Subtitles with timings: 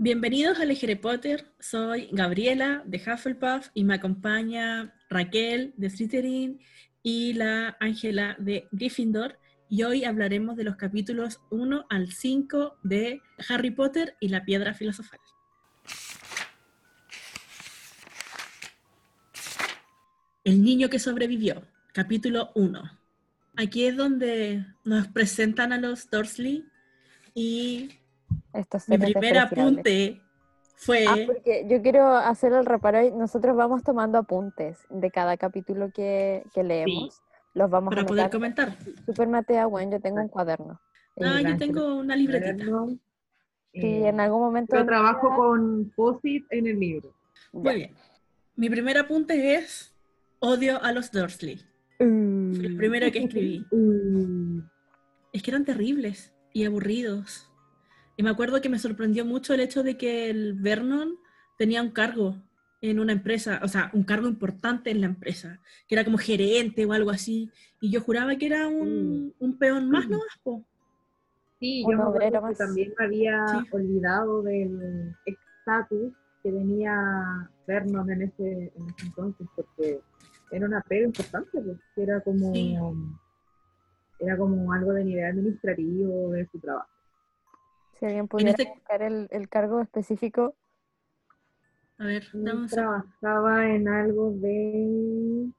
[0.00, 1.52] Bienvenidos a Harry Potter.
[1.58, 6.60] Soy Gabriela de Hufflepuff y me acompaña Raquel de Slytherin
[7.02, 9.40] y la Ángela de Gryffindor.
[9.68, 14.72] Y hoy hablaremos de los capítulos 1 al 5 de Harry Potter y la Piedra
[14.72, 15.18] Filosofal.
[20.44, 23.00] El niño que sobrevivió, capítulo 1.
[23.56, 26.64] Aquí es donde nos presentan a los Dursley
[27.34, 27.97] y
[28.88, 30.20] mi primer apunte
[30.76, 31.06] fue...
[31.06, 35.90] Ah, porque yo quiero hacer el reparo y nosotros vamos tomando apuntes de cada capítulo
[35.92, 37.20] que, que leemos.
[37.54, 38.76] Los vamos para a poder comentar.
[39.04, 40.80] Super Matea, bueno, yo tengo un cuaderno.
[41.20, 42.64] Ah, yo tengo una libretita.
[43.72, 44.76] Sí, en algún momento...
[44.76, 47.14] Yo trabajo con POSIT en el libro.
[47.52, 47.94] Muy bien.
[48.56, 49.94] Mi primer apunte es
[50.40, 51.64] odio a los Dursley.
[51.96, 53.66] Fue el primero que escribí.
[53.72, 54.60] Mm.
[55.32, 57.47] Es que eran terribles y aburridos.
[58.18, 61.16] Y me acuerdo que me sorprendió mucho el hecho de que el Vernon
[61.56, 62.34] tenía un cargo
[62.80, 66.84] en una empresa, o sea, un cargo importante en la empresa, que era como gerente
[66.84, 67.48] o algo así,
[67.80, 70.18] y yo juraba que era un, un peón más, ¿no?
[70.42, 70.64] Po.
[71.60, 73.68] Sí, yo me que también me había Sí.
[73.70, 80.00] olvidado del estatus que tenía Vernon en ese, en ese entonces, porque
[80.50, 82.74] era una pega importante, pues, que era como, Sí.
[84.18, 86.88] era como algo de nivel administrativo de su trabajo.
[87.98, 90.54] Si alguien pudiera este- buscar el, el cargo específico,
[91.98, 92.24] A ver,
[92.70, 95.50] trabajaba en algo de...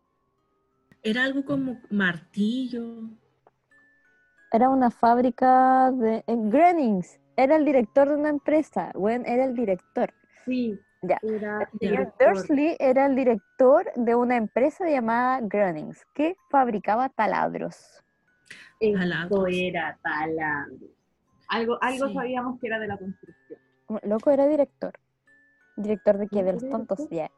[1.03, 3.09] era algo como martillo.
[4.51, 6.23] era una fábrica de...
[6.27, 8.91] En Grennings, era el director de una empresa.
[8.93, 10.13] Gwen era el director.
[10.45, 11.19] Sí, Ya.
[11.21, 12.07] era El.
[12.19, 18.03] Dursley era el director de una empresa llamada Grunnings, que fabricaba taladros.
[18.79, 19.47] Esto Taladros.
[19.51, 20.87] era taladro.
[21.49, 22.13] Algo, algo Sí.
[22.13, 23.59] sabíamos que era de la construcción.
[24.03, 24.93] Loco era director.
[25.75, 26.43] ¿Director de qué?
[26.43, 27.07] ¿De los ¿Era tontos?
[27.09, 27.31] Ya.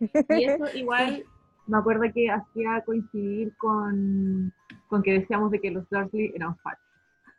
[0.00, 1.24] Y eso igual
[1.66, 4.52] me acuerdo que hacía coincidir con,
[4.88, 6.80] con que decíamos de que los Dursley eran fachos.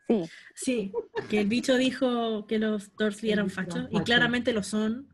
[0.08, 0.24] Sí,
[0.54, 0.94] Sí,
[1.30, 5.08] que el bicho dijo que los Dursley eran fachos, y claramente lo son,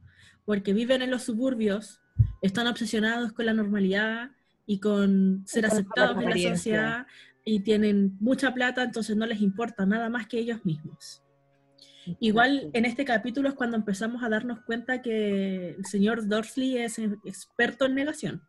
[0.46, 2.02] porque viven en los suburbios,
[2.42, 4.32] están obsesionados con la normalidad
[4.66, 7.08] y con ser con aceptados en la sociedad,
[7.52, 11.22] y tienen mucha plata, entonces no les importa nada más que ellos mismos.
[12.20, 16.98] Igual en este capítulo es cuando empezamos a darnos cuenta que el señor Dursley es
[17.26, 18.42] experto en negación.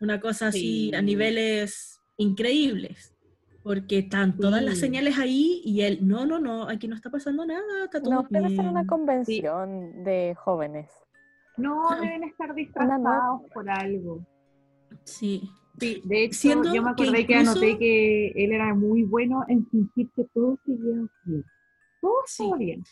[0.00, 0.94] Una cosa así Sí.
[0.94, 3.14] a niveles increíbles.
[3.62, 4.80] Porque están todas las Sí.
[4.80, 8.26] señales ahí y él, no, no, no, aquí no está pasando nada, está todo no,
[8.30, 8.86] debe ser una bien".
[8.86, 10.90] convención de jóvenes.
[11.56, 11.88] No,
[12.18, 14.24] deben estar disfrazados por algo.
[15.04, 15.50] Sí.
[15.78, 19.02] Sí, de hecho, Siendo yo me que acordé que, incluso- anoté que él era muy
[19.04, 21.44] bueno en fingir que todo seguía bien.
[22.00, 22.50] Todo Sí.
[22.58, 22.84] bien.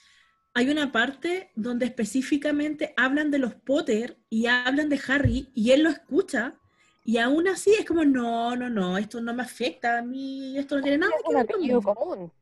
[0.55, 5.83] Hay una parte donde específicamente hablan de los Potter y hablan de Harry y él
[5.85, 6.59] lo escucha
[7.05, 10.77] y aún así es como, no, no, no, esto no me afecta a mí, esto
[10.77, 11.95] no tiene nada Es que un ver apellido conmigo".
[11.95, 12.33] común.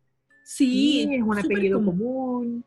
[0.44, 1.98] Sí, Sí, es un apellido común.
[1.98, 2.64] común.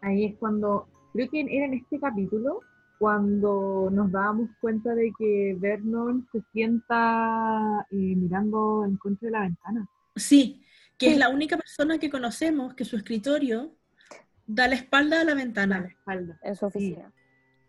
[0.00, 2.60] Ahí es cuando, creo que era en este capítulo,
[3.00, 9.40] cuando nos dábamos cuenta de que Vernon se sienta eh, mirando en contra de la
[9.40, 9.88] ventana.
[10.14, 10.62] Sí,
[10.98, 11.12] que Sí.
[11.12, 13.74] es la única persona que conocemos que su escritorio
[14.46, 15.86] da la espalda a la A la ventana.
[15.88, 16.38] espalda.
[16.42, 17.10] en su oficina.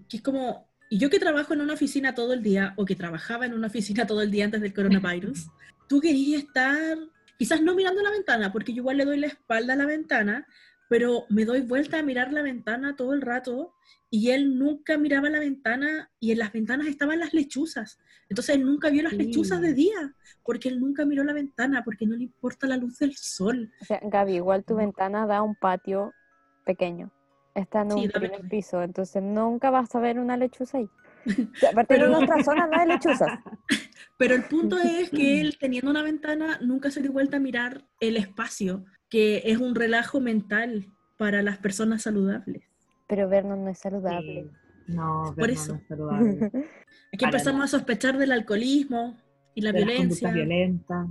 [0.09, 2.97] Que es como, y yo que trabajo en una oficina todo el día, o que
[2.97, 5.47] trabajaba en una oficina todo el día antes del coronavirus,
[5.87, 6.97] tú querías estar,
[7.37, 10.45] quizás no mirando la ventana, porque yo igual le doy la espalda a la ventana,
[10.91, 13.73] pero me doy vuelta a mirar la ventana todo el rato,
[14.09, 17.97] y él nunca miraba la ventana, y en las ventanas estaban las lechuzas.
[18.27, 19.19] Entonces él nunca vio las Sí.
[19.19, 20.13] lechuzas de día,
[20.43, 23.71] porque él nunca miró la ventana, porque no le importa la luz del sol.
[23.81, 24.79] O sea, Gaby, igual tu No.
[24.79, 26.11] ventana da a un patio
[26.65, 27.09] pequeño.
[27.55, 30.89] Está en Sí, un da primer piso, entonces nunca vas a ver una lechuza ahí.
[31.55, 33.39] O sea, aparte Pero- en nuestra zona no hay lechuzas.
[34.17, 37.85] Pero el punto es que él, teniendo una ventana, nunca se dio vuelta a mirar
[38.01, 40.87] el espacio, que es un relajo mental
[41.17, 42.63] para las personas saludables.
[43.07, 44.45] Pero Vernon no es saludable.
[44.87, 44.93] Sí.
[44.95, 45.73] No, Por Vernon eso.
[45.73, 46.39] no es saludable.
[47.13, 49.17] Aquí Para empezamos a sospechar del alcoholismo
[49.53, 50.31] y la De las violencia.
[50.31, 51.07] violentas.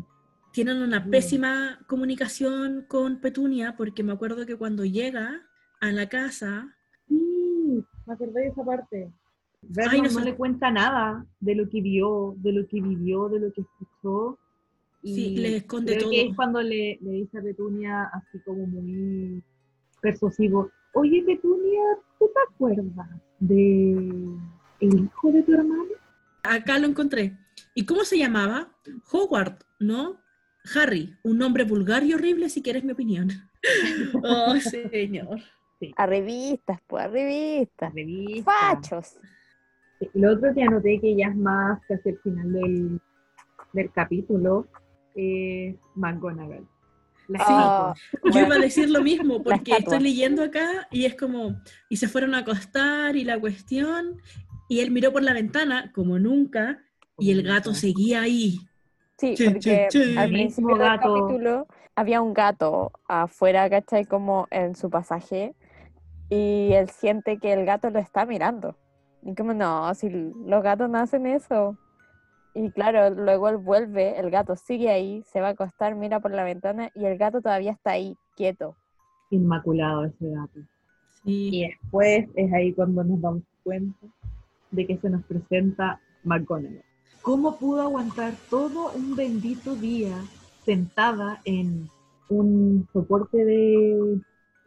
[0.52, 1.10] Tienen una Mm.
[1.10, 5.42] pésima comunicación con Petunia, porque me acuerdo que cuando llega
[5.80, 6.74] a la casa,
[7.06, 9.12] Sí, me acordé de esa parte.
[9.62, 13.28] Vernon Ay, no no, le cuenta nada de lo que vio, de lo que vivió,
[13.28, 14.38] de lo que escuchó.
[15.02, 16.10] Sí, le esconde creo todo.
[16.10, 19.42] que es cuando le, le dice a Petunia, así como muy
[20.02, 21.80] persuasivo, oye Petunia,
[22.18, 23.08] ¿tú te acuerdas
[23.38, 23.92] de
[24.80, 25.84] el hijo de tu hermano?
[26.42, 27.36] acá lo encontré.
[27.74, 28.68] ¿Y cómo se llamaba?
[29.12, 30.20] Howard, ¿no?
[30.74, 33.28] Harry, un nombre vulgar y horrible si quieres mi opinión.
[34.24, 35.38] Oh, señor.
[35.96, 37.92] A revistas, pues, a revistas.
[37.94, 38.50] Revista.
[38.50, 39.18] Fachos.
[40.14, 43.00] Lo otro que anoté que ya es más casi el final del,
[43.74, 44.66] del capítulo
[45.14, 46.66] es McGonagall.
[47.28, 47.94] La Ah,
[48.32, 51.54] Yo iba a decir lo mismo, porque estoy leyendo acá y es como,
[51.88, 54.20] y se fueron a acostar y la cuestión,
[54.68, 56.82] y él miró por la ventana como nunca,
[57.18, 58.58] y el gato seguía ahí.
[59.18, 60.18] Sí, Che, porque che, che.
[60.18, 61.14] al Mismo principio del gato.
[61.14, 64.06] capítulo había un gato afuera, ¿cachai?
[64.06, 65.54] Como en su pasaje.
[66.30, 68.76] Y él siente que el gato lo está mirando.
[69.22, 71.76] Y como, no, si los gatos no hacen eso.
[72.54, 76.32] Y claro, luego él vuelve, el gato sigue ahí, se va a acostar, mira por
[76.32, 78.76] la ventana y el gato todavía está ahí, quieto.
[79.30, 80.60] Inmaculado ese gato.
[81.22, 81.50] Sí.
[81.52, 84.06] Y después es ahí cuando nos damos cuenta
[84.70, 86.82] de que se nos presenta McGonagall.
[87.22, 90.16] ¿Cómo pudo aguantar todo un bendito día
[90.64, 91.88] sentada en
[92.28, 94.20] un soporte de...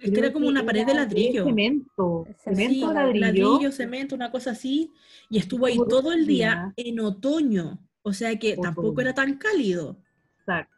[0.04, 1.46] Es que era como una pared de ladrillo.
[1.46, 2.28] Cemento.
[2.44, 3.26] Cemento, Sí, ladrillo.
[3.26, 4.92] ladrillo, cemento, una cosa así,
[5.30, 9.98] y estuvo ahí Todo el día en otoño, o sea que tampoco era tan cálido.
[10.40, 10.74] Exacto.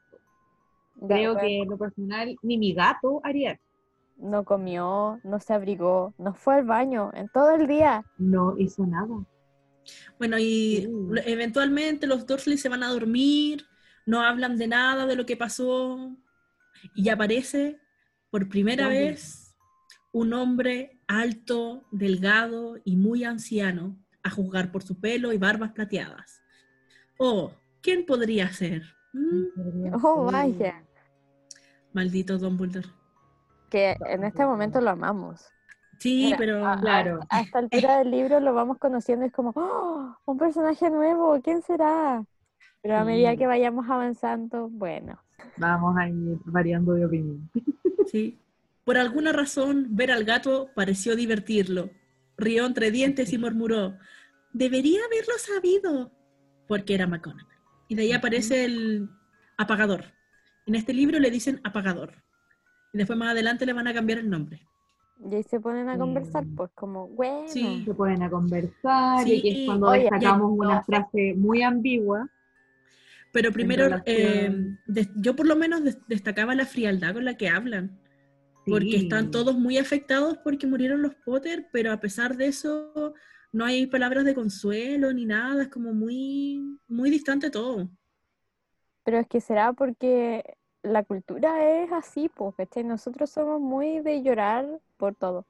[1.07, 3.59] Creo bueno, que en lo personal ni mi gato haría.
[4.17, 8.05] No comió, no se abrigó, no fue al baño en todo el día.
[8.17, 9.25] No hizo nada.
[10.19, 10.87] Bueno, y
[11.25, 13.65] eventualmente los Dursley se van a dormir,
[14.05, 16.15] no hablan de nada de lo que pasó,
[16.93, 17.79] y aparece
[18.35, 19.55] por primera vez
[20.11, 26.41] un hombre alto, delgado y muy anciano, a juzgar por su pelo y barbas plateadas.
[27.17, 28.83] Oh, ¿quién podría ser?
[29.13, 30.83] Mm, Oh, vaya.
[31.93, 32.89] Maldito Dumbledore.
[33.69, 35.45] Que en este momento lo amamos.
[35.99, 37.21] Sí, Mira, pero a- Claro.
[37.29, 40.13] A esta altura del libro lo vamos conociendo, es como, ¡Oh!
[40.25, 42.21] un personaje nuevo, ¿quién será?
[42.81, 45.23] Pero a medida que vayamos avanzando, bueno,
[45.57, 47.49] Vamos a ir variando de opinión.
[48.11, 48.37] sí.
[48.83, 51.89] Por alguna razón, ver al gato pareció divertirlo.
[52.37, 53.97] Rió entre dientes y murmuró,
[54.53, 56.11] debería haberlo sabido,
[56.67, 57.47] porque era McGonagall.
[57.87, 59.09] Y de ahí aparece el
[59.57, 60.05] apagador.
[60.65, 62.13] En este libro le dicen apagador.
[62.93, 64.61] Y después más adelante le van a cambiar el nombre.
[65.31, 66.55] y ahí se ponen a conversar, Mm.
[66.55, 67.83] pues como, bueno, Sí.
[67.85, 72.29] Se ponen a conversar Sí, y que es cuando oye, destacamos una frase muy ambigua.
[73.35, 74.49] Pero primero, eh,
[74.87, 77.99] des- yo por lo menos des- destacaba la frialdad con la que hablan.
[78.65, 78.95] Porque Sí.
[78.95, 83.13] están todos muy afectados porque murieron los Potter, pero a pesar de eso
[83.51, 87.89] no hay palabras de consuelo ni nada, es como muy, muy distante todo.
[89.03, 90.43] pero es que será porque
[90.81, 92.83] la cultura es así, pues, ¿cachai?
[92.85, 94.65] Nosotros somos muy de llorar
[94.97, 95.45] por todo.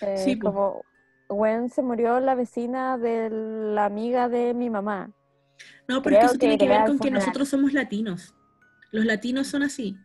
[0.00, 0.52] Eh, Sí, po.
[0.52, 0.84] como,
[1.28, 5.10] Gwen se murió la vecina de la amiga de mi mamá.
[5.88, 8.34] No, pero Creo eso tiene que ver con que nosotros somos latinos.
[8.90, 9.96] Los latinos son así,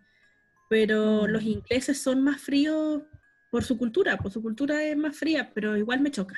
[0.70, 1.32] pero Mm.
[1.32, 3.04] los ingleses son más fríos
[3.52, 6.36] por su cultura, por su cultura es más fría, pero igual me choca.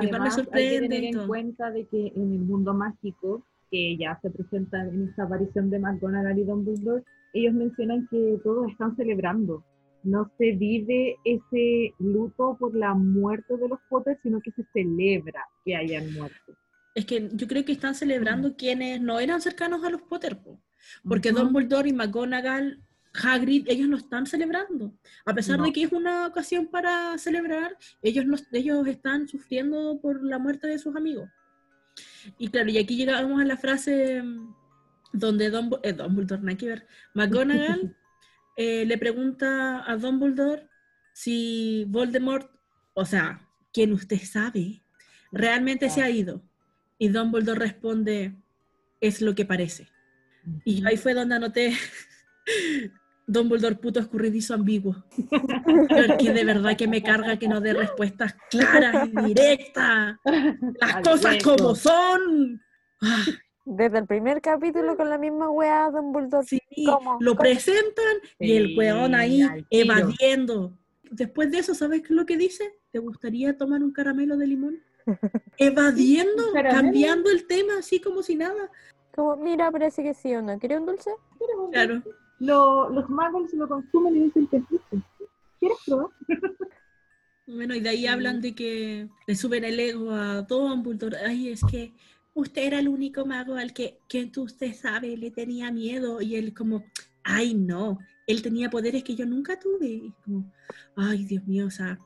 [0.00, 3.44] Igual me Además, hay que sorprende tener en cuenta de que en el mundo mágico,
[3.70, 8.70] que ya se presenta en esta aparición de McGonagall y Dumbledore, ellos mencionan que todos
[8.70, 9.64] están celebrando.
[10.02, 15.44] No se vive ese luto por la muerte de los Potter, sino que se celebra
[15.64, 16.54] que hayan muerto.
[17.00, 20.60] Es que yo creo que están celebrando quienes no eran cercanos a los Potter, po.
[21.08, 21.40] porque Ujú.
[21.44, 22.82] Dumbledore y McGonagall,
[23.14, 24.92] Hagrid, ellos no están celebrando.
[25.24, 25.64] A pesar No.
[25.64, 30.66] de que es una ocasión para celebrar, ellos, no, ellos están sufriendo por la muerte
[30.66, 31.28] de sus amigos.
[32.38, 34.54] Y claro, y aquí llegamos a la frase mm,
[35.14, 37.96] donde Dumb- eh, Dumbledore, nada que ver, McGonagall
[38.56, 40.68] eh, le pregunta a Dumbledore
[41.14, 42.50] si Voldemort,
[42.94, 44.82] o sea, quien usted sabe,
[45.32, 46.42] realmente se ha ido.
[47.00, 48.34] Y Dumbledore responde,
[49.00, 49.88] es lo que parece.
[50.66, 51.72] Y ahí fue donde anoté
[53.26, 54.94] Dumbledore puto escurridizo ambiguo.
[55.88, 60.16] Porque de verdad que me carga que no dé respuestas claras y directas.
[60.78, 62.60] Las Al cosas como son.
[63.00, 63.24] Ah,
[63.64, 66.46] Desde el primer capítulo con la misma weá, Dumbledore.
[66.46, 67.16] sí, ¿Cómo?
[67.20, 67.40] lo ¿Cómo?
[67.40, 70.76] presentan y el weón ahí evadiendo.
[71.10, 72.74] Después de eso, ¿sabes qué es lo que dice?
[72.92, 74.82] ¿Te gustaría tomar un caramelo de limón?
[75.58, 78.70] Evadiendo, cambiando el tema así como si nada.
[79.14, 80.58] Como, mira, parece que sí o no.
[80.58, 81.10] ¿Quiere un dulce?
[81.72, 82.02] Claro.
[82.38, 84.62] Lo- los magos lo consumen y dicen que.
[85.58, 86.08] ¿Quieres probar?
[87.46, 91.16] Bueno, y de ahí hablan de que le suben el ego a Dumbledore.
[91.26, 91.92] Ay, es que
[92.32, 96.20] usted era el único mago al que, que tú- usted sabe, le tenía miedo.
[96.20, 96.84] Y él como,
[97.24, 97.98] ay, no,
[98.28, 99.86] él tenía poderes que yo nunca tuve.
[99.88, 100.44] Y como,
[100.94, 101.98] ay, Dios mío, o sea,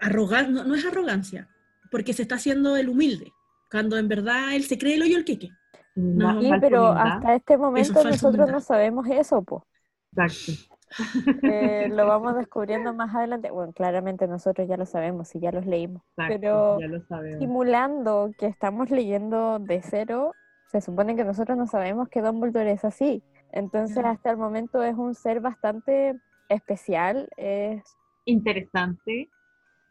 [0.00, 1.48] arrogan no, no es arrogancia,
[1.96, 3.32] porque se está haciendo el humilde,
[3.70, 5.48] cuando en verdad él se cree el hoyo el queque.
[5.94, 9.66] No, Sí, pero hasta este momento nosotros no sabemos eso, po.
[10.12, 10.52] Exacto.
[11.42, 13.50] Eh, lo vamos descubriendo más adelante.
[13.50, 16.02] Bueno, claramente nosotros ya lo sabemos y ya los leímos.
[16.10, 20.32] Exacto, Pero ya lo simulando que estamos leyendo de cero,
[20.70, 23.22] se supone que nosotros no sabemos que Dumbledore es así.
[23.52, 26.14] Entonces, hasta el momento es un ser bastante
[26.48, 27.28] especial.
[27.36, 27.82] Es...
[28.26, 29.28] Interesante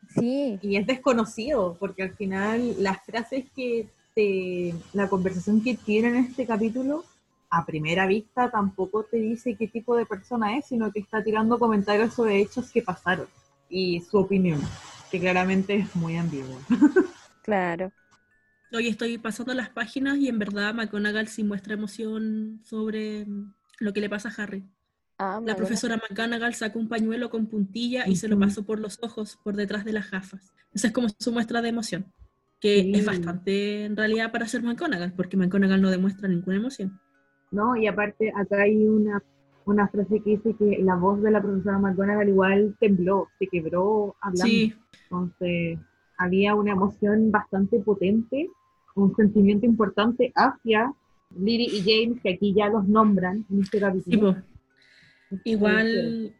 [0.10, 6.16] Sí, y es desconocido, porque al final las frases que te, la conversación que tienen
[6.16, 7.04] en este capítulo,
[7.50, 11.60] a primera vista tampoco te dice qué tipo de persona es, sino que está tirando
[11.60, 13.28] comentarios sobre hechos que pasaron
[13.70, 14.62] y su opinión,
[15.12, 16.58] que claramente es muy ambigua.
[17.44, 17.92] claro.
[18.74, 23.26] Hoy estoy pasando las páginas y en verdad McGonagall sí muestra emoción sobre
[23.80, 24.66] lo que le pasa a Harry.
[25.18, 29.00] Ah, La profesora McGonagall sacó un pañuelo con puntilla y se lo pasó por los
[29.02, 30.54] ojos, por detrás de las gafas.
[30.74, 32.12] Esa es como su muestra de emoción,
[32.60, 32.92] que Sí.
[32.96, 37.00] es bastante en realidad para ser McGonagall, porque McGonagall no demuestra ninguna emoción.
[37.52, 37.76] ¿no?
[37.76, 39.22] Y aparte, acá hay una,
[39.66, 44.16] una frase que dice que la voz de la profesora McGonagall igual tembló, se quebró
[44.22, 44.46] hablando.
[44.46, 44.74] Sí,
[45.10, 45.80] Entonces,
[46.18, 48.50] había una emoción bastante potente,
[48.96, 50.94] un sentimiento importante hacia
[51.38, 54.34] Lily y James, que aquí ya los nombran en este sí, capítulo.
[54.34, 54.42] po.
[55.44, 56.36] Igual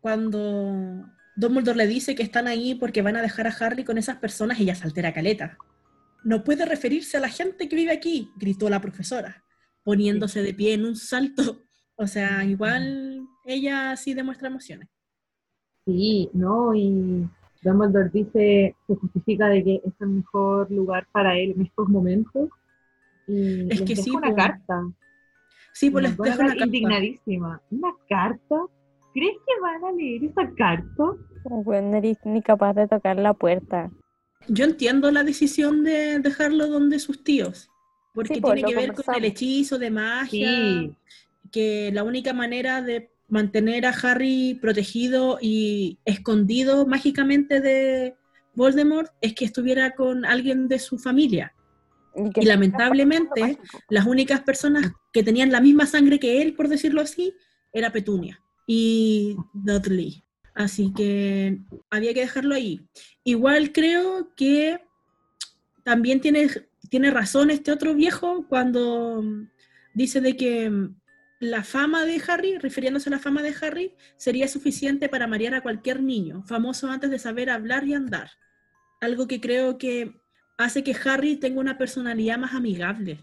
[0.00, 4.16] cuando Dumbledore le dice que están ahí porque van a dejar a Harry con esas
[4.16, 5.56] personas, ella se altera caleta.
[6.24, 9.44] No puede referirse a la gente que vive aquí, gritó la profesora,
[9.84, 11.64] poniéndose de pie en un salto.
[11.96, 14.88] O sea, igual ella sí demuestra emociones.
[15.84, 16.74] Sí, ¿no?
[16.74, 17.28] Y
[17.62, 22.48] Dumbledore dice, se justifica de que es el mejor lugar para él en estos momentos.
[23.26, 24.36] Y Es que sí, una po.
[24.36, 24.82] carta.
[25.72, 26.64] Sí, pues les dejo una carta.
[26.64, 27.62] indignadísima.
[27.70, 28.56] ¿Una carta?
[29.14, 31.04] ¿Crees que van a leer esa carta?
[31.44, 33.90] Bueno, no eres ni capaz de tocar la puerta.
[34.48, 37.70] Yo entiendo la decisión de dejarlo donde sus tíos,
[38.14, 39.30] porque Sí, pues, tiene que ver con el conversamos.
[39.30, 40.96] hechizo de magia, Sí,
[41.52, 48.14] que la única manera de mantener a Harry protegido y escondido mágicamente de
[48.54, 51.52] Voldemort es que estuviera con alguien de su familia.
[52.14, 57.00] Que Y lamentablemente, las únicas personas que tenían la misma sangre que él, por decirlo
[57.00, 57.34] así,
[57.72, 60.22] era Petunia y Dudley.
[60.54, 61.58] Así que
[61.90, 62.80] había que dejarlo ahí.
[63.24, 64.80] Igual creo que
[65.84, 66.48] también tiene,
[66.88, 69.24] tiene razón este otro viejo cuando
[69.94, 70.90] dice de que
[71.40, 75.62] la fama de Harry, refiriéndose a la fama de Harry, sería suficiente para marear a
[75.62, 78.30] cualquier niño, famoso antes de saber hablar y andar.
[79.00, 80.19] Algo que creo que
[80.60, 83.18] hace que Harry tenga una personalidad más amigable,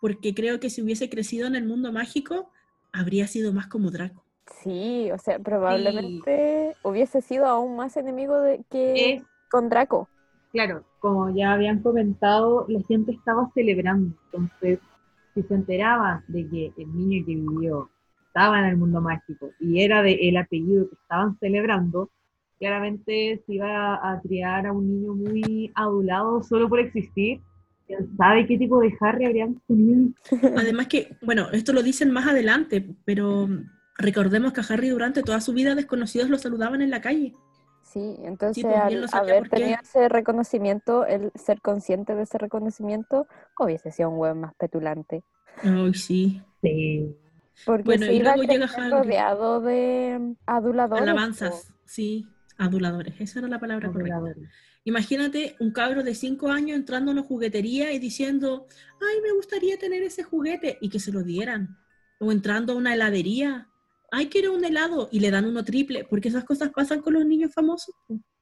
[0.00, 2.50] porque creo que si hubiese crecido en el mundo mágico,
[2.92, 4.24] habría sido más como Draco.
[4.62, 10.08] Sí, o sea, probablemente hubiese sido aún más enemigo de que es con Draco.
[10.52, 14.16] Claro, como ya habían comentado, la gente estaba celebrando.
[14.32, 14.80] Entonces,
[15.34, 17.90] si se enteraban de que el niño que vivió
[18.26, 22.10] estaba en el mundo mágico y era de el apellido que estaban celebrando,
[22.60, 27.40] claramente se iba a criar a un niño muy adulado solo por existir.
[27.86, 30.10] ¿Quién sabe qué tipo de Harry habrían tenido?
[30.56, 33.48] Además que, bueno, esto lo dicen más adelante, pero
[33.96, 37.34] recordemos que a Harry durante toda su vida desconocidos lo saludaban en la calle.
[37.82, 43.26] Sí, entonces bien al haber tenido ese reconocimiento, el ser consciente de ese reconocimiento,
[43.58, 45.24] hubiese sido un hueón más petulante.
[45.64, 46.40] Ay, sí.
[46.62, 47.16] Sí.
[47.66, 48.92] Porque Bueno, se y iba luego llega Hagrid.
[48.92, 51.02] rodeado de aduladores.
[51.02, 52.28] Alabanzas, sí,
[52.60, 54.20] aduladores, esa era la palabra correcta.
[54.84, 58.66] Imagínate un cabro de 5 años entrando a una juguetería y diciendo,
[59.00, 61.76] ay, me gustaría tener ese juguete, y que se lo dieran.
[62.18, 63.68] O entrando a una heladería,
[64.10, 67.24] ay, quiero un helado, y le dan uno triple, porque esas cosas pasan con los
[67.24, 67.94] niños famosos.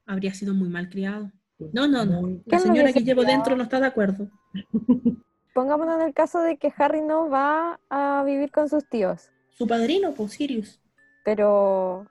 [0.07, 1.31] Habría sido muy mal criado.
[1.73, 2.23] No, no, no.
[2.23, 4.31] La ¿Quién lo señora que llevo dentro no está de acuerdo.
[5.55, 9.67] Pongámonos en el caso de que Harry no va a vivir con sus tíos, Su
[9.67, 10.81] padrino, pues Sirius.
[11.25, 12.07] pero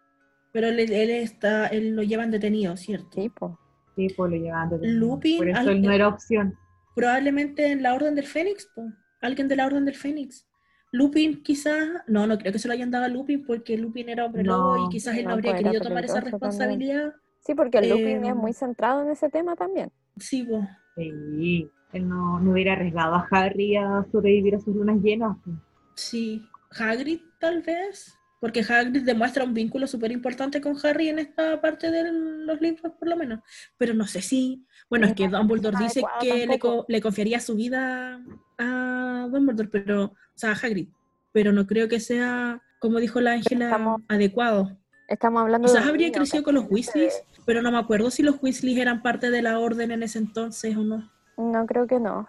[0.58, 3.10] Pero él, él está, él lo llevan detenido, ¿cierto?
[3.22, 3.60] sí, po.
[3.96, 5.00] Sí, pues lo llevaban detenido.
[5.00, 6.58] Lupin, Por eso él no era opción.
[6.96, 8.92] Probablemente en la Orden del Fénix, po.
[9.22, 10.48] alguien de la Orden del Fénix.
[10.92, 14.26] Lupin quizás, no, no creo que se lo hayan dado a Lupin porque Lupin era
[14.26, 16.32] hombre No, lobo y quizás él no habría pues querido tomar esa también.
[16.32, 17.14] responsabilidad.
[17.46, 19.92] Sí, porque el Lupin es Em, muy centrado en ese tema también.
[20.18, 20.68] Sí, po.
[20.96, 25.38] Sí, él no, no hubiera arriesgado a Harry a sobrevivir a sus lunas llenas.
[25.44, 25.56] pues.
[25.96, 26.42] sí.
[26.80, 31.90] Hagrid tal vez, porque Hagrid demuestra un vínculo súper importante con Harry en esta parte
[31.92, 33.40] de los libros por lo menos.
[33.78, 36.78] Pero no sé si, bueno, es que Dumbledore dice adecuado que le, tampoco.
[36.78, 38.22] co- le confiaría su vida
[38.60, 40.90] a Dumbledore, pero, o sea, a Hagrid,
[41.32, 43.70] pero no creo que sea, como dijo la Ángela,
[44.08, 44.78] adecuado.
[45.08, 46.66] Estamos hablando de Quizás un habría niño, crecido con los.
[46.70, 50.20] Weasleys, pero no me acuerdo si los Weasleys eran parte de la orden en ese
[50.20, 51.10] entonces o no.
[51.38, 52.28] No creo que no.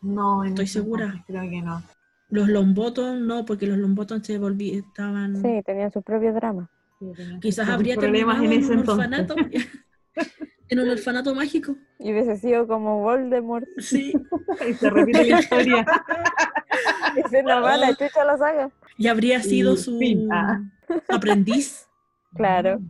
[0.00, 1.22] No, en Estoy segura.
[1.26, 1.82] Creo que no.
[2.28, 5.36] Los Longbottom no, porque los Longbottom se volví, estaban...
[5.42, 6.70] Sí, tenían su propio drama.
[6.98, 7.06] Sí,
[7.40, 9.34] Quizás habría problemas en en ese un orfanato.
[10.68, 11.76] en un orfanato mágico.
[11.98, 13.66] Y hubiese sido como Voldemort.
[13.78, 14.12] Sí.
[14.68, 15.86] Y se repite la historia.
[17.16, 18.70] Y se nos va la chucha la saga.
[18.96, 20.28] Y habría sido Y su fin.
[20.32, 20.60] Ah.
[21.08, 21.86] aprendiz.
[22.34, 22.80] Claro.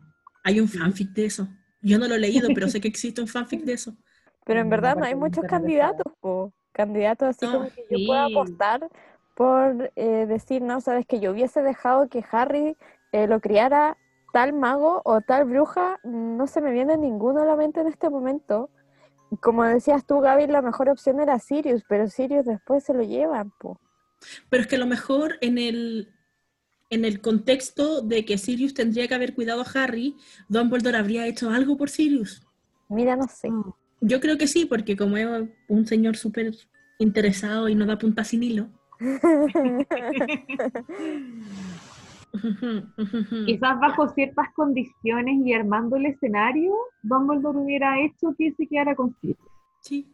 [0.44, 1.48] Hay un fanfic de eso.
[1.82, 3.96] Yo no lo he leído, pero sé que existe un fanfic de eso.
[4.44, 6.52] Pero en Mm, verdad no hay muchos candidatos, po.
[6.72, 8.88] Candidatos así No, como que yo pueda apostar
[9.36, 12.76] por eh, decir, no, sabes que yo hubiese dejado que Harry
[13.12, 13.98] eh, lo criara
[14.32, 18.08] tal mago o tal bruja, no se me viene ninguno a la mente en este
[18.08, 18.70] momento.
[19.42, 23.52] Como decías tú, Gaby, la mejor opción era Sirius, pero Sirius después se lo llevan,
[23.60, 23.78] po.
[24.48, 26.14] Pero es que a lo mejor en el,
[26.88, 30.16] en el contexto de que Sirius tendría que haber cuidado a Harry,
[30.48, 32.42] Dumbledore habría hecho algo por Sirius.
[32.88, 33.50] Mira, no sé.
[33.50, 33.74] Mm.
[34.00, 35.26] Yo creo que sí, porque como es
[35.68, 36.54] un señor súper
[36.98, 38.70] interesado y no da punta sin hilo.
[43.46, 49.14] Quizás bajo ciertas condiciones y armando el escenario, Dumbledore hubiera hecho que se quedara con
[49.20, 49.38] Sirius.
[49.80, 50.12] Sí.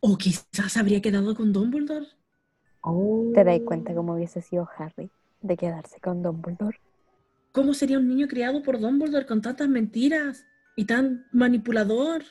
[0.00, 2.06] O quizás habría quedado con Dumbledore.
[2.80, 3.30] Oh.
[3.34, 6.78] ¿Te das cuenta cómo hubiese sido Harry de quedarse con Dumbledore?
[7.52, 10.44] ¿Cómo sería un niño criado por Dumbledore con tantas mentiras
[10.76, 12.22] y tan manipulador?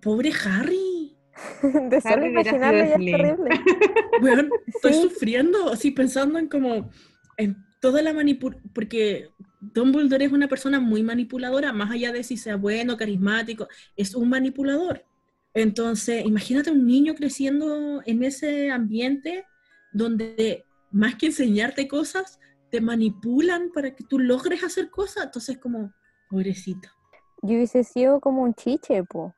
[0.00, 0.89] Pobre Harry.
[1.90, 3.50] De solo imaginarlo ya sido es terrible.
[4.20, 5.02] Bueno, estoy Sí.
[5.02, 6.90] sufriendo, así pensando en como
[7.36, 9.30] en toda la manipulación, porque
[9.60, 14.28] Dumbledore es una persona muy manipuladora, más allá de si sea bueno, carismático, es un
[14.28, 15.04] manipulador.
[15.54, 19.46] Entonces, imagínate un niño creciendo en ese ambiente
[19.92, 22.38] donde más que enseñarte cosas,
[22.70, 25.24] te manipulan para que tú logres hacer cosas.
[25.24, 25.92] Entonces, como,
[26.28, 26.88] pobrecito.
[27.42, 29.34] Yo hubiese sido como un chiche, po.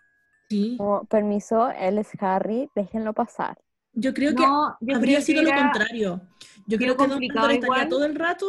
[0.53, 3.59] Sí, Como, permiso, él es Harry, déjenlo pasar.
[3.95, 6.21] yo creo que No, yo habría creo sido que lo contrario.
[6.67, 7.89] Yo creo que complicado Dumbledore estaría igual.
[7.89, 8.47] todo el rato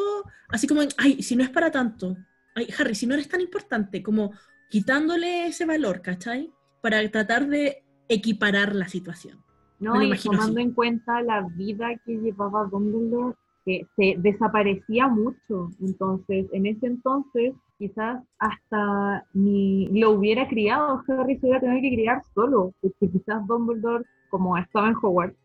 [0.50, 2.15] así como, en, ay, si no es para tanto.
[2.55, 4.31] Ay, Harry, si no eres tan importante, como
[4.69, 6.51] quitándole ese valor, ¿cachai?
[6.81, 9.44] Para tratar de equiparar la situación.
[9.79, 10.61] No, y tomando así.
[10.61, 13.35] en cuenta la vida que llevaba Dumbledore,
[13.66, 15.70] que se desaparecía mucho.
[15.81, 21.96] Entonces, en ese entonces, quizás hasta ni lo hubiera criado, Harry se hubiera tenido que
[21.96, 25.38] criar solo, porque quizás Dumbledore, como estaba en Hogwarts,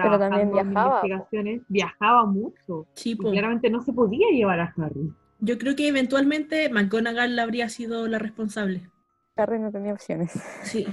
[0.00, 1.08] Pero también trabajando en viajaba, po.
[1.10, 2.86] investigaciones, viajaba mucho.
[2.94, 5.12] Sí, Y claramente no se podía llevar a Harry.
[5.40, 8.88] Yo creo que eventualmente McGonagall habría sido la responsable.
[9.36, 10.32] Harry no tenía opciones.
[10.60, 10.86] Sí,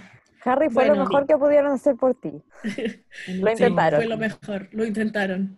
[0.45, 2.41] Harry fue Bueno, lo mejor que pudieron hacer por ti.
[3.41, 3.99] Lo sí, intentaron.
[3.99, 5.57] fue lo mejor, lo intentaron.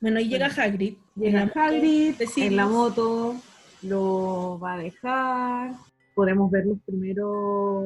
[0.00, 0.96] Bueno, y llega Hagrid.
[1.22, 3.36] en Llega la Hagrid en la moto,
[3.82, 5.72] lo va a dejar.
[6.14, 7.84] Podemos ver los primeros,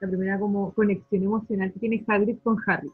[0.00, 2.90] la primera como conexión emocional que tiene Hagrid con Harry.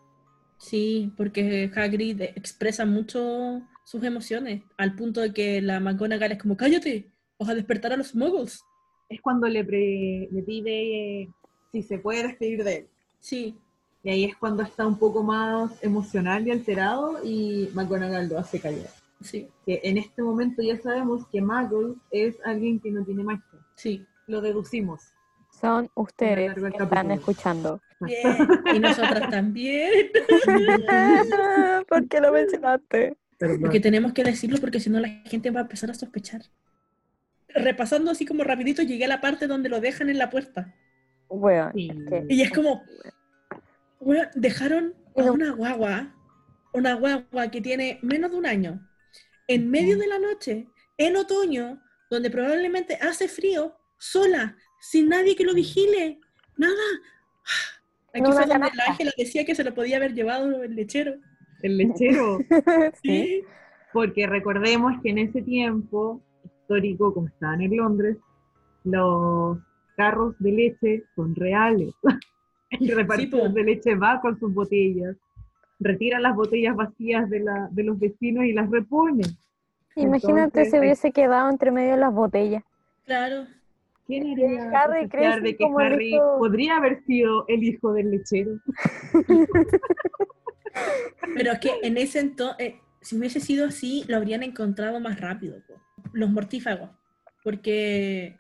[0.59, 6.57] Sí, porque Hagrid expresa mucho sus emociones, al punto de que la McGonagall es como,
[6.57, 8.63] cállate, vas a despertar a los muggles.
[9.09, 11.29] Es cuando le, pre- le pide eh,
[11.73, 12.87] si se puede despedir de él.
[13.21, 13.57] Sí,
[14.05, 18.61] Y ahí es cuando está un poco más emocional y alterado y McGonagall lo hace
[18.61, 18.91] callar.
[19.23, 23.45] Sí, Que en este momento ya sabemos que Muggle es alguien que no tiene magia.
[23.75, 24.05] sí.
[24.29, 25.13] Lo deducimos.
[25.61, 27.81] Son ustedes que están escuchando.
[28.01, 28.37] Bien.
[28.73, 29.91] Y nosotras también.
[31.89, 33.17] ¿Por qué lo mencionaste?
[33.61, 36.43] Porque tenemos que decirlo porque si no la gente va a empezar a sospechar.
[37.49, 40.73] Repasando así como rapidito, llegué a la parte donde lo dejan en la puerta.
[41.29, 41.91] Bueno, Sí.
[41.91, 42.83] es que- Y es como,
[44.01, 46.15] bueno, dejaron a una guagua,
[46.73, 48.89] una guagua que tiene menos de un año,
[49.49, 55.45] en medio de la noche, en otoño, donde probablemente hace frío, sola, sin nadie que
[55.45, 56.21] lo vigile,
[56.57, 56.75] nada.
[58.09, 58.85] Aquí En una fue donde la.
[58.89, 61.15] Ángela decía que se lo podía haber llevado el lechero.
[61.63, 62.39] El lechero.
[63.03, 63.43] sí.
[63.93, 68.17] Porque recordemos que en ese tiempo histórico, como estaban en Londres,
[68.85, 69.59] los
[69.97, 71.95] carros de leche son reales.
[72.71, 73.55] El repartidor po.
[73.55, 75.15] de leche va con sus botellas,
[75.83, 79.25] retira las botellas vacías de, la, de los vecinos y las repone.
[79.97, 82.63] Imagínate Entonces, si hay- hubiese quedado entre medio de las botellas.
[83.05, 83.47] Claro.
[84.07, 85.09] ¿Quién haría Harry
[85.43, 88.53] de que como el Harry hijo- podría haber sido el hijo del lechero?
[91.37, 95.57] Pero es que en ese entonces, si hubiese sido así, lo habrían encontrado más rápido.
[95.67, 95.75] po.
[96.13, 96.91] Los mortífagos.
[97.45, 98.37] Porque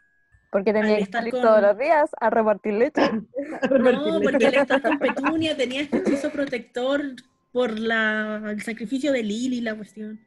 [0.50, 3.02] Porque tenía que estar salir con- todos los días a repartir leche.
[3.70, 7.00] No, porque al estar con Petunia tenía este hechizo protector
[7.52, 10.20] por la, el sacrificio de Lily, la cuestión.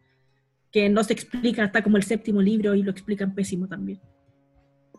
[0.72, 4.00] Que no se explica hasta como el séptimo libro y lo explican pésimo también.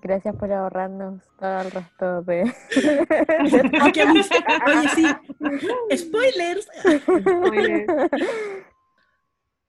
[0.03, 2.43] Gracias por ahorrarnos todo el resto de...
[3.85, 5.07] Oye, sí.
[5.97, 6.69] Spoilers.
[7.21, 7.87] Spoiler.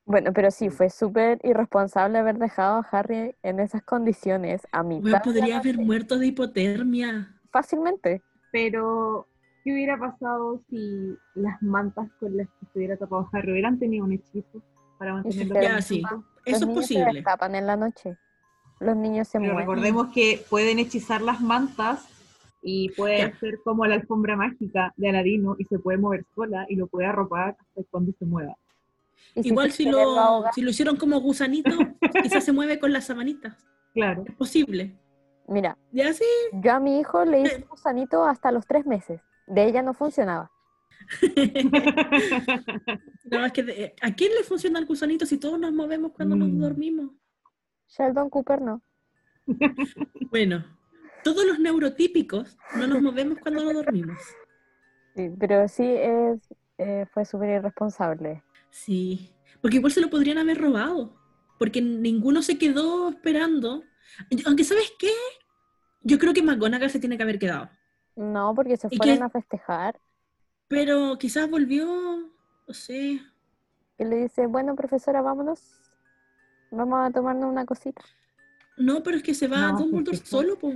[0.07, 4.81] Bueno, pero sí, fue súper irresponsable haber dejado a Harry en esas condiciones a.
[4.81, 7.35] Weón, de podría haber muerto de hipotermia.
[7.51, 8.21] Fácilmente.
[8.53, 9.27] Pero,
[9.67, 14.05] ¿qué hubiera pasado si las mantas con las que se hubiera tapado Harry hubieran tenido
[14.05, 14.61] un hechizo
[14.97, 16.01] para mantenerlo Ya, sí.
[16.05, 17.13] Eso Los es niños se posible.
[17.15, 18.17] destapan en la noche.
[18.79, 19.67] Los niños se Pero mueven.
[19.67, 22.07] recordemos que pueden hechizar las mantas
[22.61, 23.37] y puede Ya.
[23.39, 27.07] ser como la alfombra mágica de Aladino y se puede mover sola y lo puede
[27.07, 28.55] arropar hasta cuando se mueva.
[29.35, 31.71] Si Igual si lo, si lo hicieron como gusanito,
[32.23, 33.67] quizás se mueve con las sabanitas.
[33.93, 34.23] Claro.
[34.25, 34.95] Es posible.
[35.49, 36.23] Mira, Ya sí.
[36.53, 39.21] yo a mi hijo le hice un gusanito hasta los tres meses.
[39.47, 40.51] De ella no funcionaba.
[43.25, 46.35] Nada más que de- ¿A quién le funciona el gusanito si todos nos movemos cuando
[46.35, 46.59] nos Mm.
[46.59, 47.11] dormimos?
[47.87, 48.81] Sheldon Cooper no.
[50.29, 50.65] Bueno,
[51.23, 54.17] todos los neurotípicos no nos movemos cuando nos dormimos.
[55.15, 56.39] Sí, pero sí es,
[56.77, 58.43] eh, fue súper irresponsable.
[58.69, 59.31] Sí,
[59.61, 61.15] porque igual se lo podrían haber robado,
[61.57, 63.83] porque ninguno se quedó esperando.
[64.45, 65.11] Aunque ¿sabes qué?
[66.01, 67.69] Yo creo que McGonagall se tiene que haber quedado,
[68.17, 69.99] No, porque se ¿Y fueron a festejar.
[70.67, 71.85] pero quizás volvió,
[72.67, 73.21] no sé.
[73.99, 75.61] Y le dice, bueno, profesora, vámonos.
[76.71, 78.01] Vamos a tomarnos una cosita.
[78.75, 80.73] No, pero es que se va No, Dumbledore solo, po.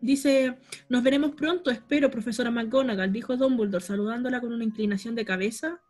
[0.00, 5.80] Dice, nos veremos pronto, espero, profesora McGonagall, dijo Dumbledore, saludándola con una inclinación de cabeza.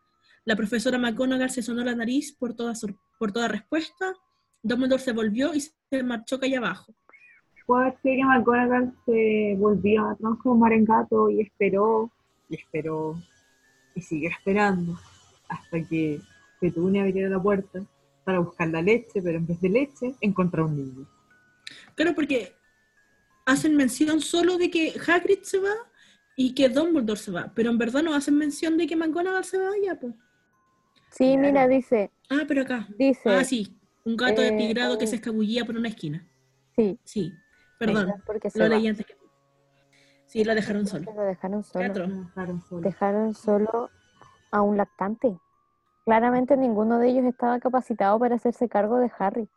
[0.45, 2.75] La profesora McGonagall se sonó la nariz por toda,
[3.19, 4.13] por toda respuesta.
[4.63, 6.95] Dumbledore se volvió y se marchó calle abajo.
[7.67, 12.11] Ser que McGonagall se volvió a transformar en gato y esperó,
[12.49, 13.17] y esperó,
[13.95, 14.99] y siguió esperando
[15.49, 16.21] hasta que
[16.61, 17.81] Petunia abriera la puerta
[18.25, 21.07] para buscar la leche, pero en vez de leche encontró un niño.
[21.95, 22.53] Claro, porque
[23.47, 25.75] hacen mención solo de que Hagrid se va
[26.37, 29.59] y que Dumbledore se va, pero en verdad no hacen mención de que McGonagall se
[29.59, 30.15] vaya, po.
[31.11, 31.41] Sí, Claro.
[31.41, 32.89] mira, dice, Ah, pero acá.
[32.99, 35.09] dice, Ah, sí, un gato de Eh, pigrado que oh.
[35.09, 36.27] se escabullía por una esquina.
[36.75, 37.33] sí, Sí,
[37.87, 38.71] perdón, porque se lo va.
[38.71, 39.17] leí antes que.
[40.27, 41.13] Sí, lo dejaron solo.
[41.15, 41.85] Lo dejaron solo.
[41.85, 42.07] Teatro.
[42.07, 42.81] Lo dejaron solo.
[42.81, 43.91] Dejaron solo
[44.51, 45.39] a un lactante.
[46.05, 49.49] Claramente ninguno de ellos estaba capacitado para hacerse cargo de Harry.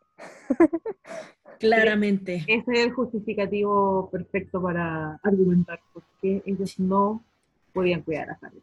[1.58, 2.44] Claramente.
[2.46, 7.24] Ese es el justificativo perfecto para argumentar por qué ellos no
[7.72, 8.62] podían cuidar a Harry.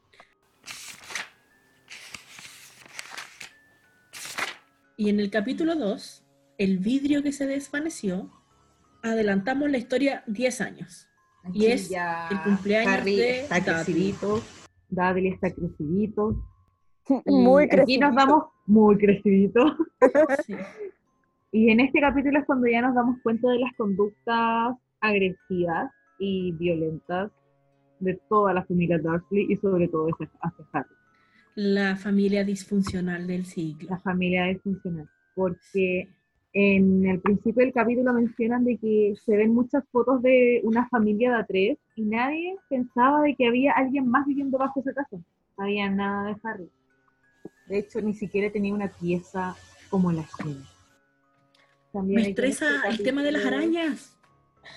[4.95, 6.23] Y en el capítulo 2,
[6.59, 8.29] el vidrio que se desvaneció,
[9.03, 11.07] adelantamos la historia 10 años.
[11.53, 14.41] Y es el cumpleaños Harry de está crecidito,
[14.89, 16.41] Dudley está crecidito.
[17.25, 18.07] Muy Aquí crecido.
[18.07, 19.77] nos damos muy crecidito.
[20.45, 20.55] Sí.
[21.51, 26.51] Y en este capítulo es cuando ya nos damos cuenta de las conductas agresivas y
[26.53, 27.31] violentas
[27.99, 30.29] de toda la familia Dursley y sobre todo hacia
[30.71, 30.95] Harry.
[31.55, 33.89] La familia disfuncional del siglo.
[33.89, 36.09] la familia disfuncional, porque
[36.53, 41.31] en el principio del capítulo mencionan de que se ven muchas fotos de una familia
[41.31, 45.17] de a tres y nadie pensaba de que había alguien más viviendo bajo esa casa.
[45.57, 46.69] No había nada de Harry.
[47.67, 49.55] De hecho, ni siquiera tenía una pieza
[49.89, 50.63] como la esquina.
[51.91, 54.17] También Me estresa este el tema de las arañas.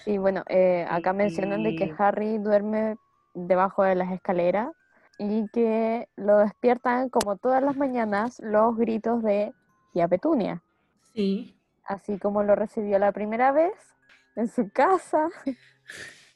[0.04, 1.92] Sí, bueno, eh, acá mencionan de que.
[1.98, 2.96] Harry duerme
[3.34, 4.70] debajo de las escaleras
[5.18, 9.52] y que lo despiertan como todas las mañanas los gritos de
[9.92, 10.62] tía Petunia,
[11.14, 11.55] Sí.
[11.86, 13.74] Así como lo recibió la primera vez
[14.34, 15.28] en su casa.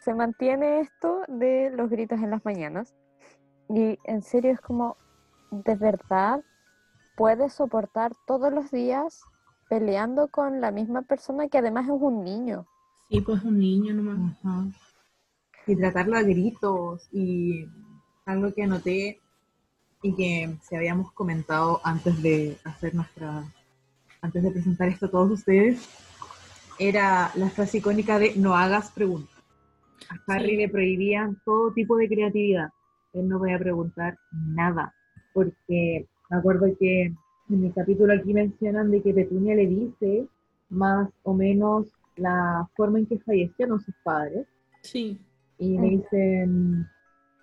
[0.00, 2.94] Se mantiene esto de los gritos en las mañanas.
[3.68, 4.96] Y en serio es como,
[5.50, 6.42] ¿de verdad
[7.16, 9.20] puedes soportar todos los días
[9.68, 12.66] peleando con la misma persona que además es un niño?
[13.08, 14.36] Sí, pues un niño nomás.
[14.44, 14.66] Ajá.
[15.66, 17.66] Y tratarlo a gritos y
[18.24, 19.20] algo que anoté
[20.02, 23.44] y que se habíamos comentado antes de hacer nuestra,
[24.22, 25.88] antes de presentar esto a todos ustedes,
[26.78, 29.35] era la frase icónica de no hagas preguntas.
[30.28, 30.56] A Harry Sí.
[30.56, 32.70] le prohibían todo tipo de creatividad.
[33.12, 34.94] Él no podía preguntar nada,
[35.33, 37.12] porque me acuerdo que
[37.50, 40.26] en el capítulo aquí mencionan de que Petunia le dice
[40.68, 44.46] más o menos la forma en que fallecieron sus padres
[44.83, 45.20] Sí.
[45.59, 45.96] y me Ujú.
[46.02, 46.87] dicen,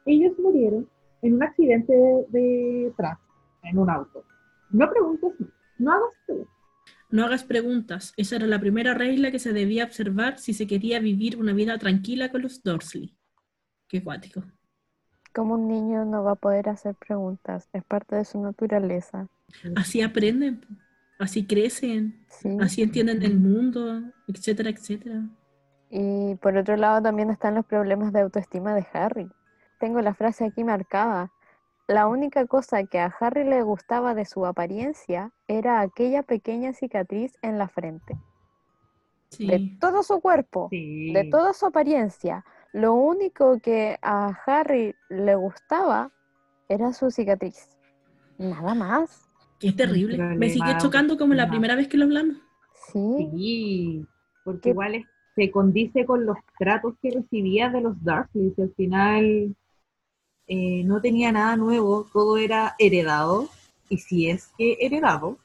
[0.06, 0.88] ellos murieron
[1.22, 3.28] en un accidente de, de tránsito,
[3.64, 4.24] en un auto.
[4.72, 5.34] No preguntes,
[5.80, 6.54] no hagas preguntas.
[7.10, 8.14] No hagas preguntas.
[8.18, 11.78] Esa era la primera regla que se debía observar si se quería vivir una vida
[11.78, 13.16] tranquila con los Dursley.
[13.88, 14.44] Qué cuático.
[15.34, 19.28] Como un niño no va a poder hacer preguntas, es parte de su naturaleza.
[19.76, 20.62] Así aprenden,
[21.20, 22.58] así crecen, Sí.
[22.60, 25.24] así entienden el mundo, etcétera, etcétera.
[25.90, 29.30] Y por otro lado también están los problemas de autoestima de Harry.
[29.80, 31.32] Tengo la frase aquí marcada.
[31.88, 37.38] La única cosa que a Harry le gustaba de su apariencia era aquella pequeña cicatriz
[37.42, 38.18] en la frente.
[39.40, 41.14] De todo su cuerpo, Sí.
[41.14, 46.12] de toda su apariencia, lo único que a Harry le gustaba
[46.70, 47.70] era su cicatriz.
[48.38, 49.30] Nada más.
[49.60, 50.18] Que es terrible.
[50.18, 52.38] Me sigue chocando como la primera vez que lo hablamos.
[52.92, 53.30] Sí.
[53.34, 54.06] Sí,
[54.44, 54.70] porque ¿Qué?
[54.70, 58.54] igual es- se condice con los tratos que recibía de los Dursley.
[58.58, 59.56] y Al final
[60.48, 63.50] eh, no tenía nada nuevo, todo era heredado.
[63.90, 65.38] Y si es que heredado,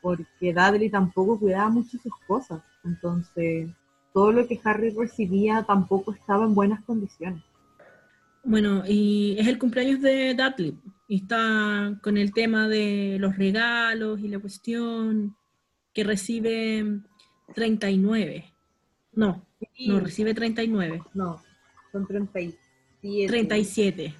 [0.00, 2.62] porque Dudley tampoco cuidaba mucho sus cosas.
[2.84, 3.68] Entonces,
[4.12, 7.42] todo lo que Harry recibía tampoco estaba en buenas condiciones.
[8.44, 10.78] Bueno, y es el cumpleaños de Dudley.
[11.08, 15.36] Y está con el tema de los regalos y la cuestión
[15.92, 17.00] que recibe
[17.54, 18.44] 39.
[19.12, 19.44] No,
[19.86, 21.02] no, recibe 39.
[21.14, 21.42] No,
[21.90, 23.26] son 37.
[23.26, 24.14] 37.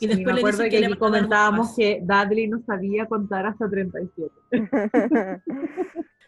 [0.00, 3.06] Y Y después me le acuerdo dice que, que le comentábamos que Dudley no sabía
[3.06, 4.34] contar hasta 37.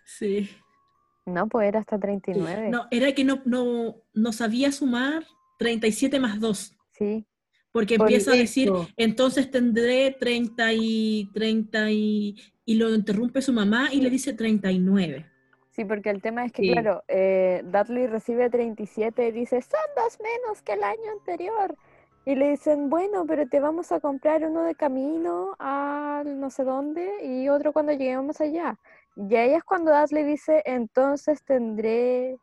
[0.05, 0.51] Sí.
[1.27, 2.71] no, pues era hasta 39.
[2.71, 5.25] No, era que no, no, no sabía sumar
[5.59, 6.77] 37 más 2.
[6.93, 7.27] Sí.
[7.73, 13.53] Porque Por empieza a decir, entonces tendré 30 y 30 y, y lo interrumpe su
[13.53, 15.27] mamá y le dice 39.
[15.71, 16.73] Sí, porque el tema es que, Sí.
[16.73, 21.77] claro, eh, Dudley recibe 37 y dice, son dos menos que el año anterior.
[22.27, 26.65] Y le dicen, bueno, pero te vamos a comprar uno de camino al no sé
[26.65, 28.79] dónde y otro cuando lleguemos allá.
[29.17, 32.39] Y ahí es cuando Dudley dice, entonces tendré...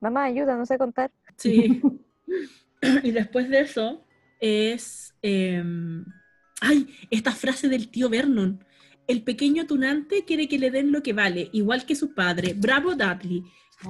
[0.00, 1.10] Mamá, ayuda, no sé contar.
[1.36, 1.80] Sí.
[3.02, 4.04] y después de eso
[4.40, 5.14] es...
[5.22, 6.04] em,
[6.60, 8.64] ay, esta frase del tío Vernon.
[9.06, 12.54] El pequeño tunante quiere que le den lo que vale, igual que su padre.
[12.56, 13.44] Bravo Dudley.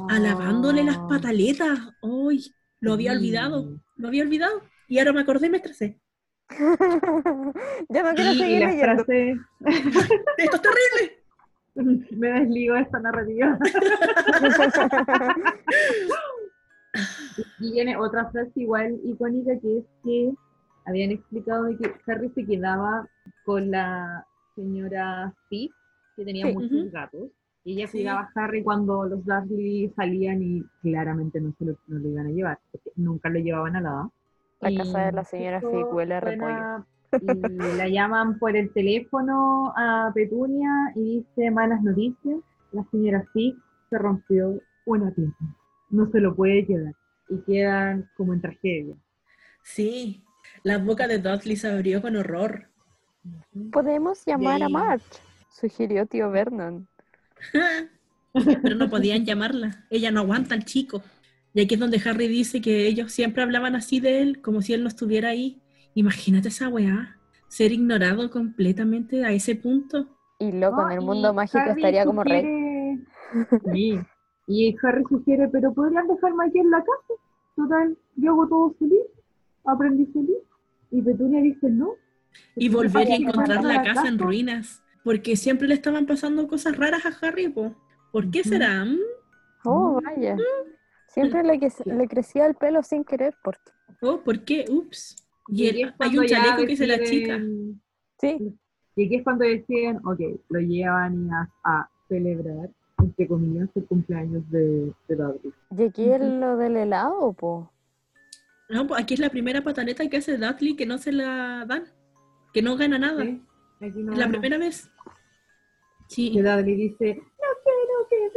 [0.08, 1.78] Alabándole las Ah, pataletas.
[2.02, 2.44] Ay,
[2.80, 3.80] lo había olvidado.
[3.96, 4.62] Lo había olvidado.
[4.88, 6.01] Y ahora me acordé y me estresé.
[7.88, 9.05] ya no quiero Y, y seguir la leyendo.
[9.05, 9.37] frase,
[10.38, 11.22] Esto es terrible.
[12.16, 13.59] me desligo de esta narrativa.
[17.59, 20.33] Y viene otra frase igual icónica que es que
[20.87, 23.07] habían explicado de que Harry se quedaba
[23.44, 25.70] con la señora Fig,
[26.16, 26.55] que tenía Sí.
[26.55, 27.31] muchos gatos.
[27.64, 27.99] Y ella Sí.
[27.99, 32.27] cuidaba a Harry cuando los Dursley salían y claramente no se lo, no lo iban
[32.29, 34.09] a llevar, porque nunca lo llevaban a la
[34.60, 36.86] La Y casa de la señora Fig huele a suena-
[37.20, 42.38] Y la llaman por el teléfono a Petunia y dice malas noticias.
[42.72, 43.54] La señora Fig
[43.90, 45.56] se rompió una pierna.
[45.90, 46.94] No se lo puede quedar.
[47.28, 48.94] Y quedan como en tragedia.
[49.62, 50.22] Sí.
[50.62, 52.68] La boca de Dudley se abrió con horror.
[53.72, 56.86] Podemos llamar a March, sugirió tío Vernon.
[58.32, 59.84] Pero no podían llamarla.
[59.90, 61.02] Ella no aguanta al chico.
[61.56, 64.74] Y aquí es donde Harry dice que ellos siempre hablaban así de él, como si
[64.74, 65.62] él no estuviera ahí.
[65.94, 67.16] Imagínate esa weá.
[67.48, 70.06] Ser ignorado completamente a ese punto.
[70.38, 72.42] Y loco, No, en el mundo mágico Harry estaría como rey.
[72.42, 73.98] sugiere- Sí.
[74.48, 77.20] Y Harry sugiere, pero podrían dejarme aquí en la casa.
[77.56, 79.00] Total, yo hago todo feliz.
[79.64, 80.36] Aprendí feliz.
[80.90, 81.94] Y Petunia dice no.
[82.54, 84.82] Y volver que encontrar la a casa en ruinas.
[85.02, 87.74] Porque siempre le estaban pasando cosas raras a Harry, po.
[88.12, 88.84] ¿Por qué será?
[88.84, 88.98] ¿Mm?
[89.64, 90.36] Oh, vaya.
[91.16, 93.35] Siempre le, que- le crecía el pelo sin querer.
[93.42, 93.72] ¿Por qué?
[94.02, 94.66] Oh, ¿por qué?
[94.68, 95.16] Ups.
[95.48, 97.40] Y el- hay un chaleco que se la chica.
[98.20, 98.55] Sí,
[98.96, 104.48] Y aquí es cuando deciden, ok, lo llevan a, a celebrar, entre comillas, el cumpleaños
[104.50, 105.52] de, de Dudley.
[105.79, 107.70] y aquí es lo del helado, po.
[108.68, 111.85] No, pues aquí es la primera pataleta que hace Dudley que no se la dan.
[112.52, 113.22] Que no gana nada.
[113.22, 113.42] ¿Sí?
[113.81, 114.90] Aquí no Es la primera vez.
[116.09, 116.33] Sí.
[116.33, 117.22] Que Dudley dice,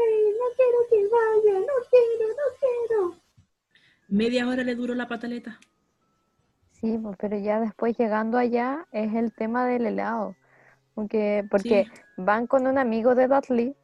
[0.04, 3.16] no quiero que no vaya, no quiero, no quiero.
[4.08, 5.60] Media hora le duró la pataleta.
[6.72, 10.36] Sí, po, pero ya después llegando allá es el tema del helado.
[10.96, 12.02] Porque, porque Sí.
[12.18, 13.76] van con un amigo de Dudley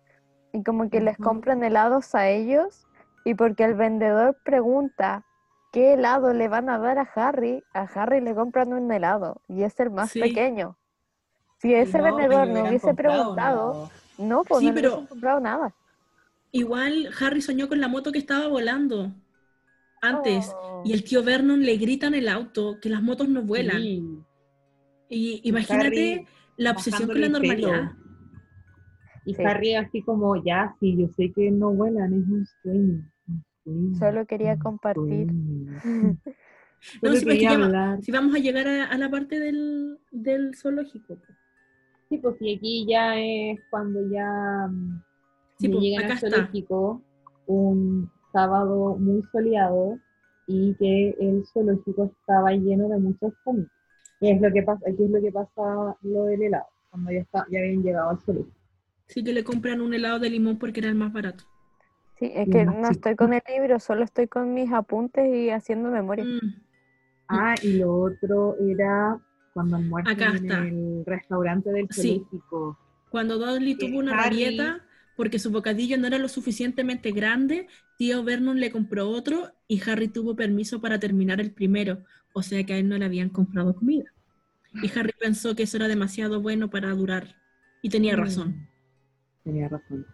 [0.54, 2.88] y como que les compran helados a ellos
[3.23, 5.23] y porque el vendedor pregunta
[5.71, 9.63] qué helado le van a dar a Harry, a Harry le compran un helado y
[9.63, 10.19] es el más Sí.
[10.21, 10.78] pequeño.
[11.60, 15.73] Si ese vendedor no hubiese preguntado, no, pues Sí, no pero- hubiesen comprado nada.
[16.55, 19.13] Igual Harry soñó con la moto que estaba volando
[20.01, 20.51] antes.
[20.55, 20.83] Oh.
[20.85, 23.81] Y el tío Vernon le grita en el auto que las motos no vuelan.
[23.81, 24.03] Sí.
[25.09, 27.91] Y imagínate Harry la obsesión con la normalidad.
[27.91, 28.05] pelo.
[29.25, 29.43] Y Sí.
[29.43, 33.11] Harry así como, ya, sí, yo sé que no vuelan, es un sueño.
[33.27, 35.27] un sueño, Solo quería compartir.
[35.27, 36.17] sueño".
[37.01, 37.97] No, pues, quería.
[38.01, 41.17] Si vamos a llegar a, a la parte del, del zoológico.
[42.09, 45.01] Sí, pues y aquí ya es cuando ya, mm,
[45.57, 46.29] Sí, pues, llegan acá al está.
[46.29, 47.01] zoológico,
[47.47, 49.97] un sábado muy soleado
[50.47, 53.71] y que el zoológico estaba lleno de muchas familias.
[54.19, 54.81] ¿Qué es lo que pasa?
[54.89, 58.19] Aquí es lo que pasa lo del helado, cuando ya, está, ya habían llegado al
[58.19, 58.55] zoológico.
[59.07, 61.43] Sí que le compran un helado de limón porque era el más barato.
[62.17, 65.49] Sí, es Y que no estoy con el libro, solo estoy con mis apuntes y
[65.49, 66.23] haciendo memoria.
[66.25, 66.61] Mm,
[67.27, 69.19] Ah, y lo otro era
[69.53, 70.57] cuando almuerzan en está.
[70.67, 72.17] el restaurante del Sí.
[72.29, 72.77] zoológico.
[73.09, 74.85] Cuando Dudley tuvo una Harry- rabieta
[75.15, 80.08] porque su bocadillo no era lo suficientemente grande, tío Vernon le compró otro y Harry
[80.10, 83.73] tuvo permiso para terminar el primero, o sea que a él no le habían comprado
[83.75, 84.12] comida.
[84.84, 87.36] Y Harry pensó que eso era demasiado bueno para durar.
[87.82, 88.19] Y tenía Mm.
[88.19, 88.67] razón.
[89.43, 90.06] Tenía razón.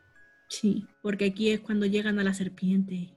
[0.50, 3.16] Sí, porque aquí es cuando llegan a la serpiente.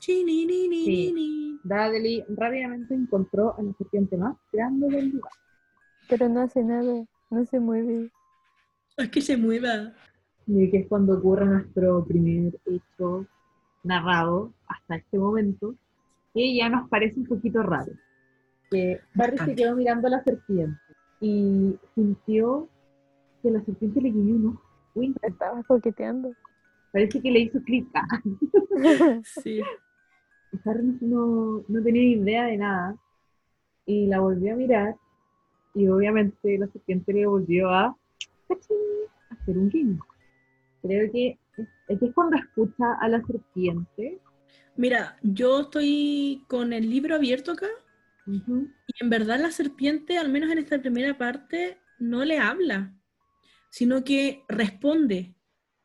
[0.00, 1.60] Chinininininini.
[1.62, 5.32] Dudley rápidamente encontró a la serpiente más grande del lugar.
[6.08, 8.10] Pero no hace nada, no se mueve.
[8.96, 9.94] Es que se mueva.
[10.52, 13.24] Y que es cuando ocurre nuestro primer hecho
[13.84, 15.74] narrado hasta este momento,
[16.34, 17.92] que ya nos parece un poquito raro.
[18.70, 20.78] Que Harry se quedó mirando a la serpiente
[21.20, 22.68] y sintió
[23.42, 24.62] que la serpiente le guiñó un ojo.
[24.94, 26.32] Uy, estaba coqueteando.
[26.92, 27.86] parece que le hizo clic.
[29.24, 29.60] Sí.
[30.52, 32.96] y Harry no, no- tenía idea de nada
[33.86, 34.96] y la volvió a mirar
[35.74, 37.96] y obviamente la serpiente le volvió a,
[38.48, 38.76] ¡cachín!
[39.30, 40.00] a hacer un guiño.
[40.82, 41.38] Creo que
[41.88, 44.20] es, es cuando escucha a la serpiente
[44.76, 47.68] Mira, yo estoy con el libro abierto acá
[48.26, 48.42] y
[49.00, 52.94] en verdad la serpiente, al menos en esta primera parte, no le habla,
[53.70, 55.34] sino que responde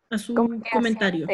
[0.10, 0.38] a sus
[0.72, 1.30] comentarios.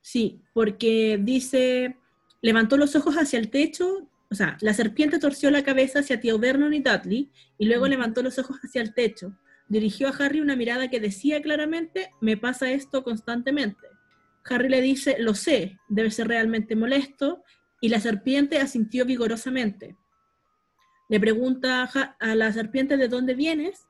[0.00, 1.96] Sí, porque dice,
[2.40, 6.38] levantó los ojos hacia el techo, o sea, la serpiente torció la cabeza hacia tío
[6.38, 9.36] Vernon y Dudley y luego levantó los ojos hacia el techo.
[9.68, 13.86] Dirigió a Harry una mirada que decía claramente, me pasa esto constantemente.
[14.44, 17.42] Harry le dice, lo sé, debe ser realmente molesto,
[17.80, 19.96] y la serpiente asintió vigorosamente.
[21.08, 23.88] Le pregunta a la serpiente de dónde vienes,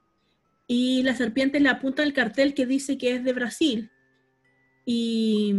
[0.67, 3.91] y la serpiente le apunta el cartel que dice que es de Brasil.
[4.85, 5.55] Y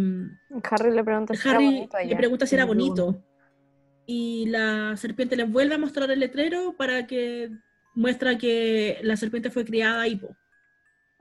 [0.71, 3.23] Harry le pregunta si era Harry bonito le pregunta si era bonito.
[4.05, 7.51] Y la serpiente le vuelve a mostrar el letrero para que
[7.93, 10.15] muestra que la serpiente fue criada ahí.
[10.15, 10.36] po.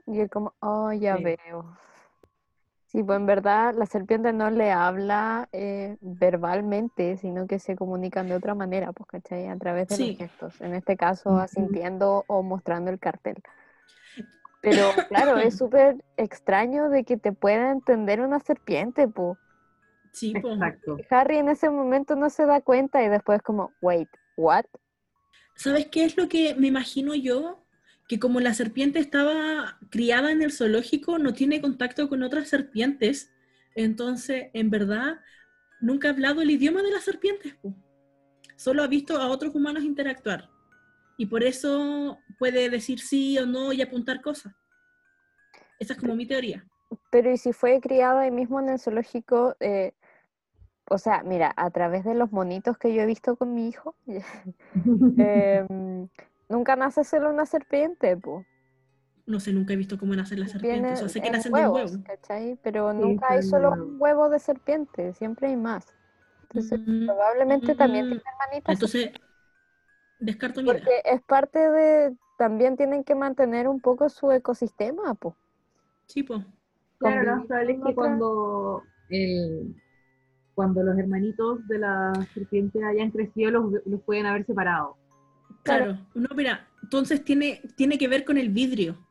[0.07, 1.23] Y él como, oh, ya Sí.
[1.23, 1.77] veo.
[2.87, 8.27] Sí, pues en verdad la serpiente no le habla eh, verbalmente, sino que se comunican
[8.27, 9.47] de otra manera, pues, ¿cachai?
[9.47, 10.07] A través de Sí.
[10.09, 10.59] los gestos.
[10.61, 13.35] En este caso, asintiendo o mostrando el cartel.
[14.61, 19.37] Pero claro, es súper extraño de que te pueda entender una serpiente, pues.
[20.11, 20.49] Sí, po.
[20.49, 20.97] Exacto.
[21.11, 24.65] Harry en ese momento no se da cuenta y después como, wait, what?
[25.59, 27.59] ¿Sabes qué es lo que me imagino yo?
[28.07, 33.33] Que como la serpiente estaba criada en el zoológico, no tiene contacto con otras serpientes.
[33.75, 35.19] Entonces, en verdad,
[35.81, 37.55] nunca ha hablado el idioma de las serpientes.
[37.55, 37.75] po.
[38.55, 40.49] Solo ha visto a otros humanos interactuar.
[41.17, 44.53] Y por eso puede decir sí o no y apuntar cosas.
[45.77, 46.65] Esa es como mi teoría.
[47.11, 49.57] Pero ¿y si fue criada ahí mismo en el zoológico?
[49.59, 49.91] eh,
[50.89, 53.95] o sea, mira, a través de los monitos que yo he visto con mi hijo,
[55.17, 56.09] em,
[56.49, 58.45] nunca nace solo una serpiente, pues.
[59.25, 60.81] No sé, nunca he visto cómo nacen las serpientes.
[60.81, 62.03] Viene O sea, sé que en nacen de un huevos, huevo.
[62.03, 62.57] ¿cachai?
[62.63, 63.87] Pero Sí, nunca hay solo huevos.
[63.87, 65.85] un huevo de serpiente, siempre hay más.
[66.43, 68.73] Entonces, Mm, probablemente también mm, tiene hermanitas.
[68.73, 69.11] Entonces,
[70.19, 70.81] descarto mi idea.
[70.83, 75.35] Porque es parte de, también tienen que mantener un poco su ecosistema, pues.
[76.07, 76.43] Sí, po.
[76.99, 79.75] Claro, lo probable es con que cuando, el,
[80.59, 84.97] cuando los hermanitos de la serpiente hayan crecido, los, los pueden haber separado.
[85.63, 85.93] Claro.
[85.93, 89.07] Claro, no, mira, entonces tiene, tiene que ver con el vidrio,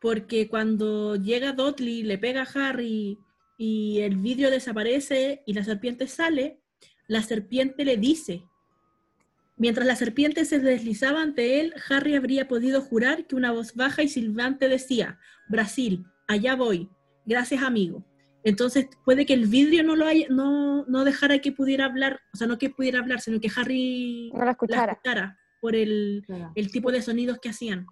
[0.00, 3.18] porque cuando llega Dudley, le pega a Harry
[3.58, 6.58] y el vidrio desaparece y la serpiente sale,
[7.06, 8.44] la serpiente le dice,
[9.58, 14.02] mientras la serpiente se deslizaba ante él, Harry habría podido jurar que una voz baja
[14.02, 15.18] y silbante decía,
[15.50, 16.88] Brasil, allá voy,
[17.26, 18.07] gracias amigo.
[18.44, 22.36] Entonces puede que el vidrio no lo haya, no, no dejara que pudiera hablar, o
[22.36, 25.36] sea, no que pudiera hablar, sino que Harry No la la escuchara.
[25.60, 26.24] por el,
[26.54, 27.86] el tipo de sonidos que hacían.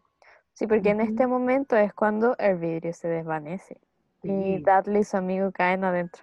[0.54, 3.76] Sí, porque en este momento es cuando el vidrio se desvanece
[4.22, 4.62] y.
[4.62, 6.22] Dudley y su amigo caen adentro.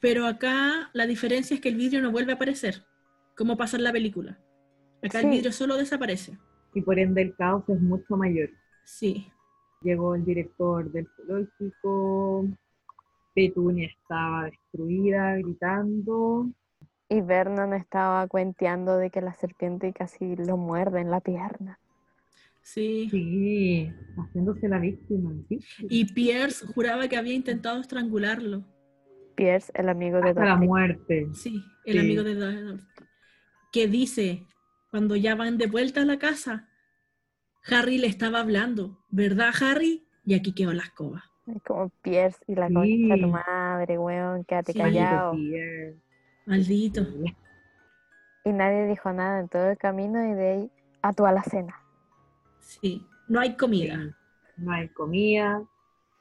[0.00, 2.86] Pero acá la diferencia es que el vidrio no vuelve a aparecer,
[3.36, 4.38] como pasa en la película.
[5.02, 5.26] Acá Sí.
[5.26, 6.38] el vidrio solo desaparece.
[6.72, 8.48] Y por ende el caos es mucho mayor.
[8.84, 9.30] Sí,
[9.82, 12.46] Llegó el director del zoológico,
[13.34, 16.50] Petunia estaba destruida, gritando.
[17.08, 21.78] Y Vernon estaba cuenteando de que la serpiente casi lo muerde en la pierna.
[22.62, 23.08] sí.
[23.10, 25.32] Sí, haciéndose la víctima.
[25.48, 25.58] ¿sí?
[25.88, 28.64] Y Pierce juraba que había intentado estrangularlo.
[29.34, 31.26] Pierce, el amigo de Hasta la muerte.
[31.32, 31.98] Sí, el Sí.
[31.98, 32.82] amigo de Donald.
[33.72, 34.46] Que dice,
[34.90, 36.68] cuando ya van de vuelta a la casa,
[37.70, 40.06] Harry le estaba hablando, ¿verdad, Harry?
[40.24, 41.24] Y aquí quedó la escoba.
[41.66, 42.74] Como Pierce y la Sí.
[42.74, 44.78] concha de tu madre, weón, quédate Sí.
[44.78, 45.34] callado.
[46.46, 47.06] Maldito.
[48.44, 50.70] Y nadie dijo nada en todo el camino y de ahí
[51.02, 51.78] a tu alacena.
[52.58, 53.06] Sí.
[53.28, 53.96] No hay comida.
[53.96, 54.14] Sí.
[54.56, 55.62] No hay comida.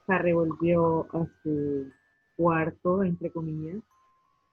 [0.07, 1.91] Harry volvió a su
[2.35, 3.81] cuarto, entre comillas.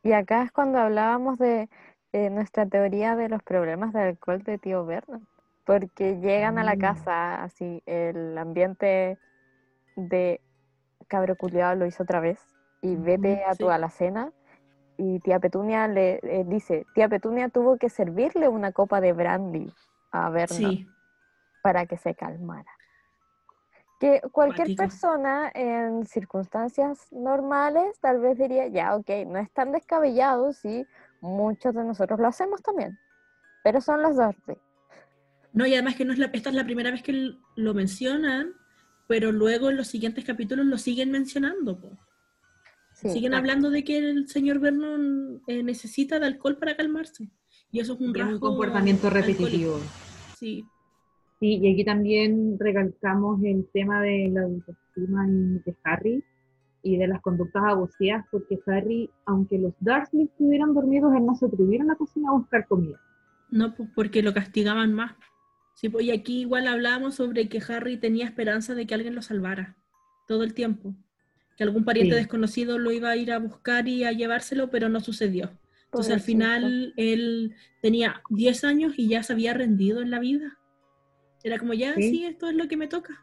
[0.03, 1.69] Y acá es cuando hablábamos de
[2.13, 5.27] eh, nuestra teoría de los problemas de alcohol de tío Vernon.
[5.65, 6.79] Porque llegan a la Mm.
[6.81, 9.19] casa, así, el ambiente
[9.97, 10.41] de
[11.09, 12.39] cabro culiao lo hizo otra vez.
[12.83, 13.71] Y vete a tu sí.
[13.71, 14.33] alacena.
[14.99, 19.73] Y tía Petunia le eh, dice, tía Petunia tuvo que servirle una copa de brandy
[20.11, 20.87] a Vernon Sí.
[21.63, 22.71] para que se calmara.
[24.01, 24.83] Que cualquier Cuático.
[24.83, 30.87] persona en circunstancias normales tal vez diría, ya, ok, no es tan descabellado, sí,
[31.21, 32.99] muchos de nosotros lo hacemos también,
[33.65, 34.59] pero son los Dursley.
[35.53, 38.53] No, y además que no es la, esta es la primera vez que lo mencionan,
[39.07, 41.81] pero luego en los siguientes capítulos lo siguen mencionando.
[41.81, 41.97] po.
[42.95, 47.29] Sí, siguen ah, hablando de que el señor Vernon eh, necesita de alcohol para calmarse.
[47.71, 49.45] Y eso es un es un rasgo comportamiento alcohólico.
[49.45, 49.81] repetitivo.
[50.39, 50.65] Sí,
[51.39, 56.25] Sí, y aquí también recalcamos el tema de la autoestima de Harry
[56.83, 61.47] y de las conductas abusivas, porque Harry, aunque los Dursley estuvieran dormidos, él no se
[61.47, 62.99] atreviera a la cocina a buscar comida.
[63.51, 65.13] no, pues porque lo castigaban más.
[65.77, 69.21] Sí, pues, y aquí igual hablábamos sobre que Harry tenía esperanza de que alguien lo
[69.21, 69.77] salvara
[70.27, 70.95] todo el tiempo.
[71.59, 72.21] Que algún pariente Sí.
[72.21, 75.51] desconocido lo iba a ir a buscar y a llevárselo, pero no sucedió.
[75.85, 80.59] Entonces al final él tenía 10 años y ya se había rendido en la vida.
[81.45, 82.11] Era como, ya, Sí.
[82.11, 83.23] sí, esto es lo que me toca.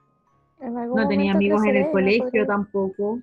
[0.60, 3.20] No tenía amigos en el colegio tampoco.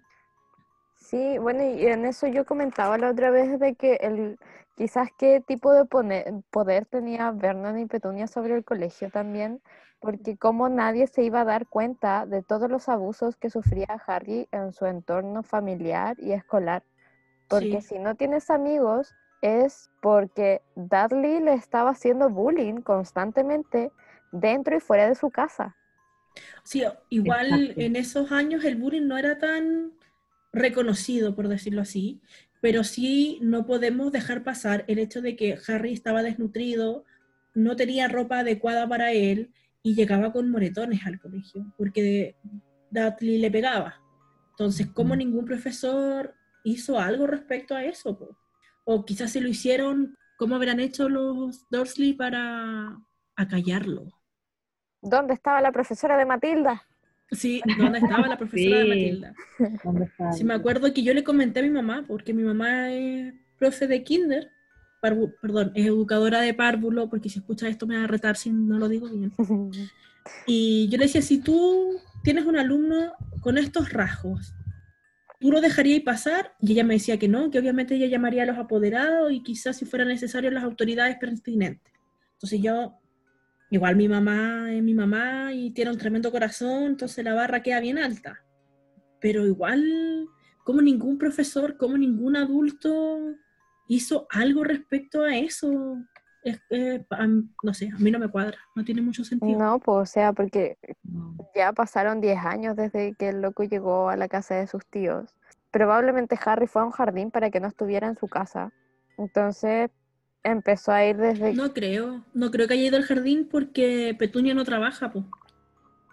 [0.97, 4.39] Sí, bueno, y en eso yo comentaba la otra vez de que el,
[4.81, 9.61] quizás qué tipo de poder tenía Vernon y Petunia sobre el colegio también,
[10.01, 14.49] porque como nadie se iba a dar cuenta de todos los abusos que sufría Harry
[14.53, 16.83] en su entorno familiar y escolar.
[17.47, 17.89] Porque Sí.
[17.89, 23.93] si no tienes amigos es porque Dudley le estaba haciendo bullying constantemente
[24.33, 25.77] dentro y fuera de su casa.
[26.65, 27.83] Sí, igual Exacto.
[27.83, 29.93] en esos años el bullying no era tan
[30.55, 32.23] reconocido, por decirlo así,
[32.61, 37.05] pero sí no podemos dejar pasar el hecho de que Harry estaba desnutrido,
[37.55, 39.53] no tenía ropa adecuada para él
[39.83, 42.37] y llegaba con moretones al colegio, porque
[42.91, 44.01] Dudley le pegaba.
[44.51, 46.35] Entonces, ¿cómo ningún profesor
[46.65, 48.19] hizo algo respecto a eso?
[48.19, 48.37] po?
[48.85, 52.99] O quizás si lo hicieron, ¿cómo habrán hecho los Dursley para
[53.37, 54.07] acallarlo?
[55.01, 56.83] ¿Dónde estaba la profesora de Matilda?
[57.33, 58.89] Sí, ¿dónde estaba la profesora de.
[58.89, 59.35] Matilda?
[59.85, 60.11] ¿Dónde?
[60.37, 63.87] Sí, me acuerdo que yo le comenté a mi mamá, porque mi mamá es profe
[63.87, 64.51] de kinder,
[65.03, 68.51] parvu- perdón, es educadora de párvulo, porque si escucha esto me va a retar si
[68.51, 69.33] no lo digo bien.
[70.47, 74.55] Y yo le decía, si tú tienes un alumno con estos rasgos,
[75.41, 76.53] ¿tú lo dejarías pasar?
[76.61, 79.79] Y ella me decía que no, que obviamente ella llamaría a los apoderados y quizás
[79.79, 81.93] si fuera necesario las autoridades pertinentes.
[82.35, 83.00] Entonces yo,
[83.71, 87.81] igual mi mamá es mi mamá y tiene un tremendo corazón, entonces la barra queda
[87.81, 88.41] bien alta.
[89.21, 90.29] Pero igual,
[90.65, 93.35] como ningún profesor, como ningún adulto
[93.87, 95.97] hizo algo respecto a eso,
[96.43, 99.59] es, eh, a no sé, a mí no me cuadra, no tiene mucho sentido.
[99.59, 101.37] No, pues o sea, porque No.
[101.55, 105.35] ya pasaron 10 años desde que el loco llegó a la casa de sus tíos.
[105.71, 108.73] Probablemente Harry fue a un jardín para que no estuviera en su casa.
[109.19, 109.91] Entonces
[110.45, 111.55] empezó a ir desde...
[111.55, 115.27] No creo, no creo que haya ido al jardín porque Petunia no trabaja, po.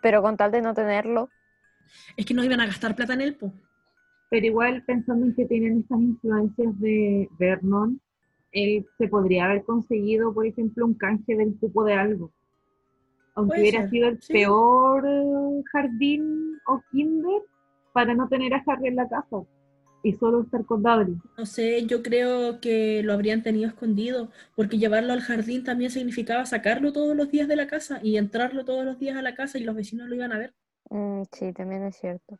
[0.01, 1.29] Pero con tal de no tenerlo,
[2.17, 3.53] Es que no iban a gastar plata en él, po.
[4.29, 7.99] Pero igual pensando en que tienen estas influencias de Vernon,
[8.51, 12.31] él se podría haber conseguido, por ejemplo, un canje del cupo de algo.
[13.35, 14.33] Aunque Puede hubiera ser, sido el sí.
[14.33, 15.05] peor
[15.71, 17.41] jardín o kinder
[17.93, 19.37] para no tener a Harry en la casa
[20.03, 21.17] y solo estar con Dudley.
[21.37, 26.45] No sé, yo creo que lo habrían tenido escondido, porque llevarlo al jardín también significaba
[26.45, 29.57] sacarlo todos los días de la casa y entrarlo todos los días a la casa
[29.57, 30.53] y los vecinos lo iban a ver.
[30.89, 32.39] mm, sí, también es cierto.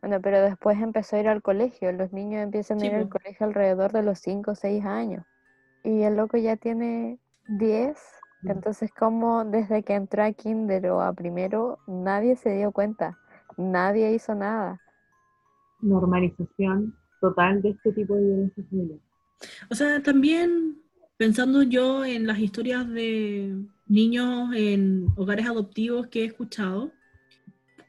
[0.00, 1.90] Bueno, pero después empezó a ir al colegio.
[1.92, 5.24] Los niños empiezan a ir al colegio alrededor de los 5 o 6 años.
[5.82, 7.98] Y el loco ya tiene 10.
[8.42, 8.50] Mm.
[8.50, 13.18] Entonces, como desde que entró a kinder o a primero, nadie se dio cuenta.
[13.56, 14.80] Nadie hizo nada.
[15.86, 18.98] Normalización total de este tipo de violencia familiar.
[19.70, 20.76] O sea, también
[21.16, 23.56] pensando yo en las historias de
[23.86, 26.92] niños en hogares adoptivos que he escuchado,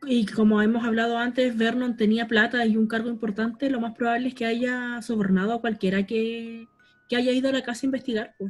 [0.06, 4.30] y como hemos hablado antes, Vernon tenía plata y un cargo importante, lo más probable
[4.30, 6.68] es que haya sobornado a cualquiera que,
[7.10, 8.36] que haya ido a la casa a investigar.
[8.38, 8.50] po.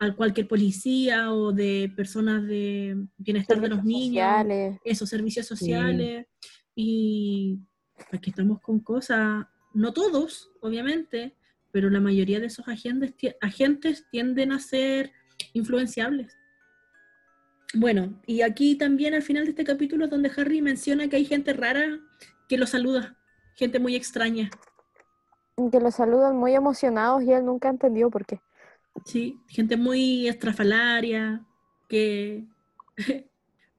[0.00, 4.80] a cualquier policía o de personas de bienestar de los Servicios niños, sociales.
[4.84, 6.26] esos servicios sociales.
[6.74, 7.58] Y
[8.10, 11.34] aquí estamos con cosas, no todos, obviamente,
[11.70, 15.12] pero la mayoría de esos agentes, agentes tienden a ser
[15.52, 16.36] influenciables.
[17.74, 21.24] Bueno, y aquí también al final de este capítulo es donde Harry menciona que hay
[21.24, 22.00] gente rara
[22.48, 23.16] que lo saluda,
[23.54, 24.50] gente muy extraña.
[25.70, 28.40] Que lo saludan muy emocionados y él nunca entendió por qué.
[29.06, 31.44] Sí, gente muy estrafalaria,
[31.88, 32.44] que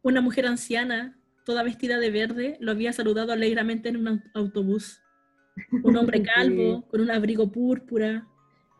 [0.01, 5.01] una mujer anciana, toda vestida de verde, lo había saludado alegremente en un au- autobús.
[5.83, 8.27] Un hombre calvo, con un abrigo púrpura,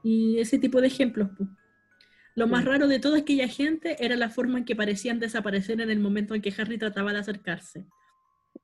[0.03, 1.29] y ese tipo de ejemplos.
[2.35, 2.69] Lo más Sí.
[2.69, 6.33] raro de toda aquella gente era la forma en que parecían desaparecer en el momento
[6.33, 7.85] en que Harry trataba de acercarse.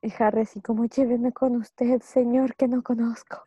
[0.02, 3.44] Y Harry así como, lléveme con usted, señor que no conozco.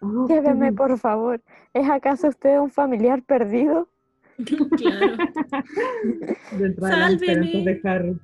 [0.00, 0.76] Oh, Lléveme, sí.
[0.76, 1.42] por favor.
[1.74, 3.88] ¿Es acaso usted un familiar perdido?
[4.76, 5.16] claro.
[6.80, 7.12] Sálveme.
[7.12, 8.20] esperanzas de Harry.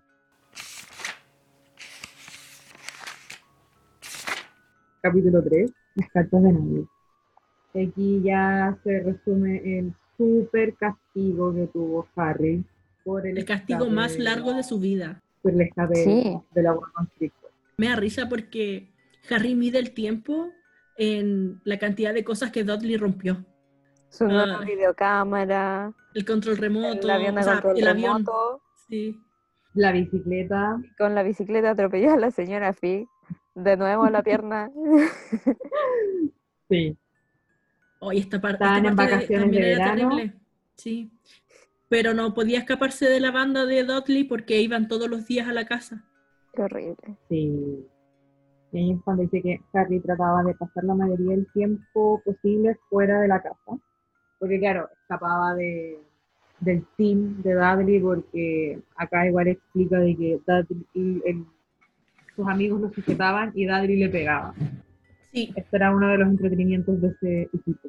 [5.08, 6.84] Capítulo 3, las cartas de nadie.
[7.74, 12.64] Aquí ya se resume el super castigo que tuvo Harry
[13.04, 15.20] por el, El castigo más de- largo de su vida.
[15.42, 16.38] por el escape Sí.
[16.54, 16.90] del agua.
[17.76, 18.88] Me da risa porque
[19.28, 20.48] Harry mide el tiempo
[20.96, 23.44] en la cantidad de cosas que Dudley rompió.
[24.08, 24.66] Su nueva Ay.
[24.74, 28.24] videocámara, El control remoto, el avión o a sea, control el avión.
[28.88, 29.20] Sí.
[29.74, 33.06] La bicicleta, con la bicicleta atropelló a la señora Fig,
[33.54, 34.70] de nuevo la pierna.
[36.68, 36.96] sí.
[38.00, 40.16] Hoy esta par- Estaban esta en parte de- vacaciones también de era verano.
[40.16, 40.40] terrible.
[40.76, 41.10] Sí.
[41.88, 45.52] Pero no podía escaparse de la banda de Dudley porque iban todos los días a
[45.52, 46.04] la casa.
[46.52, 47.16] Qué horrible.
[47.28, 47.86] Sí.
[48.72, 52.76] Y ahí es cuando dice que Harry trataba de pasar la mayoría del tiempo posible
[52.90, 53.78] fuera de la casa.
[54.40, 56.00] Porque claro, escapaba de,
[56.60, 61.46] del team de Dudley porque acá igual explica de que Dudley, el-
[62.34, 64.54] sus amigos lo sujetaban y Dudley le pegaba.
[65.32, 65.52] Sí.
[65.56, 67.88] Este era uno de los entretenimientos de ese equipo.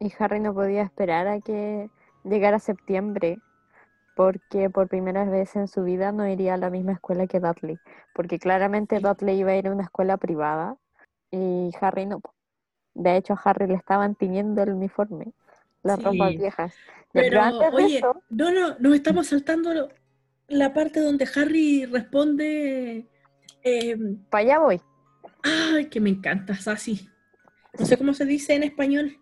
[0.00, 1.90] Y Harry no podía esperar a que
[2.24, 3.38] llegara septiembre,
[4.14, 7.78] porque por primera vez en su vida no iría a la misma escuela que Dudley,
[8.14, 9.00] porque claramente.
[9.00, 10.76] Dudley iba a ir a una escuela privada
[11.30, 12.20] y Harry no.
[12.94, 15.32] De hecho, a Harry le estaban tiñendo el uniforme,
[15.82, 16.04] las Sí.
[16.04, 16.74] ropas viejas.
[17.12, 19.88] Pero, antes de oye, eso, no, no, nos estamos saltando
[20.48, 23.06] la parte donde Harry responde.
[23.68, 23.96] Eh,
[24.30, 24.80] para allá voy.
[25.42, 27.08] ay, que me encanta, Sassy.
[27.78, 29.16] No sé cómo se dice en español.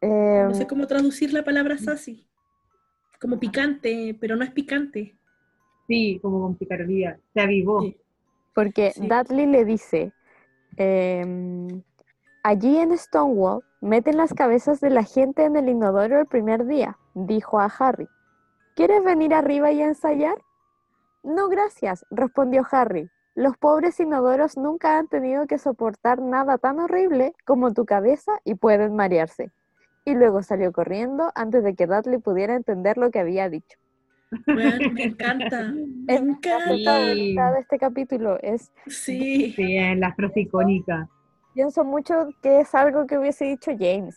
[0.00, 2.26] Em, No sé cómo traducir la palabra Sassy.
[3.20, 5.14] Como picante, pero no es picante.
[5.88, 7.18] Sí, como con picardía.
[7.34, 7.80] Se avivó.
[7.82, 7.96] Sí.
[8.54, 9.06] Porque Sí.
[9.06, 10.12] Dudley le dice,
[10.76, 11.82] em,
[12.42, 16.98] allí en Stonewall meten las cabezas de la gente en el inodoro el primer día,
[17.14, 18.08] dijo a Harry.
[18.74, 20.36] ¿Quieres venir arriba y ensayar?
[21.22, 23.10] No, gracias, respondió Harry.
[23.36, 28.54] Los pobres inodoros nunca han tenido que soportar nada tan horrible como tu cabeza y
[28.54, 29.52] pueden marearse.
[30.06, 33.78] Y luego salió corriendo antes de que Dudley pudiera entender lo que había dicho.
[34.46, 35.70] Bueno, me encanta.
[36.06, 36.58] Me encanta.
[36.84, 39.52] favorita de este capítulo es Sí.
[39.54, 41.06] Sí, en la frase icónica.
[41.54, 44.16] Pienso mucho que es algo que hubiese dicho James.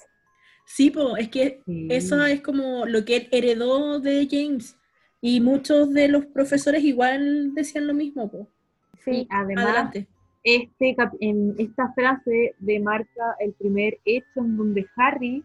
[0.65, 1.88] Sí, po, es que Sí.
[1.91, 4.78] eso es como lo que él heredó de James.
[5.22, 8.47] Y muchos de los profesores igual decían lo mismo, po.
[9.04, 10.08] Sí, además, Adelante.
[10.43, 15.43] este, en esta frase demarca el primer hecho en donde Harry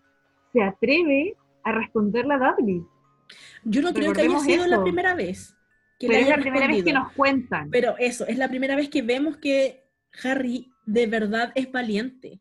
[0.52, 2.82] se atreve a responderle a Dudley.
[3.64, 4.84] Yo no creo que haya sido la eso.
[4.84, 5.56] primera vez
[5.98, 7.70] que Pero es la primera vez que nos cuentan.
[7.70, 9.84] Pero eso, es la primera vez que vemos que
[10.22, 12.40] Harry de verdad es valiente.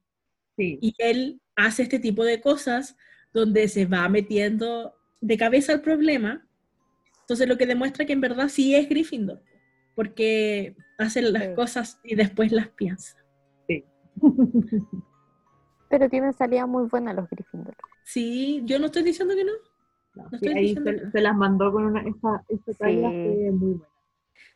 [0.58, 2.96] Sí, Y él hace este tipo de cosas
[3.34, 6.46] donde se va metiendo de cabeza al problema.
[7.22, 9.42] Entonces lo que demuestra que en verdad sí es Gryffindor.
[9.96, 11.54] Porque hace las Sí.
[11.56, 13.18] cosas y después las piensa.
[15.90, 17.76] pero tienen salida muy buena los Gryffindor.
[18.04, 19.52] Sí, yo no estoy diciendo que no.
[20.16, 23.24] No, No sí, estoy ahí diciendo se, las mandó con una, esa, esa tabla Sí.
[23.24, 23.88] fue muy buena.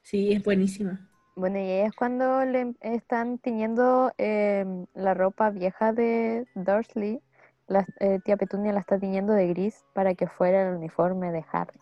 [0.04, 1.10] Sí, es buenísima.
[1.36, 7.22] Bueno, y ahí es cuando le están tiñendo em, la ropa vieja de Dursley.
[7.68, 11.44] La, eh, tía Petunia la está tiñendo de gris para que fuera el uniforme de
[11.52, 11.80] Harry.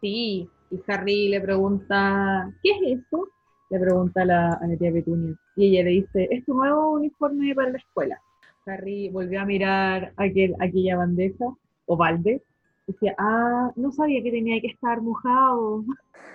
[0.00, 3.28] Sí, y Harry le pregunta, ¿qué es eso?
[3.70, 5.34] Le pregunta a la, a la tía Petunia.
[5.56, 8.20] Y ella le dice, es tu nuevo uniforme para la escuela.
[8.66, 11.44] Harry volvió a mirar aquel, aquella bandeja,
[11.86, 12.42] o balde.
[12.86, 15.84] Decía, ah, no sabía que tenía que estar mojado.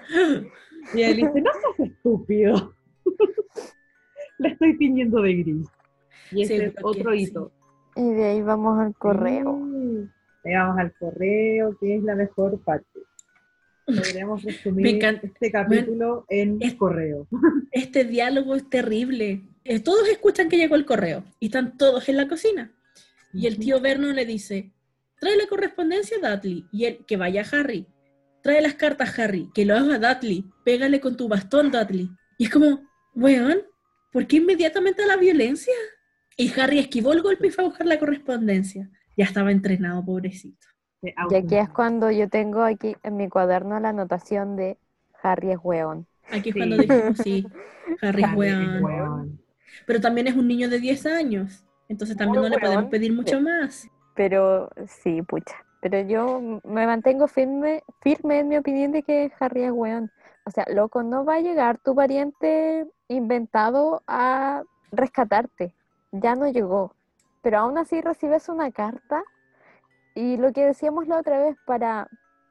[0.94, 2.74] Y él dice, no seas estúpido.
[4.40, 5.68] Le estoy tiñendo de gris.
[6.32, 7.24] Y ese Sí, es otro sí.
[7.24, 7.52] hito.
[7.98, 9.58] Y de ahí vamos al correo.
[9.58, 10.10] Mm.
[10.46, 13.00] Ahí vamos al correo, que es la mejor parte.
[13.96, 15.28] Podríamos Me resumir encanta.
[15.28, 17.28] este capítulo en es- correo.
[17.72, 19.42] Este diálogo es terrible.
[19.64, 22.72] Eh, todos escuchan que llegó el correo y están todos en la cocina.
[23.34, 24.72] Y el tío Vernon le dice,
[25.20, 27.86] trae la correspondencia a Dudley y él, que vaya a Harry.
[28.42, 30.46] Trae las cartas, Harry, que lo haga Dudley.
[30.64, 32.10] Pégale con tu bastón, Dudley.
[32.38, 32.82] Y es como,
[33.14, 33.62] weón,
[34.12, 35.74] ¿por qué inmediatamente a la violencia?
[36.38, 38.90] Y Harry esquivó el golpe y fue a buscar la correspondencia.
[39.18, 40.66] Ya estaba entrenado, pobrecito.
[41.02, 44.78] Y aquí es cuando yo tengo aquí en mi cuaderno la anotación de
[45.22, 46.08] Harry es weón.
[46.30, 46.60] Aquí es Sí.
[46.60, 47.46] cuando dijimos, sí,
[48.02, 49.40] Harry es weón.
[49.86, 51.64] Pero también es un niño de 10 años.
[51.88, 53.88] Entonces también Muy no le podemos pedir mucho más.
[54.16, 55.56] Pero sí, pucha.
[55.82, 60.12] Pero yo me mantengo firme, firme en mi opinión de que Harry es weón.
[60.46, 65.74] O sea, loco, no va a llegar tu pariente inventado a rescatarte.
[66.12, 66.94] Ya no llegó.
[67.42, 69.24] Pero aún así recibes una carta
[70.16, 72.08] y lo que decíamos la otra vez para,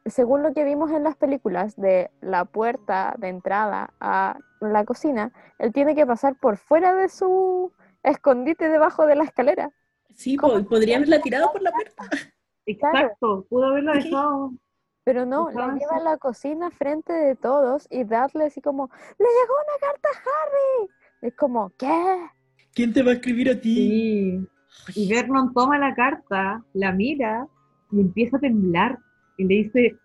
[0.06, 5.32] según lo que vimos en las películas de la puerta de entrada a la cocina,
[5.58, 9.70] él tiene que pasar por fuera de su escondite debajo de la escalera.
[10.14, 12.04] Sí, ¿Cómo po- podría haberla tirado por la puerta.
[12.66, 13.98] Exacto, pudo haberlo ¿Qué?
[14.00, 14.52] dejado.
[15.04, 19.24] Pero no, la lleva a la cocina frente de todos y darle así como, ¡le
[19.24, 20.90] llegó una carta a Harry!
[21.22, 22.26] Es como, ¿qué?
[22.74, 23.74] ¿Quién te va a escribir a ti?
[23.74, 24.48] Sí.
[24.94, 27.46] Y Vernon toma la carta, la mira
[27.92, 28.98] y empieza a temblar.
[29.36, 29.96] Y le dice,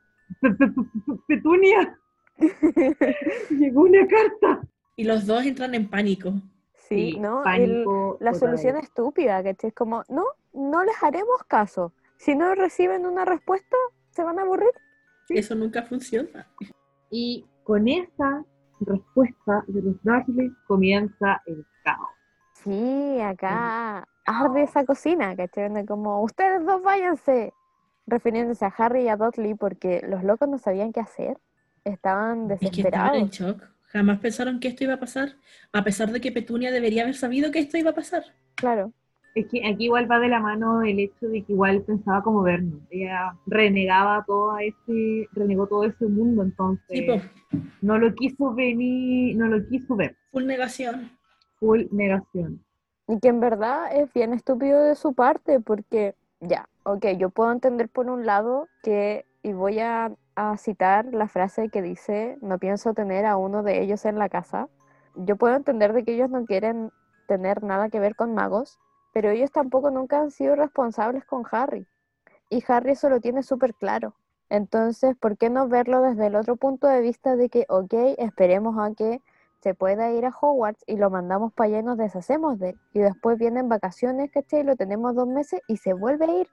[0.42, 0.74] "Pe- pe- pe-
[1.06, 1.98] pe- Petunia,
[3.50, 4.62] llegó una carta.
[4.96, 6.34] Y los dos entran en pánico.
[6.74, 7.44] Sí, ¿no?
[7.46, 7.86] El-
[8.20, 11.94] la solución estúpida, que es como, no, no les haremos caso.
[12.18, 13.76] Si no reciben una respuesta,
[14.12, 14.72] se van a aburrir.
[15.28, 15.36] Sí.
[15.38, 16.48] Eso nunca funciona.
[17.10, 18.44] Y con esa
[18.82, 22.10] respuesta de los Dursley comienza el caos.
[22.54, 25.86] Sí, acá arde esa cocina, ¿cachai?
[25.86, 27.54] Como, ustedes dos váyanse,
[28.08, 31.38] refiriéndose a Harry y a Dudley, porque los locos no sabían qué hacer.
[31.84, 33.32] Estaban Es que estaban en desesperados.
[33.32, 33.64] shock.
[33.88, 35.36] Jamás pensaron que esto iba a pasar,
[35.72, 38.24] a pesar de que Petunia debería haber sabido que esto iba a pasar.
[38.56, 38.92] Claro.
[39.36, 42.42] Es que aquí igual va de la mano el hecho de que igual pensaba como
[42.44, 42.88] Vernon.
[42.92, 49.48] Ella renegaba todo ese, renegó todo ese mundo, entonces Sí, no lo quiso venir, no
[49.48, 50.16] lo quiso ver.
[50.32, 51.12] full negación.
[51.60, 52.64] Full negación.
[53.14, 57.52] Y que en verdad es bien estúpido de su parte, porque ya, ok, yo puedo
[57.52, 60.12] entender por un lado que, y voy a,
[60.58, 64.68] citar la frase que dice, no pienso tener a uno de ellos en la casa.
[65.14, 66.92] Yo puedo entender de que ellos no quieren
[67.28, 68.80] tener nada que ver con magos,
[69.14, 71.86] pero ellos tampoco nunca han sido responsables con Harry.
[72.50, 74.16] Y Harry eso lo tiene súper claro.
[74.50, 78.76] Entonces, ¿por qué no verlo desde el otro punto de vista de que, ok, esperemos
[78.80, 79.22] a que
[79.64, 82.76] se pueda ir a Hogwarts y lo mandamos para allá y nos deshacemos de él.
[82.94, 84.64] Y después vienen vacaciones, ¿cachai?
[84.64, 86.48] Lo tenemos dos meses y se vuelve a ir.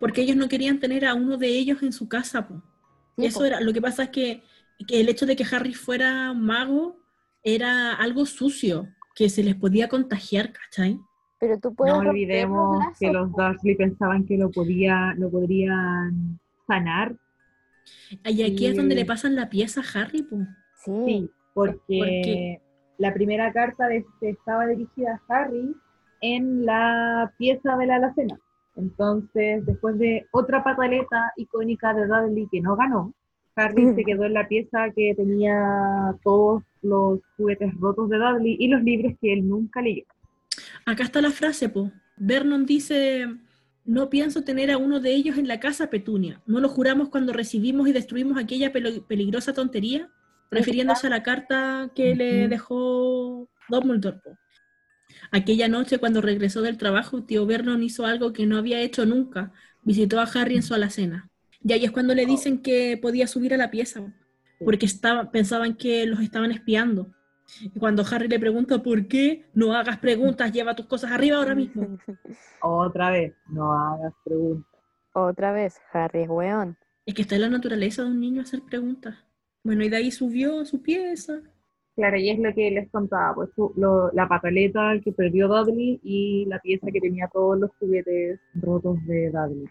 [0.00, 2.48] Porque ellos no querían tener a uno de ellos en su casa.
[2.48, 2.60] Po.
[3.16, 3.44] Sí, Eso po.
[3.44, 4.42] era, lo que pasa es que,
[4.88, 6.96] que el hecho de que Harry fuera mago
[7.44, 10.98] era algo sucio, que se les podía contagiar, ¿cachai?
[11.38, 13.32] Pero tú puedes No olvidemos lazos, que los.
[13.32, 17.16] Dursley pensaban que lo, podía, lo podrían sanar.
[18.24, 20.38] Y aquí es donde le pasan la pieza a Harry, po.
[20.84, 22.60] Sí, Sí, porque
[22.98, 25.74] la primera carta de- estaba dirigida a Harry
[26.20, 28.38] en la pieza de la alacena.
[28.76, 33.14] Entonces, después de otra pataleta icónica de Dudley que no ganó,
[33.56, 38.68] Harry se quedó en la pieza que tenía todos los juguetes rotos de Dudley y
[38.68, 40.04] los libros que él nunca leyó.
[40.86, 41.90] Acá está la frase, po.
[42.16, 43.26] Vernon dice,
[43.84, 46.40] no pienso tener a uno de ellos en la casa, Petunia.
[46.46, 50.08] ¿No lo juramos cuando recibimos y destruimos aquella peligrosa tontería?
[50.50, 54.20] Refiriéndose a la carta que le dejó Dumbledore.
[55.30, 59.52] Aquella noche, cuando regresó del trabajo, tío Vernon hizo algo que no había hecho nunca.
[59.82, 61.30] Visitó a Harry en su alacena.
[61.62, 64.12] Y ahí es cuando le dicen que podía subir a la pieza,
[64.64, 67.12] porque estaba, pensaban que los estaban espiando.
[67.60, 71.54] Y cuando Harry le pregunta por qué, no hagas preguntas, lleva tus cosas arriba ahora
[71.54, 71.98] mismo.
[72.62, 74.80] Otra vez, no hagas preguntas.
[75.12, 76.78] Otra vez, Harry es weón.
[77.04, 79.16] Es que está en la naturaleza de un niño hacer preguntas.
[79.62, 81.40] Bueno, y de ahí subió su pieza.
[81.96, 86.46] Claro, y es lo que les contaba, pues lo- la pataleta que perdió Dudley y
[86.46, 89.68] la pieza que tenía todos los juguetes rotos de Dudley.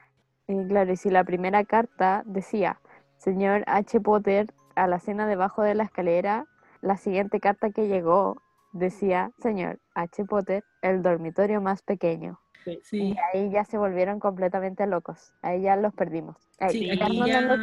[0.48, 2.80] Y claro, y si la primera carta decía,
[3.18, 4.00] señor H.
[4.02, 6.46] Potter, a la cena debajo de la escalera,
[6.82, 8.42] la siguiente carta que llegó
[8.74, 10.24] decía, señor H.
[10.26, 12.40] Potter, el dormitorio más pequeño.
[12.84, 12.98] Sí.
[13.14, 15.34] Y ahí ya se volvieron completamente locos.
[15.42, 16.36] Ahí ya los perdimos.
[16.60, 17.58] Ahí, Sí, aquí ya-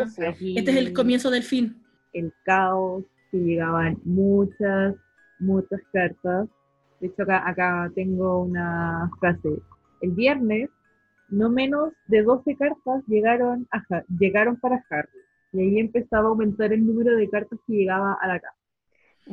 [0.56, 1.82] Este es el comienzo del fin.
[2.18, 4.94] El caos, que llegaban muchas,
[5.38, 6.48] muchas cartas.
[7.00, 9.58] De hecho, acá, acá tengo una frase.
[10.00, 10.70] El viernes,
[11.28, 13.82] no menos de 12 cartas llegaron, a,
[14.18, 15.08] llegaron para Harry.
[15.52, 18.56] Y ahí empezaba a aumentar el número de cartas que llegaba a la casa.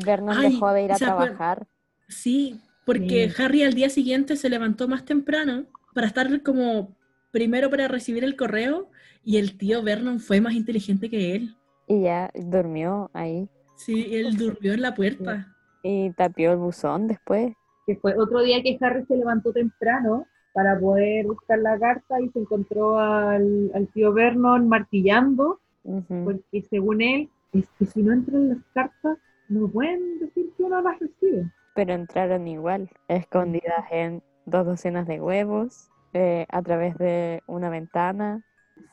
[0.05, 1.67] Vernon Ay, dejó de ir a ¿se acuer- trabajar.
[2.07, 3.41] Sí, porque Sí.
[3.41, 6.95] Harry al día siguiente se levantó más temprano para estar como
[7.31, 8.89] primero para recibir el correo
[9.23, 11.55] y el tío Vernon fue más inteligente que él.
[11.87, 13.49] Y ya durmió ahí.
[13.75, 15.55] Sí, él durmió en la puerta.
[15.83, 17.53] Y tapió el buzón después.
[17.85, 22.29] Que fue otro día que Harry se levantó temprano para poder buscar la carta y
[22.29, 26.23] se encontró al, al tío Vernon martillando, Ujú.
[26.23, 29.17] porque según él, es que si no entran las cartas,
[29.49, 31.51] no pueden decir que uno las recibe.
[31.75, 38.43] Pero entraron igual, escondidas en dos docenas de huevos, eh, a través de una ventana.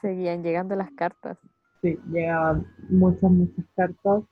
[0.00, 1.38] Seguían llegando las cartas.
[1.82, 4.22] Sí, llegaban muchas, muchas cartas.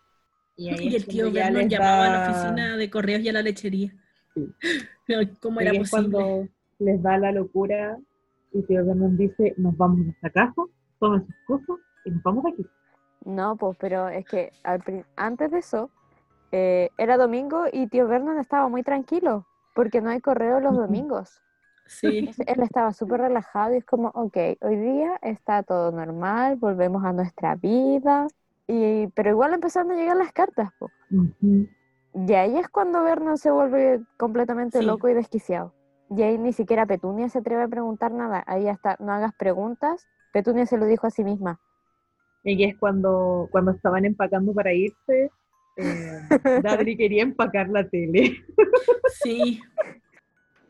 [0.57, 3.29] Y, ahí Y el tío ya Vernon les llamaba a la oficina de correos y
[3.29, 3.93] a la lechería.
[4.35, 4.53] Sí.
[5.41, 6.11] ¿Cómo era es posible?
[6.13, 7.99] cuando les da la locura
[8.53, 10.63] y tío Vernon dice, nos vamos a nuestra casa,
[10.99, 12.67] tomen sus cosas y nos vamos de aquí.
[13.25, 14.83] No, pues, pero es que al
[15.17, 15.91] antes de eso,
[16.53, 21.43] eh, era domingo y tío Vernon estaba muy tranquilo, porque no hay correo los domingos.
[21.89, 27.03] Sí, él estaba súper relajado y es como, ok, hoy día está todo normal, volvemos
[27.05, 28.29] a nuestra vida.
[28.67, 30.91] Y, pero igual empezaron a llegar las cartas, po.
[31.11, 31.67] Ujú.
[32.15, 34.85] Y ahí es cuando Vernon se vuelve completamente Sí.
[34.85, 35.73] loco y desquiciado.
[36.11, 38.45] Y ahí ni siquiera Petunia se atreve a preguntar nada.
[38.47, 40.07] Ahí hasta no hagas preguntas.
[40.33, 41.59] Petunia se lo dijo a sí misma.
[42.45, 45.31] Y es cuando, cuando estaban empacando para irse,
[45.77, 46.21] eh,
[46.63, 48.37] Dadri quería empacar la tele.
[49.23, 49.61] sí,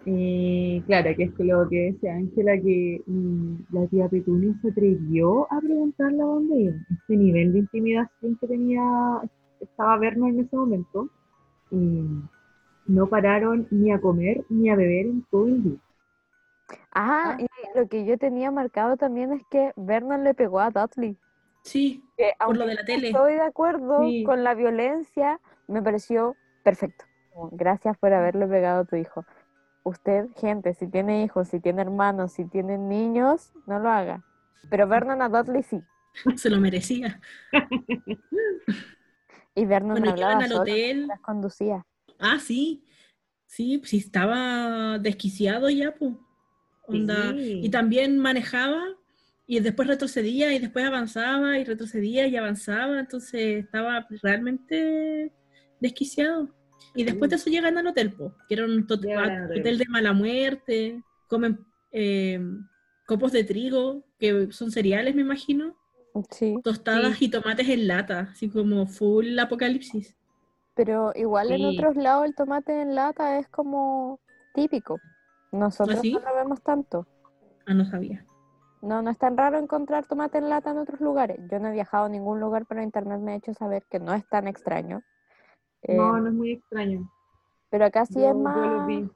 [0.05, 5.53] Y claro, que es lo que decía Ángela, que mm, la tía Petunia se atrevió
[5.53, 6.77] a preguntarle a dónde iba.
[6.91, 8.83] Este nivel de intimidación que tenía,
[9.61, 11.09] estaba Verno en ese momento.
[11.71, 12.07] Y
[12.87, 15.79] no pararon ni a comer ni a beber en todo el día.
[16.95, 17.37] Ah, Ah.
[17.39, 21.17] y lo que yo tenía marcado también es que Vernon le pegó a Dudley.
[21.63, 23.09] sí, Que por lo aunque de la tele.
[23.09, 24.25] Estoy de acuerdo Sí.
[24.25, 27.05] con la violencia, me pareció perfecto.
[27.53, 29.25] Gracias por haberle pegado a tu hijo.
[29.89, 34.23] Usted, gente, si tiene hijos, si tiene hermanos, si tiene niños, no lo haga.
[34.69, 35.81] Pero Vernon a Dudley sí.
[36.37, 37.21] se lo merecía.
[39.55, 40.97] Y Vernon Bueno, hablaba al hotel.
[40.97, 41.87] mientras conducía.
[42.19, 42.85] Ah, sí,
[43.47, 46.13] sí, sí estaba desquiciado ya, pues.
[46.87, 47.33] Onda.
[47.33, 47.61] Sí.
[47.63, 48.83] Y también manejaba
[49.47, 55.33] y después retrocedía y después avanzaba y retrocedía y avanzaba, entonces estaba realmente
[55.81, 56.55] desquiciado.
[56.95, 59.79] Y después de eso llegan al hotel, po, que era un tot- hotel.
[59.79, 62.41] de mala muerte, comen eh,
[63.07, 65.77] copos de trigo, que son cereales, me imagino,
[66.31, 67.27] Sí, tostadas Sí.
[67.27, 70.17] y tomates en lata, así como full apocalipsis.
[70.75, 74.19] pero igual en otros lados el tomate en lata es como
[74.55, 74.99] típico.
[75.53, 76.13] Nosotros sí?
[76.13, 77.07] no lo vemos tanto.
[77.67, 78.25] Ah, no sabía.
[78.83, 81.39] No, no es tan raro encontrar tomate en lata en otros lugares.
[81.51, 84.13] Yo no he viajado a ningún lugar, pero internet me ha hecho saber que no
[84.15, 85.03] es tan extraño.
[85.87, 87.11] No, Eh, no es muy extraño.
[87.71, 88.87] pero acá sí Yo, es yo lo más...
[88.87, 89.09] vi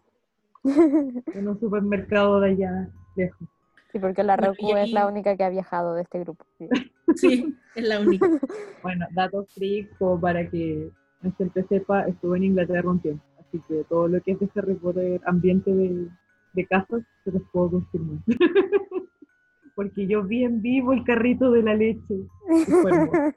[1.34, 3.48] en un supermercado de allá lejos.
[3.90, 6.44] Sí, porque la Roku es la única que ha viajado de este grupo.
[6.58, 6.68] sí.
[7.16, 8.26] Sí, es la única.
[8.82, 9.46] Bueno, datos
[9.98, 10.88] como para que
[11.20, 13.22] la gente sepa, estuve en Inglaterra un tiempo.
[13.38, 16.08] Así que todo lo que es de Harry Potter, ambiente de,
[16.54, 18.18] de casas, se los puedo confirmar.
[19.74, 22.14] Porque yo vi en vivo el carrito de la leche.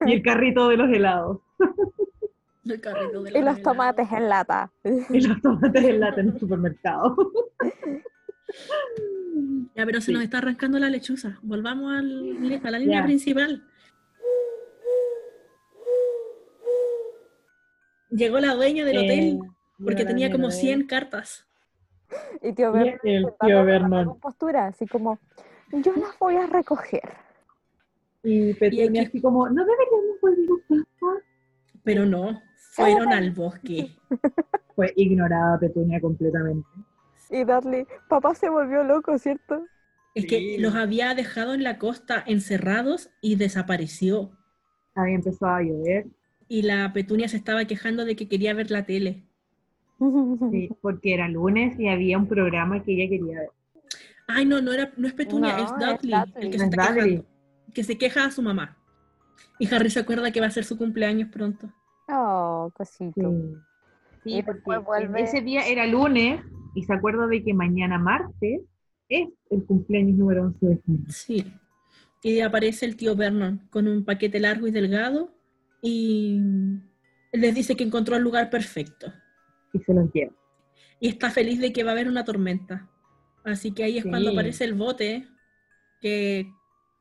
[0.06, 1.40] Y el carrito de los helados
[2.66, 4.72] El carrito de Y los tomates en lata.
[4.84, 7.16] y los tomates en lata en el supermercado.
[9.76, 10.14] Ya, pero se Sí.
[10.14, 11.38] nos está arrancando la lechuza.
[11.44, 13.06] Volvamos al- a la línea Ya.
[13.06, 13.64] principal.
[18.10, 19.40] Llegó la dueña del Eh, hotel
[19.84, 21.46] porque la tenía como mierda, 100 cartas.
[22.42, 24.20] Y tío Y Vernon el intentando tío Vernon.
[24.20, 25.20] postura, así como,
[25.72, 27.14] yo las voy a recoger.
[28.24, 31.26] Y Petunia aquí- así como, ¿no deberíamos volver a casa?
[31.84, 32.42] Pero no,
[32.76, 33.96] fueron al bosque.
[34.76, 36.68] Fue ignorada Petunia completamente.
[37.30, 39.64] Y Dudley, papá se volvió loco, ¿cierto?
[40.14, 40.58] Es que Sí.
[40.60, 44.32] los había dejado en la costa encerrados y desapareció.
[44.96, 46.08] Había empezado a llover,
[46.48, 49.24] Y la petunia se estaba quejando de que quería ver la tele.
[50.52, 53.50] sí, porque era lunes y había un programa que ella quería ver.
[54.28, 56.94] Ay, no, no, era, no es petunia, No, es es Dudley, el que se está
[56.94, 57.26] quejando.
[57.74, 58.78] Que se queja a su mamá.
[59.60, 61.72] Y Harry se acuerda que va a ser su cumpleaños pronto.
[62.08, 63.22] Oh, cosito.
[63.32, 63.56] Sí,
[64.24, 66.42] Sí, Y porque vuelve- ese día era lunes
[66.74, 68.62] y se acuerda de que mañana martes
[69.08, 71.04] es el cumpleaños número 11 de Harry.
[71.10, 71.54] Sí.
[72.24, 75.32] Y aparece el tío Vernon con un paquete largo y delgado
[75.80, 76.42] y
[77.34, 79.14] les dice que encontró el lugar perfecto.
[79.74, 80.32] y se los lleva.
[81.00, 82.90] Y está feliz de que va a haber una tormenta.
[83.44, 85.28] Así que ahí es cuando aparece el bote
[86.02, 86.50] que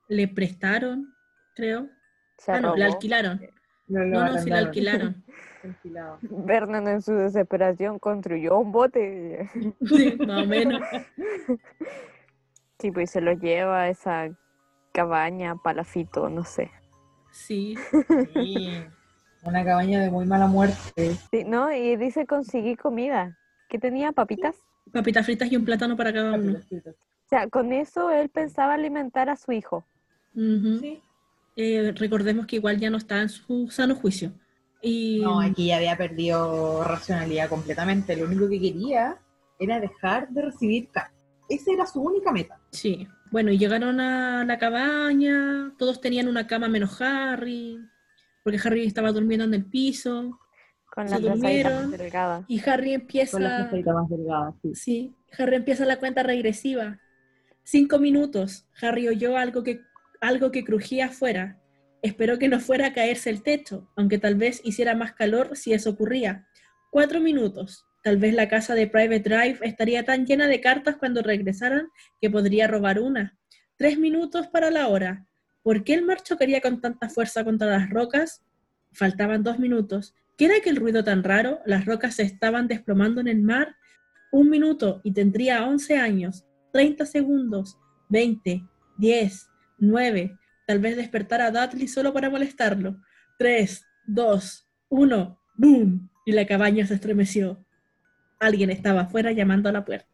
[0.09, 1.15] le prestaron,
[1.55, 1.89] creo.
[2.37, 2.95] Se Ah, no, la robó.
[2.97, 3.41] alquilaron.
[3.87, 4.67] No, lo No, no, la arrendaron.
[4.67, 5.25] alquilaron.
[5.65, 6.19] Alquilado.
[6.23, 9.49] Vernon en su desesperación construyó un bote.
[9.87, 10.81] Sí, más o menos.
[12.79, 14.29] Sí, pues se lo lleva a esa
[14.93, 16.71] cabaña, palafito, no sé.
[17.31, 17.77] Sí.
[18.35, 18.85] Sí.
[19.43, 21.15] Una cabaña de muy mala muerte.
[21.31, 21.73] Sí, ¿no?
[21.73, 23.39] Y dice conseguí comida.
[23.69, 24.13] ¿Qué tenía?
[24.13, 24.57] ¿Papitas?
[24.93, 26.59] Papitas fritas y un plátano para cada uno.
[26.59, 29.87] O sea, con eso él pensaba alimentar a su hijo.
[30.35, 31.01] Sí.
[31.57, 34.33] Eh, recordemos que igual ya no está en su sano juicio.
[34.83, 38.17] Y No, aquí ya había perdido racionalidad completamente.
[38.17, 39.17] Lo único que quería
[39.59, 41.13] era dejar de recibir cartas.
[41.49, 42.59] Esa era su única meta.
[42.71, 47.81] sí, bueno, y llegaron a la cabaña, todos tenían una cama menos Harry,
[48.45, 50.39] porque Harry estaba durmiendo en el piso,
[50.95, 51.91] Con Se la plazadita más durmieron.
[51.91, 52.45] delgada.
[52.47, 53.33] y Harry empieza...
[53.33, 54.75] Con la más delgada, sí.
[54.77, 57.01] Sí, Harry empieza la cuenta regresiva.
[57.65, 58.67] Cinco minutos.
[58.81, 59.81] Harry oyó algo que,
[60.21, 61.61] algo que crujía afuera.
[62.03, 65.73] Esperó que no fuera a caerse el techo, aunque tal vez hiciera más calor si
[65.73, 66.47] eso ocurría.
[66.91, 67.87] Cuatro minutos.
[68.03, 71.89] Tal vez la casa de Private Drive estaría tan llena de cartas cuando regresaran
[72.21, 73.39] que podría robar una.
[73.79, 75.27] Tres minutos para la hora.
[75.63, 78.45] ¿Por qué el mar chocaría con tanta fuerza contra las rocas?
[78.93, 80.15] Faltaban dos minutos.
[80.37, 81.61] ¿Qué era aquel ruido tan raro?
[81.65, 83.75] Las rocas se estaban desplomando en el mar.
[84.31, 86.45] Un minuto y tendría 11 años.
[86.75, 87.79] 30 segundos.
[88.11, 88.63] 20,
[88.99, 89.49] 10,
[89.91, 90.39] 9.
[90.67, 92.97] Tal vez despertar a Dudley solo para molestarlo.
[93.39, 95.39] 3, 2, 1.
[95.57, 96.11] ¡Boom!
[96.27, 97.65] Y la cabaña se estremeció.
[98.41, 100.09] Alguien estaba afuera llamando a la puerta.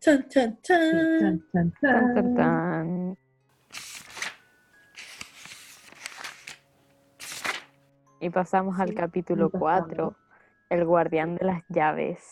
[0.00, 0.80] ¡Chan, chan, chan!
[1.20, 2.34] chan, chan, Tan, tan, chan.
[2.36, 3.18] tan.
[8.20, 9.86] Y pasamos al capítulo y pasamos.
[9.88, 10.16] 4,
[10.70, 12.24] El guardián de las llaves.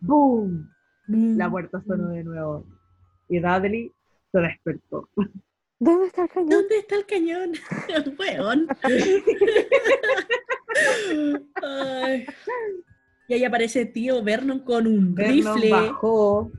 [0.00, 0.70] ¡Boom!
[1.06, 1.36] boom.
[1.36, 2.64] La puerta sonó de nuevo.
[3.28, 3.92] Y Dudley
[4.32, 5.08] se despertó.
[5.78, 6.48] ¿Dónde está el cañón?
[6.50, 7.52] ¿Dónde está el cañón?
[8.18, 8.66] Weón.
[11.62, 12.26] Ay.
[13.28, 15.70] Y ahí aparece tío Vernon con un Vernon rifle.
[15.70, 16.50] bajó.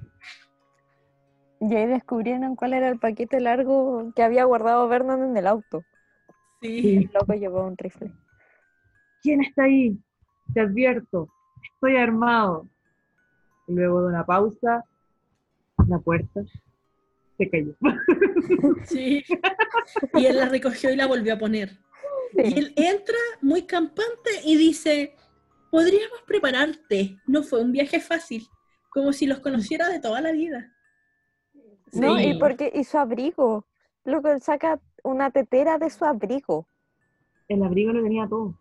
[1.59, 5.84] Y ahí descubrieron cuál era el paquete largo que había guardado Vernon en el auto.
[6.61, 6.82] Sí.
[6.82, 6.95] Sí.
[6.97, 8.11] El loco llevó un rifle.
[9.22, 9.95] ¿Quién está ahí?
[10.53, 11.30] Te advierto.
[11.76, 12.67] Estoy armado.
[13.67, 14.84] Y luego de una pausa,
[15.88, 16.41] la puerta
[17.41, 17.75] se cayó.
[18.85, 19.23] Sí.
[20.15, 21.77] Y él la recogió y la volvió a poner.
[22.33, 25.15] Y él entra muy campante y dice,
[25.69, 27.17] podríamos prepararte.
[27.25, 28.47] No fue un viaje fácil,
[28.89, 30.73] como si los conociera de toda la vida.
[31.93, 33.65] No, y porque y su abrigo.
[34.03, 36.67] Loco, él saca una tetera de su abrigo.
[37.47, 38.57] El abrigo lo tenía todo.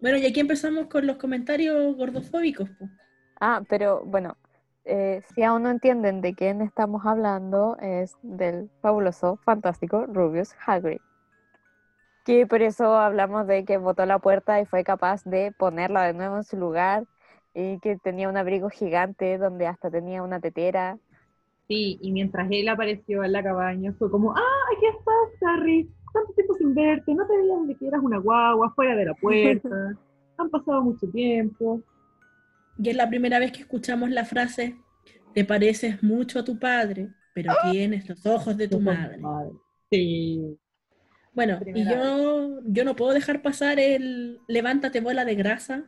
[0.00, 2.68] Bueno, y aquí empezamos con los comentarios gordofóbicos.
[2.70, 2.88] po.
[3.40, 4.36] Ah, pero bueno,
[4.84, 11.00] eh, si aún no entienden de quién estamos hablando, es del fabuloso, fantástico Rubius Hagrid.
[12.24, 16.14] Que por eso hablamos de que botó la puerta y fue capaz de ponerla de
[16.14, 17.04] nuevo en su lugar
[17.54, 20.98] y que tenía un abrigo gigante donde hasta tenía una tetera.
[21.68, 25.88] Sí, y mientras él apareció en la cabaña, fue como, ah, aquí estás, Harry.
[26.12, 29.14] Tanto tiempo sin verte, no te veían de que eras una guagua fuera de la
[29.14, 29.68] puerta.
[30.38, 31.80] Han pasado mucho tiempo.
[32.82, 34.76] Y es la primera vez que escuchamos la frase,
[35.34, 39.20] te pareces mucho a tu padre, pero tienes los ojos de tu madre.
[39.88, 40.58] Sí.
[41.32, 45.84] Bueno, y yo, yo no puedo dejar pasar el levántate bola de grasa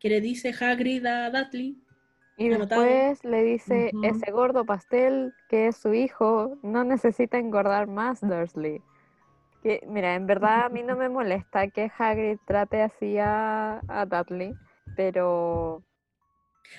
[0.00, 1.78] que le dice Hagrid a Dudley.
[2.38, 2.82] Y Anotado.
[2.82, 8.80] después le dice, ese gordo pastel que es su hijo no necesita engordar más, Dursley.
[9.62, 14.06] Que, mira, en verdad a mí no me molesta que Hagrid trate así a, a
[14.06, 14.54] Dudley,
[14.96, 15.84] pero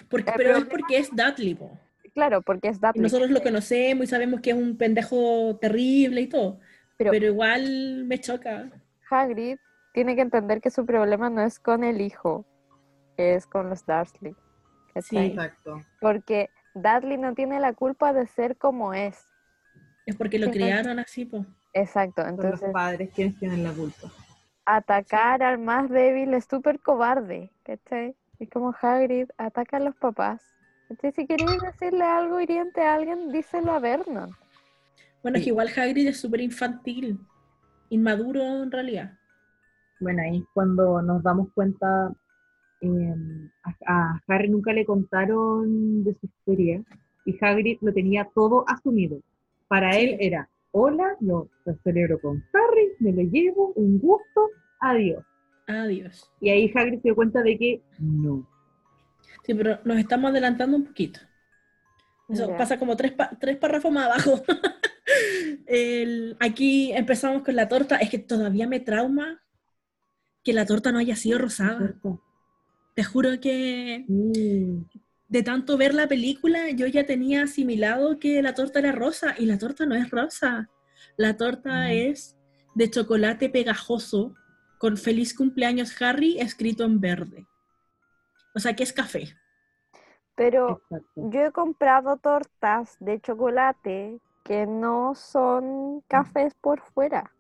[0.09, 1.77] Porque, El pero es porque es Dudley, po.
[2.13, 3.01] claro, porque es Y Dudley.
[3.01, 6.59] nosotros lo conocemos y sabemos que es un pendejo terrible y todo.
[6.97, 8.69] Pero- Pero, igual me choca.
[9.09, 9.57] Hagrid
[9.93, 12.45] tiene que entender que su problema no es con el hijo,
[13.17, 14.35] es con los Dursley.
[14.93, 15.27] ¿cachai?
[15.27, 15.81] Exacto.
[15.99, 19.25] Porque Dudley no tiene la culpa de ser como es.
[20.05, 21.45] Es porque lo criaron así, po.
[21.73, 24.11] Exacto, Son los entonces padres quienes tienen la culpa.
[24.65, 28.15] atacar al más débil es súper cobarde, ¿cachai?
[28.43, 30.41] Es como Hagrid, ataca a los papás.
[30.89, 31.13] ¿cachai?
[31.13, 34.31] Si queréis decirle algo hiriente a alguien, díselo a Vernon.
[35.21, 37.17] Bueno, es que igual Hagrid es súper infantil,
[37.89, 39.17] inmaduro en realidad.
[40.01, 42.11] Bueno, ahí es cuando nos damos cuenta,
[42.81, 43.15] eh,
[43.63, 46.83] a, a Harry nunca le contaron de su historia
[47.23, 49.21] y Hagrid lo tenía todo asumido.
[49.69, 54.49] Para él era, hola, yo lo celebro con Harry, me lo llevo, un gusto,
[54.81, 55.23] adiós.
[55.68, 56.30] Adiós.
[56.41, 58.47] Y ahí Hagrid se dio cuenta de que no.
[59.45, 61.20] Sí, pero nos estamos adelantando un poquito.
[62.30, 64.41] Eso pasa como tres, tres párrafos más abajo.
[65.68, 67.97] El- aquí empezamos con la torta.
[67.97, 69.41] Es que todavía me trauma
[70.43, 71.95] que la torta no haya sido rosada.
[72.95, 74.86] Te juro que Sí.
[75.28, 79.45] de tanto ver la película, yo ya tenía asimilado que la torta era rosa y
[79.45, 80.70] la torta no es rosa.
[81.18, 81.91] La torta Mm.
[81.91, 82.38] es
[82.76, 84.36] de chocolate pegajoso
[84.84, 87.47] con feliz cumpleaños Harry escrito en verde.
[88.53, 89.34] O sea que es café.
[90.36, 91.29] Pero Exacto.
[91.31, 97.34] yo he comprado tortas de chocolate que no son cafés por fuera.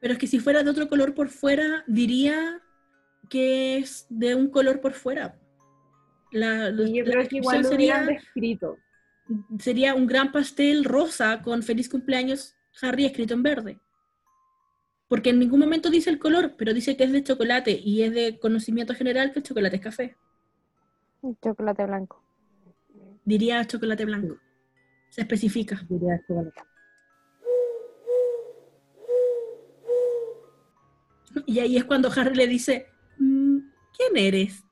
[0.00, 2.62] Pero es que si fuera de otro color por fuera, diría
[3.30, 5.38] que es de un color por fuera.
[6.32, 8.76] La, Y yo la creo que igual lo sería, descrito.
[9.60, 13.80] sería un gran pastel rosa con feliz cumpleaños Harry escrito en verde.
[15.08, 18.12] Porque en ningún momento dice el color, pero dice que es de chocolate y es
[18.12, 20.16] de conocimiento general que el chocolate es café.
[21.42, 22.22] Chocolate blanco.
[23.24, 24.36] Diría chocolate blanco.
[25.10, 25.80] Se especifica.
[25.88, 26.60] Diría chocolate.
[31.46, 32.86] Y ahí es cuando Harry le dice,
[33.18, 33.58] "Mm,
[33.96, 34.62] ¿quién eres?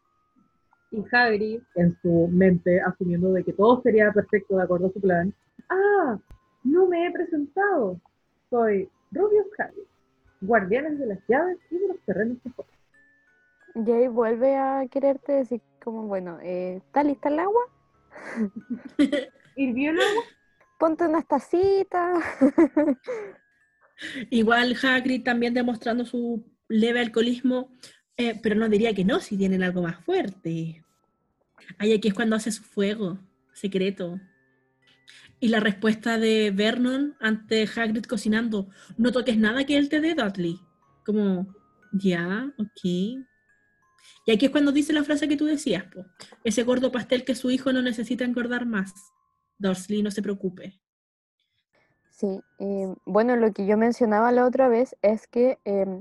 [0.90, 5.00] Y Hagrid, en su mente, asumiendo de que todo sería perfecto de acuerdo a su
[5.00, 5.34] plan,
[5.68, 6.18] ¡ah!
[6.64, 8.00] No me he presentado.
[8.50, 9.84] Soy Rubius Hagrid,
[10.46, 12.70] guardianes de las llaves y de los terrenos de juego.
[13.74, 17.62] Y ahí vuelve a quererte decir como, bueno, eh, ¿está lista el agua?
[19.56, 20.24] ¿Hirvió el agua?
[20.78, 22.24] Ponte unas tacitas.
[24.30, 27.70] Igual Hagrid también demostrando su leve alcoholismo,
[28.16, 30.84] eh, pero no diría que no, si tienen algo más fuerte.
[31.78, 33.18] Ahí aquí es cuando hace su fuego
[33.52, 34.20] secreto.
[35.38, 40.14] Y la respuesta de Vernon ante Hagrid cocinando, no toques nada que él te dé,
[40.14, 40.58] Dudley.
[41.04, 41.46] Como,
[41.92, 42.80] ya, ok.
[42.84, 46.04] Y aquí es cuando dice la frase que tú decías, po.
[46.42, 48.92] ese gordo pastel que su hijo no necesita engordar más.
[49.58, 50.80] Dursley, no se preocupe.
[52.10, 56.00] Sí, eh, bueno, lo que yo mencionaba la otra vez es que em,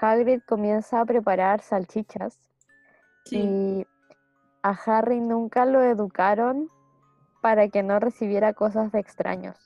[0.00, 2.38] Hagrid comienza a preparar salchichas
[3.24, 3.38] Sí.
[3.38, 3.86] y
[4.62, 6.70] a Harry nunca lo educaron
[7.48, 9.56] para que no recibiera cosas de extraños.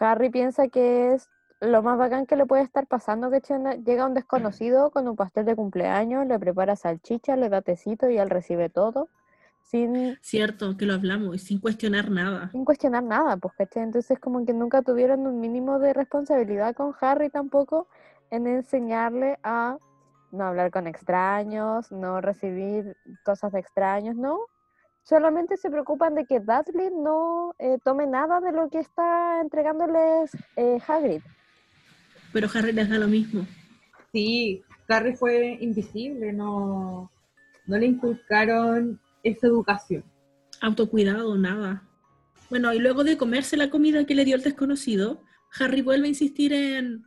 [0.00, 1.28] Harry piensa que es
[1.60, 3.40] lo más bacán que le puede estar pasando que
[3.84, 8.18] llega un desconocido con un pastel de cumpleaños, le prepara salchicha, le da tecito y
[8.18, 9.08] él recibe todo
[9.62, 12.50] sin, Cierto, que lo hablamos y sin cuestionar nada.
[12.50, 13.84] sin cuestionar nada, pues, ¿cachai?
[13.84, 17.86] Entonces como que nunca tuvieron un mínimo de responsabilidad con Harry tampoco
[18.32, 19.78] en enseñarle a
[20.32, 24.40] no hablar con extraños, no recibir cosas de extraños, ¿no?
[25.02, 30.30] Solamente se preocupan de que Dudley no eh, tome nada de lo que está entregándoles
[30.56, 31.22] eh, Hagrid.
[32.32, 33.46] Pero Harry les da lo mismo.
[34.12, 37.10] Sí, Harry fue invisible, no,
[37.66, 40.04] no le inculcaron esa educación.
[40.60, 41.82] Autocuidado, nada.
[42.50, 45.22] Bueno, y luego de comerse la comida que le dio el desconocido,
[45.58, 47.04] Harry vuelve a insistir en,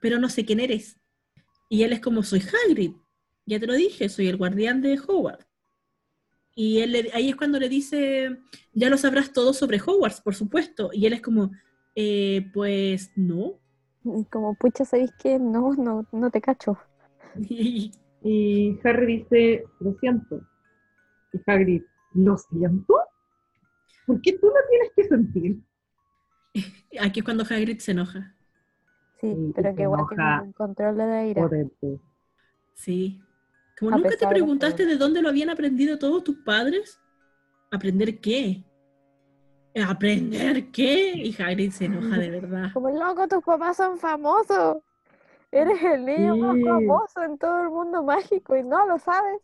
[0.00, 0.98] pero no sé quién eres.
[1.68, 2.92] Y él es como, soy Hagrid.
[3.46, 5.46] Ya te lo dije, soy el guardián de Hogwarts.
[6.54, 8.38] Y él le- ahí es cuando le dice,
[8.72, 10.90] ya lo sabrás todo sobre Hogwarts, por supuesto.
[10.92, 11.50] Y él es como,
[11.94, 13.58] "Eh, pues no.
[14.30, 15.38] Como, pucha, ¿sabéis qué?
[15.38, 16.78] No, no, no te cacho.
[17.48, 17.90] Y
[18.26, 20.40] Y Harry dice, lo siento.
[21.34, 21.82] Y Hagrid,
[22.14, 22.94] ¿lo siento?
[24.06, 25.60] ¿Por qué tú lo tienes que sentir?
[27.00, 28.34] aquí es cuando Hagrid se enoja.
[29.20, 31.50] Sí, pero que igual tiene un control de la ira.
[32.74, 33.20] Sí.
[33.78, 37.00] Como A nunca te de preguntaste de dónde lo habían aprendido todos tus padres.
[37.70, 38.62] ¿Aprender qué?
[39.84, 41.12] ¿Aprender qué?
[41.16, 42.72] Y Hagrid se enoja de verdad.
[42.72, 44.78] Como loco, tus papás son famosos.
[45.50, 49.40] Eres el niño más famoso en todo el mundo mágico y no lo sabes.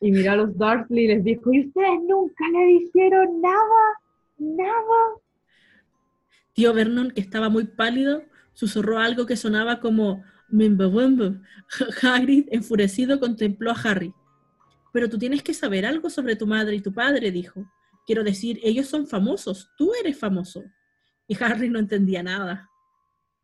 [0.00, 4.00] Y mira a los Dursley y les dijo, ¿y ustedes nunca le dijeron nada?
[4.38, 4.98] ¿Nada?
[6.54, 8.22] Tío Vernon, que estaba muy pálido,
[8.52, 10.24] susurró algo que sonaba como.
[12.02, 14.12] Hagrid, enfurecido, contempló a Harry.
[14.92, 17.64] Pero tú tienes que saber algo sobre tu madre y tu padre, dijo.
[18.06, 20.64] Quiero decir, ellos son famosos, tú eres famoso.
[21.28, 22.68] Y Harry no entendía nada.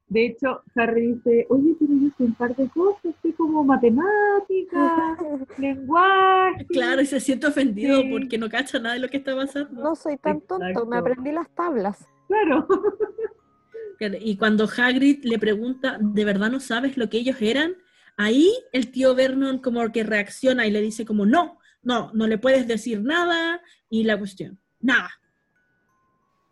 [0.09, 5.19] De hecho, Harry dice, oye, pero yo sé un par de cosas, así como matemáticas,
[5.59, 6.65] lenguaje.
[6.69, 8.09] Claro, y se siente ofendido Sí.
[8.11, 9.83] porque no cacha nada de lo que está pasando.
[9.83, 10.87] No soy tan tonto, Exacto.
[10.89, 12.09] me aprendí las tablas.
[12.29, 12.67] Claro.
[13.99, 17.77] Y cuando Hagrid le pregunta, ¿de verdad no sabes lo que ellos eran?
[18.17, 22.39] Ahí el tío Vernon como que reacciona y le dice como, no, no, no le
[22.39, 25.11] puedes decir nada y la cuestión, nada.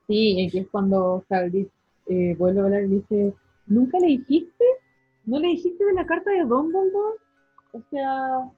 [0.07, 1.67] Sí, aquí es cuando Hagrid
[2.07, 3.35] eh, vuelve a hablar y dice,
[3.67, 4.65] ¿nunca le dijiste?
[5.25, 7.19] ¿No le dijiste de la carta de Dumbledore?
[7.73, 8.53] O sea,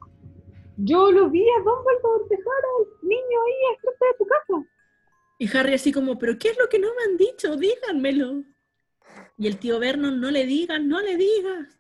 [0.79, 4.69] yo lo vi a Dumbledore dejar al niño ahí frente de tu casa.
[5.39, 7.57] Y Harry así como, pero ¿qué es lo que no me han dicho?
[7.57, 8.43] Díganmelo.
[9.39, 11.79] Y el tío Vernon, no le digan, no le digas.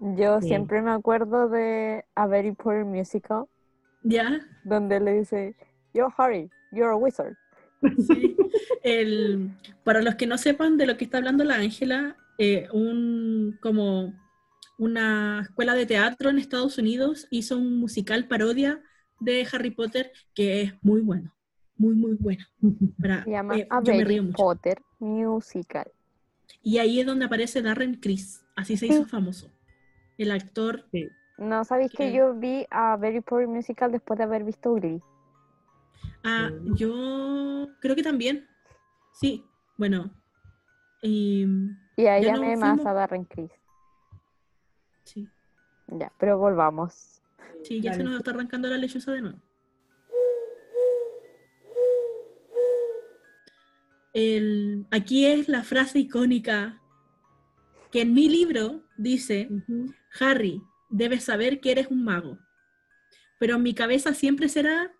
[0.00, 0.48] Yo Sí.
[0.48, 3.44] siempre me acuerdo de A Very Poor Musical,
[4.02, 4.40] ¿Ya?
[4.64, 5.56] donde le dice,
[5.94, 7.34] Yo, Harry, you're a wizard.
[8.06, 8.36] Sí.
[8.82, 9.50] El,
[9.84, 14.12] para los que no sepan de lo que está hablando la Ángela, eh, un, como
[14.78, 18.82] una escuela de teatro en Estados Unidos hizo un musical parodia
[19.20, 21.34] de Harry Potter que es muy bueno,
[21.78, 22.44] muy, muy bueno.
[23.00, 24.20] Para- Se llama eh, A Very.
[24.32, 25.90] Potter Musical.
[26.66, 29.52] Y ahí es donde aparece Darren Criss, así se hizo famoso.
[30.18, 30.84] El actor,
[31.38, 35.00] No, ¿sabéis que yo vi A Very Poor Musical después de haber visto Glee?
[36.24, 36.72] ah, Sí.
[36.74, 38.48] yo creo que también,
[39.12, 39.44] sí,
[39.76, 40.10] bueno,
[41.02, 41.46] y,
[41.94, 43.52] Y ahí Ya llamé no más fuimos- a Darren Criss.
[45.04, 45.28] sí,
[45.86, 47.22] Ya, pero volvamos.
[47.62, 49.38] sí, ya se nos está arrancando la lechuza de nuevo.
[54.16, 56.80] El, aquí es la frase icónica
[57.92, 59.50] que en mi libro dice.
[60.18, 62.38] Harry, debes saber que eres un mago.
[63.38, 64.90] Pero en mi cabeza siempre será,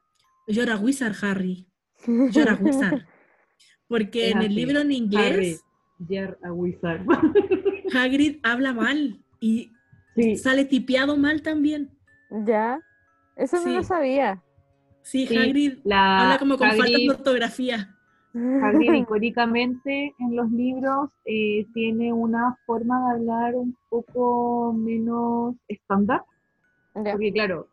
[0.46, 1.66] you're a wizard, Harry.
[2.06, 3.06] You're a wizard.
[3.88, 5.64] Porque en el libro en Harry, inglés,
[6.42, 7.06] a wizard.
[7.94, 9.72] Hagrid habla mal y
[10.14, 11.90] Sí, sale tipeado mal también.
[12.44, 12.80] ¿Ya?
[13.34, 14.42] Eso no lo sabía.
[15.00, 17.95] Sí, Sí, Hagrid la habla como con faltas de Hagrid, ortografía.
[18.62, 26.22] Hagrid icónicamente en los libros eh, tiene una forma de hablar un poco menos estándar,
[26.92, 27.68] porque claro,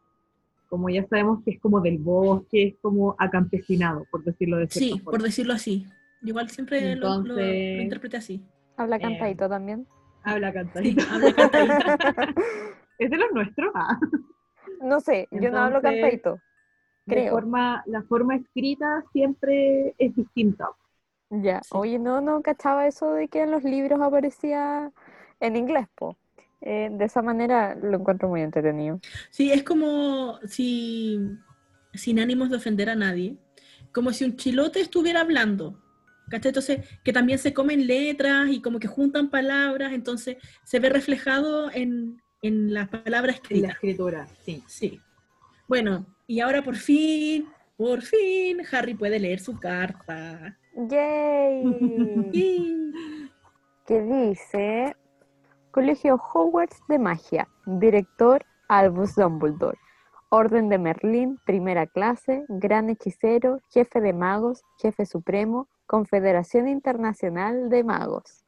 [0.70, 4.80] como ya sabemos que es como del bosque, es como acampesinado, por decirlo de cierta
[4.96, 5.12] Sí, forma.
[5.12, 5.86] por decirlo así.
[6.24, 8.44] Igual siempre lo- lo, lo Entonces- interpreté así.
[8.78, 9.86] Habla Eh, cantadito también.
[10.24, 11.04] Habla Sí, cantadito.
[11.12, 11.74] habla cantadito.
[12.98, 13.72] ¿Es de los nuestros?
[13.76, 14.00] Ah.
[14.82, 16.40] No sé, yo no hablo cantadito.
[17.06, 17.32] De Creo.
[17.32, 20.70] forma, la forma escrita siempre es distinta.
[21.30, 21.62] Ya.
[21.64, 21.70] Sí.
[21.72, 24.92] Oye, no, no cachaba eso de que en los libros aparecía
[25.40, 26.18] en inglés, po.
[26.62, 29.00] Eh, de esa manera lo encuentro muy entretenido.
[29.30, 31.20] Sí, es como si,
[31.94, 33.38] sin ánimos de ofender a nadie,
[33.92, 35.80] como si un chilote estuviera hablando.
[36.30, 36.50] ¿cachai?
[36.50, 41.70] Entonces, que también se comen letras y como que juntan palabras, entonces se ve reflejado
[41.72, 43.72] en, en las palabras En la escritas.
[43.72, 44.64] escritura, sí.
[44.68, 45.02] Sí.
[45.68, 50.58] Bueno, y ahora por fin, por fin, Harry puede leer su carta.
[50.76, 51.64] ¡Yay!
[53.86, 54.96] Que dice
[55.70, 59.78] Colegio Hogwarts de Magia, director Albus Dumbledore,
[60.30, 67.84] Orden de Merlín, primera clase, gran hechicero, jefe de magos, jefe supremo, Confederación Internacional de
[67.84, 68.44] Magos.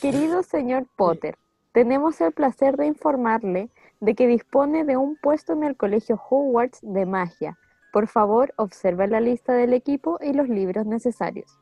[0.00, 1.36] Querido señor Potter,
[1.72, 3.70] tenemos el placer de informarle
[4.02, 7.56] de que dispone de un puesto en el Colegio Hogwarts de Magia.
[7.92, 11.56] Por favor, observe la lista del equipo y los libros necesarios.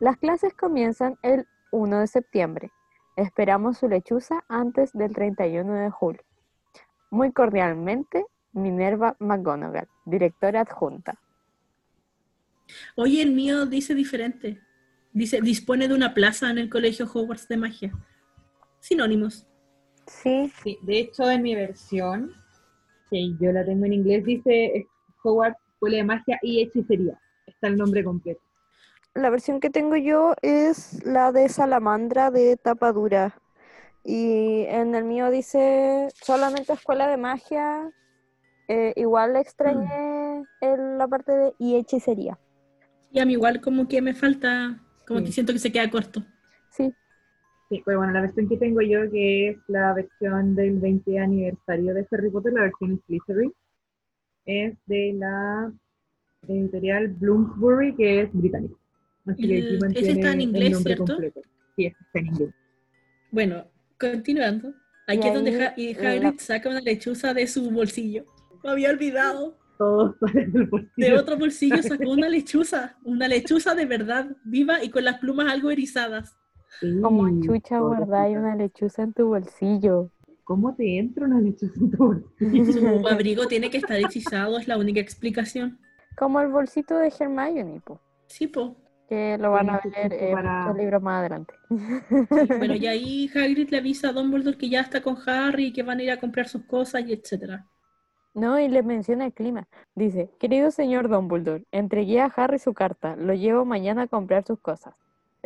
[0.00, 2.72] Las clases comienzan el 1 de septiembre.
[3.14, 6.22] Esperamos su lechuza antes del 31 de julio.
[7.10, 11.20] Muy cordialmente, Minerva McGonagall, directora adjunta.
[12.96, 14.60] Oye, el mío dice diferente.
[15.12, 17.92] Dice, dispone de una plaza en el colegio Hogwarts de magia.
[18.80, 19.46] Sinónimos.
[20.06, 22.32] Sí, Sí, de hecho en mi versión,
[23.10, 24.86] que yo la tengo en inglés, dice eh,
[25.22, 27.18] Hogwarts Escuela de Magia y Hechicería.
[27.46, 28.40] Está el nombre completo.
[29.14, 33.40] la versión que tengo yo es la de Salamandra de tapadura.
[34.04, 37.90] Y en el mío dice solamente escuela de magia.
[38.68, 42.38] Eh, igual le extrañé el- la parte de y hechicería.
[43.10, 45.26] Y a mí igual como que me falta, como Sí.
[45.26, 46.22] que siento que se queda corto.
[46.70, 46.92] Sí,
[47.68, 51.94] Sí, pero bueno, la versión que tengo yo, que es la versión del 20 aniversario
[51.94, 53.52] de Harry Potter, la versión Slytherin,
[54.44, 55.72] es de la
[56.46, 58.74] editorial Bloomsbury, que es británica.
[59.38, 61.04] El- ese está en inglés, ¿cierto?
[61.06, 61.40] completo.
[61.74, 62.50] Sí, ese está en inglés.
[63.32, 63.64] Bueno,
[63.98, 64.72] continuando.
[65.08, 68.24] Aquí Y es donde Ha- y Hagrid saca una lechuza de su bolsillo.
[68.62, 69.58] Me había olvidado.
[70.32, 70.92] Del bolsillo.
[70.96, 72.96] De otro bolsillo sacó una lechuza.
[73.02, 76.36] Una lechuza de verdad, viva y con las plumas algo erizadas.
[76.80, 80.10] Sí, como chucha guardáis una lechuza en tu bolsillo.
[80.44, 81.96] ¿Cómo te entra una lechuza en tu
[82.40, 82.72] bolsillo?
[83.00, 85.78] Su abrigo tiene que estar hechizado, es la única explicación.
[86.16, 88.76] Como el bolsito de Hermione, po, Sí, po.
[89.08, 91.54] que lo van a Sí, ver en para- muchos libros más adelante.
[92.58, 95.82] Bueno, y ahí Hagrid le avisa a Dumbledore que ya está con Harry y que
[95.82, 97.66] van a ir a comprar sus cosas y etcétera.
[98.34, 99.66] No, y le menciona el clima.
[99.94, 103.16] Dice, querido señor Dumbledore, entregué a Harry su carta.
[103.16, 104.94] Lo llevo mañana a comprar sus cosas.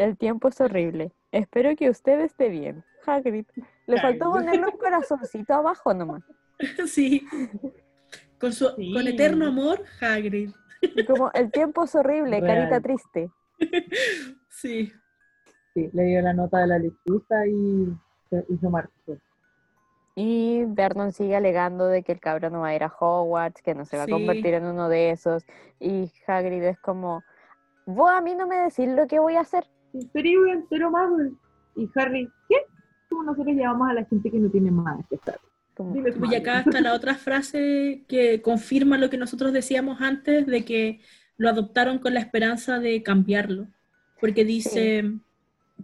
[0.01, 1.13] El tiempo es horrible.
[1.31, 2.83] Espero que usted esté bien.
[3.07, 3.45] Hagrid.
[3.87, 6.23] Le faltó ponerle un corazoncito abajo nomás.
[6.87, 7.27] Sí.
[8.39, 8.95] Con, su, Sí.
[8.95, 10.53] con eterno amor, Hagrid.
[10.81, 12.69] Y Como el tiempo es horrible, Real.
[12.71, 13.31] carita triste.
[14.49, 14.91] Sí.
[15.75, 17.95] Sí, le dio la nota de la lechuza y
[18.31, 19.19] se hizo marzo.
[20.15, 23.75] Y Vernon sigue alegando de que el cabrón no va a ir a Hogwarts, que
[23.75, 24.11] no se va Sí.
[24.13, 25.45] a convertir en uno de esos.
[25.79, 27.23] Y Hagrid es como,
[27.87, 29.69] vos a mí no me decís lo que voy a hacer.
[30.13, 31.33] Pero entero Muggle.
[31.77, 32.57] Y Harry, ¿qué?
[33.09, 35.19] Como nosotros llamamos a la gente que no tiene más que
[35.93, 40.65] Dile Y acá está la otra frase que confirma lo que nosotros decíamos antes de
[40.65, 41.01] que
[41.39, 43.69] lo adoptaron con la esperanza de cambiarlo.
[44.21, 45.11] Porque dice,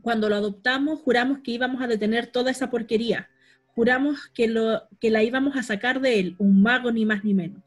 [0.02, 3.30] cuando lo adoptamos, juramos que íbamos a detener toda esa porquería.
[3.68, 7.32] Juramos que, lo, que la íbamos a sacar de él, un mago ni más ni
[7.32, 7.62] menos.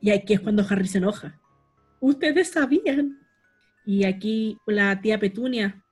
[0.00, 1.40] Y aquí es cuando Harry se enoja.
[2.00, 3.23] Ustedes sabían.
[3.84, 5.82] Y aquí la tía Petunia.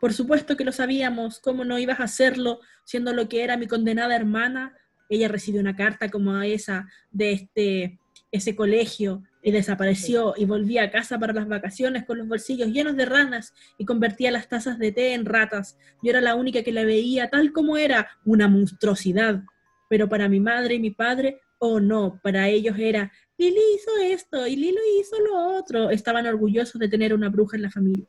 [0.00, 1.40] Por supuesto que lo sabíamos.
[1.40, 4.74] ¿Cómo no ibas a hacerlo siendo lo que era mi condenada hermana?
[5.10, 7.98] ella recibió una carta como esa de este,
[8.30, 12.96] ese colegio y desapareció y volvía a casa para las vacaciones con los bolsillos llenos
[12.96, 15.76] de ranas y convertía las tazas de té en ratas.
[16.02, 19.42] Yo era la única que la veía tal como era, una monstruosidad.
[19.88, 23.10] Pero para mi madre y mi padre, oh no, para ellos era,
[23.40, 25.88] Lili hizo esto y Lilo hizo lo otro.
[25.88, 28.06] Estaban orgullosos de tener una bruja en la familia.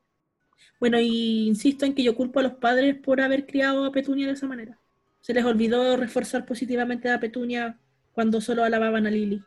[0.77, 4.27] Bueno, y insisto en que yo culpo a los padres por haber criado a Petunia
[4.27, 4.77] de esa manera.
[5.21, 7.79] Se les olvidó reforzar positivamente a Petunia
[8.11, 9.41] cuando solo alababan a Lily.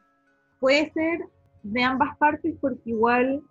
[0.58, 1.20] Puede ser
[1.62, 3.42] de ambas partes porque igual,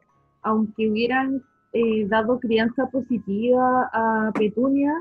[0.41, 1.43] aunque hubieran
[1.73, 4.91] eh, dado crianza positiva a Petunia,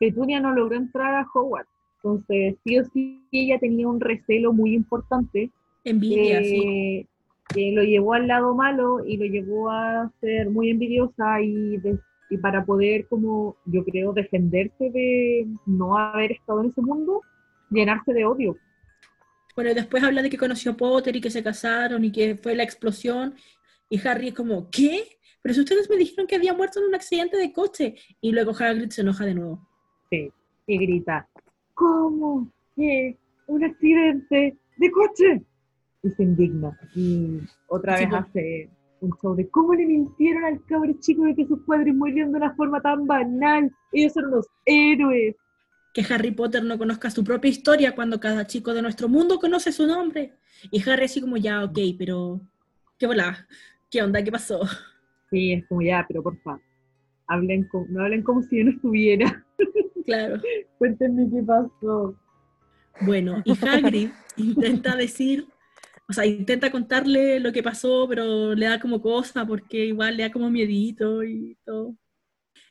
[0.00, 1.70] Petunia no logró entrar a Hogwarts.
[2.02, 5.52] Entonces, sí o sí, ella tenía un recelo muy importante
[5.84, 7.08] Envidia, que, sí.
[7.54, 11.98] que lo llevó al lado malo y lo llevó a ser muy envidiosa y, de-
[12.30, 17.22] y para poder, como yo creo, defenderse de no haber estado en ese mundo,
[17.70, 18.56] llenarse de odio.
[19.56, 22.54] Bueno, después habla de que conoció a Potter y que se casaron y que fue
[22.54, 23.34] la explosión.
[23.88, 25.02] Y Harry es como, ¿qué?
[25.42, 27.96] Pero si ustedes me dijeron que había muerto en un accidente de coche.
[28.20, 29.66] Y luego Hagrid se enoja de nuevo.
[30.08, 30.30] Sí,
[30.66, 31.28] y grita,
[31.74, 33.16] ¿cómo que
[33.48, 35.42] un accidente de coche?
[36.02, 36.78] Y se indigna.
[36.94, 38.22] Y otra Sí, vez pues.
[38.22, 38.70] hace
[39.00, 42.38] un show de cómo le mintieron al cabro chico de que sus padres murieron de
[42.38, 43.70] una forma tan banal.
[43.92, 45.36] Ellos son los héroes.
[45.92, 49.72] Que Harry Potter no conozca su propia historia cuando cada chico de nuestro mundo conoce
[49.72, 50.34] su nombre.
[50.70, 52.40] Y Harry así como, ya, ok, pero...
[52.98, 53.46] ¿Qué volá?
[53.90, 54.22] ¿Qué onda?
[54.22, 54.60] ¿Qué pasó?
[55.30, 56.60] Sí, es como ya, pero por favor,
[57.26, 59.44] hablen como, no hablen como si yo no estuviera.
[60.06, 60.40] Claro.
[60.78, 62.16] Cuéntenme qué pasó.
[63.02, 65.46] Bueno, y Hagrid intenta decir,
[66.10, 70.24] o sea, intenta contarle lo que pasó, pero le da como cosa porque igual le
[70.24, 71.96] da como miedito y todo.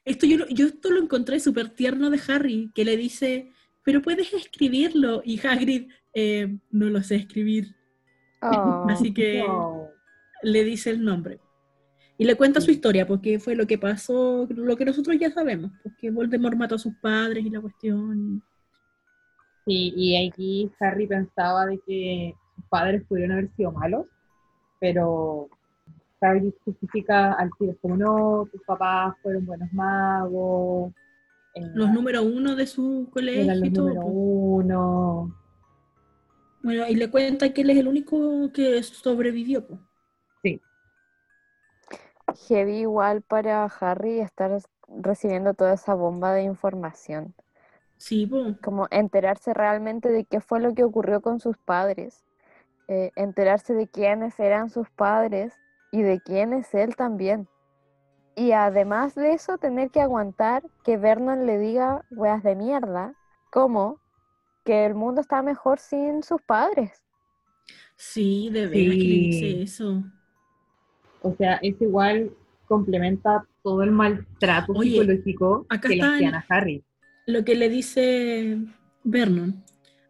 [0.04, 3.52] Esto yo, yo esto lo encontré súper tierno de Harry, que le dice,
[3.84, 5.22] pero puedes escribirlo.
[5.24, 7.76] Y Hagrid, "Eh, no lo sé escribir.
[8.42, 9.88] Oh, Así que No.
[10.44, 11.40] le dice el nombre.
[12.18, 15.72] Y le cuenta su historia, porque fue lo que pasó, lo que nosotros ya sabemos,
[15.82, 18.44] porque Voldemort mató a sus padres y la cuestión.
[19.66, 22.34] Sí, y aquí Harry pensaba de que
[22.66, 24.06] padres pudieron haber sido malos,
[24.80, 25.50] pero
[26.22, 30.94] Harry justifica al tiro, como no, tus papás fueron buenos magos,
[31.56, 33.88] eh, Los número uno de su colegio eran los y todo.
[33.88, 34.08] número po.
[34.08, 35.36] uno.
[36.62, 39.66] Bueno, y le cuenta que él es el único que sobrevivió.
[39.66, 39.80] po.
[42.48, 44.52] heavy igual para Harry estar
[44.88, 47.34] recibiendo toda esa bomba de información.
[47.98, 48.56] Sí, po.
[48.62, 52.24] Como enterarse realmente de qué fue lo que ocurrió con sus padres,
[52.90, 55.54] eh, enterarse de quiénes eran sus padres
[55.92, 57.48] y de quién es él también.
[58.36, 63.14] Y además de eso, tener que aguantar que Vernon le diga weas de mierda,
[63.52, 64.00] como
[64.66, 67.04] que el mundo está mejor sin sus padres.
[67.96, 69.62] Sí, de veras que le dice Sí.
[69.62, 70.04] eso.
[71.22, 72.32] O sea, es igual
[72.68, 76.84] complementa todo el maltrato Oye, psicológico acá que le hacían a Harry.
[77.28, 78.58] Lo que le dice
[79.04, 79.64] Vernon.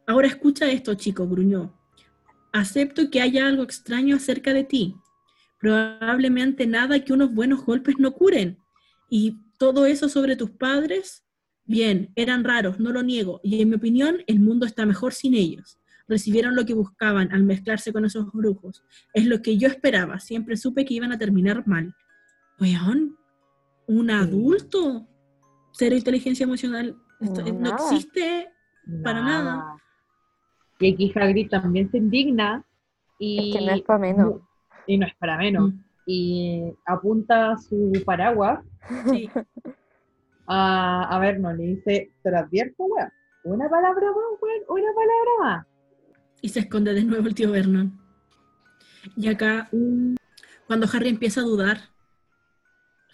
[0.05, 1.71] Ahora escucha esto, chico, gruñó.
[2.51, 4.95] Acepto que haya algo extraño acerca de ti.
[5.59, 8.57] Probablemente nada que unos buenos golpes no curen.
[9.09, 11.25] Y todo eso sobre tus padres,
[11.65, 13.39] bien, eran raros, no lo niego.
[13.43, 15.77] Y en mi opinión, el mundo está mejor sin ellos.
[16.07, 18.83] Recibieron lo que buscaban al mezclarse con esos brujos.
[19.13, 20.19] Es lo que yo esperaba.
[20.19, 21.93] Siempre supe que iban a terminar mal.
[22.59, 23.15] Weón,
[23.85, 25.07] un adulto.
[25.73, 26.95] Cero inteligencia emocional.
[27.19, 27.75] Esto- No, nada.
[27.75, 28.49] existe.
[29.03, 29.75] Para nada.
[30.79, 32.63] Y aquí Hagrid también se indigna
[33.19, 34.41] y, Es que no es para menos.
[34.87, 35.73] y no es para menos.
[35.73, 38.63] Mm, Y apunta su paraguas
[39.11, 39.29] Sí.
[40.47, 43.09] a, a Vernon le dice, te lo advierto, weón,
[43.43, 45.65] una palabra más, weón, una palabra más.
[46.41, 47.99] Y se esconde de nuevo el tío Vernon.
[49.15, 50.15] Y acá, Mm,
[50.67, 51.79] Cuando Harry empieza a dudar.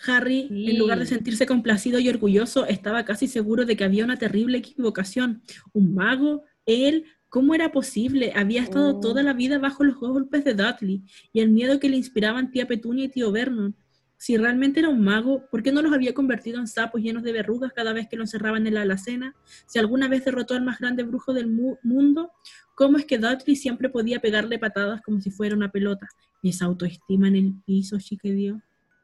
[0.08, 0.72] Harry, Sí.
[0.72, 4.58] en lugar de sentirse complacido y orgulloso, estaba casi seguro de que había una terrible
[4.58, 5.42] equivocación.
[5.74, 7.06] Un mago, él,
[7.36, 8.32] ¿cómo era posible?
[8.34, 9.02] Había estado Mm.
[9.02, 11.04] toda la vida bajo los golpes de Dudley
[11.34, 13.76] y el miedo que le inspiraban tía Petunia y tío Vernon.
[14.18, 17.34] Si realmente era un mago, ¿por qué no los había convertido en sapos llenos de
[17.34, 19.36] verrugas cada vez que lo encerraban en la alacena?
[19.68, 22.32] Si alguna vez derrotó al más grande brujo del mu- mundo,
[22.74, 26.08] ¿cómo es que Dudley siempre podía pegarle patadas como si fuera una pelota?
[26.42, 28.62] Y esa autoestima en el piso, chiquillo.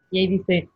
[0.09, 0.69] Y ahí dice,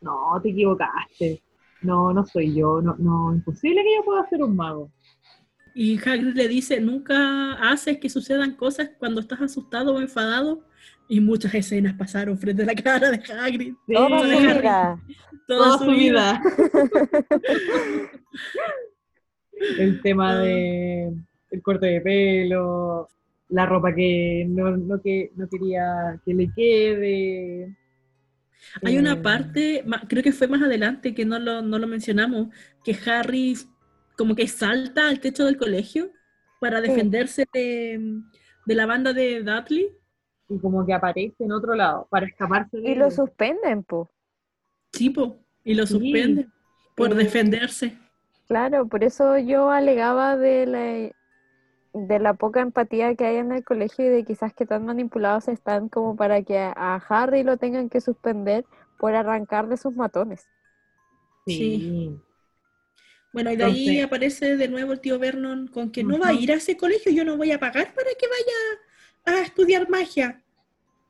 [0.00, 1.42] no, te equivocaste.
[1.82, 2.80] No, no soy yo.
[2.80, 4.90] No, no, imposible que yo pueda ser un mago.
[5.74, 10.64] Y Hagrid le dice, nunca haces que sucedan cosas cuando estás asustado o enfadado.
[11.08, 13.74] Y muchas escenas pasaron frente a la cara de Hagrid.
[13.92, 14.58] Toda de su Harry.
[14.60, 15.00] vida.
[15.46, 16.42] Toda, su vida.
[19.78, 20.38] el tema Ah.
[20.42, 21.12] de
[21.50, 23.08] el corte de pelo,
[23.50, 27.76] la ropa que no, no que no quería que le quede.
[28.82, 32.48] Hay una Eh, parte, creo que fue más adelante que no lo, no lo mencionamos,
[32.82, 33.56] que Harry
[34.16, 36.10] como que salta al techo del colegio
[36.60, 38.20] para defenderse de,
[38.66, 39.90] de la banda de Dudley.
[40.48, 44.08] y como que aparece en otro lado para escaparse de Y lo suspenden, pues.
[44.90, 45.94] Tipo, y lo Sí.
[45.94, 46.48] suspende
[46.94, 47.98] por defenderse.
[48.46, 51.10] Claro, por eso yo alegaba de la,
[51.98, 55.48] de la poca empatía que hay en el colegio y de quizás que tan manipulados
[55.48, 58.64] están como para que a, a Harry lo tengan que suspender
[58.98, 60.46] por arrancar de sus matones.
[61.46, 62.16] Sí.
[63.34, 66.32] Bueno, y de ahí aparece de nuevo el tío Vernon con que no va a
[66.32, 70.40] ir a ese colegio, yo no voy a pagar para que vaya a estudiar magia.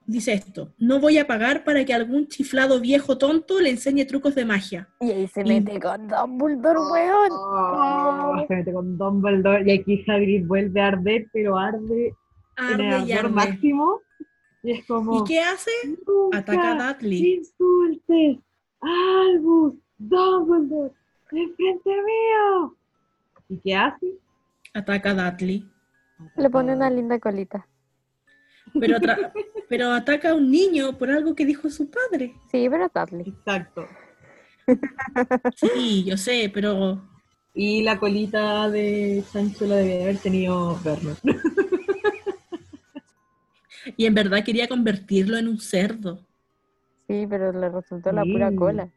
[0.06, 4.34] Dice esto, no voy a pagar para que algún chiflado viejo tonto le enseñe trucos
[4.34, 4.88] de magia.
[5.00, 7.28] Y ahí se Y- mete con Dumbledore, weón.
[7.30, 12.14] Oh, se mete con Dumbledore y aquí Hagrid vuelve a arder, pero arde
[12.58, 13.28] en el Arde y arde.
[13.30, 14.00] máximo.
[14.62, 15.70] Y es como, ¿Y qué hace?
[16.32, 17.34] Ataca a Dudley.
[17.36, 18.38] insultes
[18.80, 20.92] Albus Dumbledore
[21.36, 22.76] enfrente mío.
[23.48, 24.06] ¿Y qué hace?
[24.72, 25.68] Ataca a Dudley.
[26.36, 27.66] Le pone una linda colita.
[28.80, 28.98] Pero,
[29.68, 32.34] pero ataca a un niño por algo que dijo su padre.
[32.50, 33.28] Sí, pero Dudley.
[33.28, 33.86] Exacto.
[35.56, 37.06] Sí, yo sé, pero
[37.52, 41.16] Y la colita de Sancho la debe haber tenido Vernon.
[43.96, 46.26] y en verdad quería convertirlo en un cerdo.
[47.06, 48.90] Sí, pero le resultó la pura cola.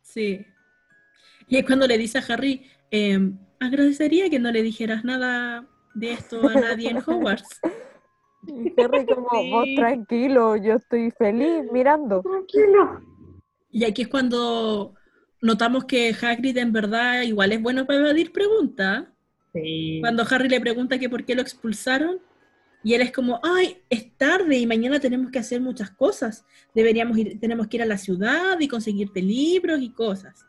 [0.00, 0.46] Sí.
[1.48, 6.12] Y es cuando le dice a Harry, em, agradecería que no le dijeras nada de
[6.12, 7.60] esto a nadie en Hogwarts.
[8.46, 12.20] Y Harry como, vos tranquilo, yo estoy feliz mirando.
[12.22, 13.00] Tranquilo.
[13.70, 14.94] Y aquí es cuando
[15.40, 19.06] notamos que Hagrid en verdad igual es bueno para evadir preguntas.
[19.52, 19.98] Sí.
[20.00, 22.20] Cuando Harry le pregunta que por qué lo expulsaron,
[22.84, 26.44] y él es como, ay, es tarde y mañana tenemos que hacer muchas cosas.
[26.74, 30.44] Deberíamos ir, tenemos que ir a la ciudad y conseguirte libros y cosas.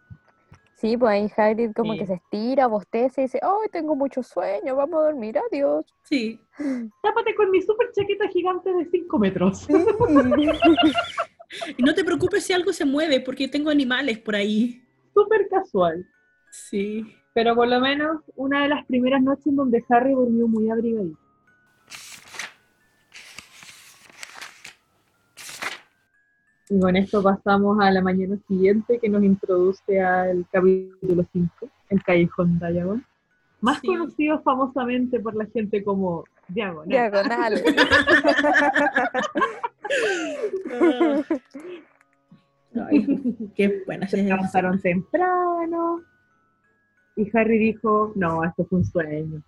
[0.86, 2.00] Sí, pues ahí Hagrid como Sí.
[2.00, 5.84] que se estira, bosteza y dice, ay, tengo mucho sueño, vamos a dormir, adiós.
[6.04, 6.40] Sí.
[7.02, 9.68] Tápate con mi super chaqueta gigante de 5 metros.
[11.78, 14.84] Y no te preocupes si algo se mueve, porque tengo animales por ahí.
[15.14, 16.06] Súper casual.
[16.52, 17.06] Sí.
[17.34, 21.18] Pero por lo menos una de las primeras noches en donde Harry durmió muy abrigadito.
[26.70, 31.50] Y con esto pasamos a la mañana siguiente que nos introduce al capítulo 5,
[31.90, 33.06] el Callejón Diagon.
[33.62, 33.88] Más Sí.
[33.88, 36.88] conocido famosamente por la gente como Diagonal.
[36.90, 37.54] Diagonal.
[42.90, 46.02] Ay, qué buena Se levantaron temprano.
[47.16, 49.42] Y Harry dijo, no, esto fue un sueño.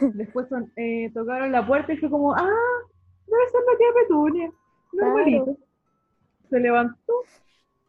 [0.00, 2.46] Después son- eh, tocaron la puerta y fue como, ah,
[3.26, 4.50] debe ser la tía Petunia.
[4.92, 5.56] Normalito.
[6.50, 7.12] Se levantó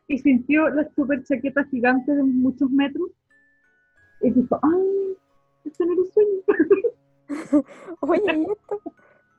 [0.08, 3.10] y sintió la super chaqueta gigante de muchos metros.
[4.22, 5.18] Y dijo, ay,
[5.66, 7.66] esto no era un sueño.
[8.02, 8.82] Oye, ¿y esto?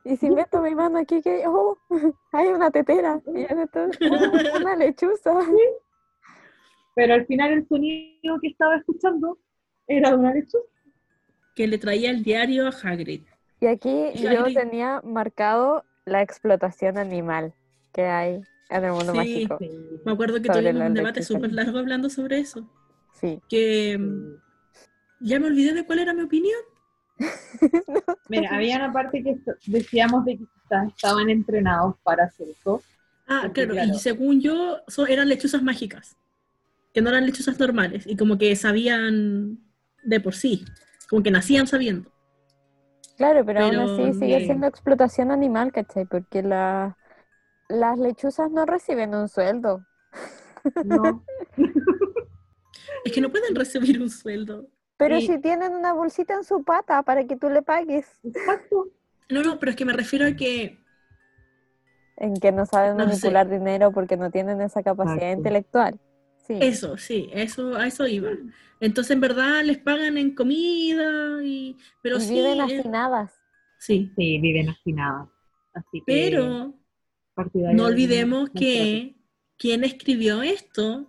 [0.03, 1.77] Y si meto mi mano aquí, que oh,
[2.31, 3.89] hay una tetera, y oh,
[4.59, 5.33] una lechuza.
[6.95, 9.37] Pero al final el sonido que estaba escuchando
[9.87, 10.65] era de una lechuza.
[11.53, 13.23] Que le traía el diario a Hagrid.
[13.59, 17.53] Y aquí yo tenía marcado la explotación animal
[17.93, 18.41] que hay
[18.77, 19.17] en el mundo Sí.
[19.17, 19.59] mágico.
[20.05, 22.67] Me acuerdo que tuvimos un debate súper largo hablando sobre eso.
[23.19, 23.39] Sí.
[23.49, 24.35] Que mm,
[25.19, 26.59] ya me olvidé de cuál era mi opinión.
[28.29, 29.37] Mira, había una parte que
[29.67, 32.81] decíamos de que quizás estaban entrenados para hacer eso.
[33.27, 33.91] Ah, claro, claro.
[33.93, 36.17] y según yo, so- eran lechuzas mágicas.
[36.93, 38.05] Que no eran lechuzas normales.
[38.07, 39.59] Y como que sabían
[40.03, 40.65] de por sí.
[41.09, 42.11] Como que nacían sabiendo.
[43.17, 44.45] Claro, pero, aún así sigue no.
[44.45, 46.05] siendo explotación animal, ¿cachai?
[46.05, 46.97] Porque la,
[47.71, 49.85] las lechuzas no reciben un sueldo.
[50.83, 51.23] No,
[53.03, 54.67] Es que no pueden recibir un sueldo.
[54.97, 58.07] Pero Y- si tienen una bolsita en su pata para que tú le pagues.
[58.23, 58.89] exacto.
[59.29, 60.77] No, no, pero es que me refiero a que
[62.17, 63.09] En que no saben No sé.
[63.09, 65.37] manipular dinero porque no tienen esa capacidad Exacto.
[65.39, 65.99] intelectual.
[66.45, 66.57] Sí.
[66.61, 68.29] eso, sí, eso, a eso iba.
[68.79, 73.31] Entonces, en verdad, les pagan en comida, y, pero y sí, viven hacinadas.
[73.77, 74.11] sí.
[74.17, 75.29] Sí, viven hacinadas.
[75.73, 76.03] Así que.
[76.05, 76.73] Pero
[77.33, 79.15] partidaria no de olvidemos que
[79.57, 81.07] quien escribió esto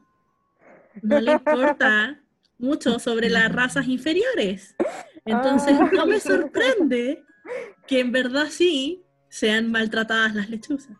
[1.02, 2.20] no le importa
[2.58, 4.76] mucho sobre las razas inferiores.
[5.24, 5.90] Entonces, Ah.
[5.92, 7.24] no me sorprende
[7.86, 10.96] que en verdad sí sean maltratadas las lechuzas.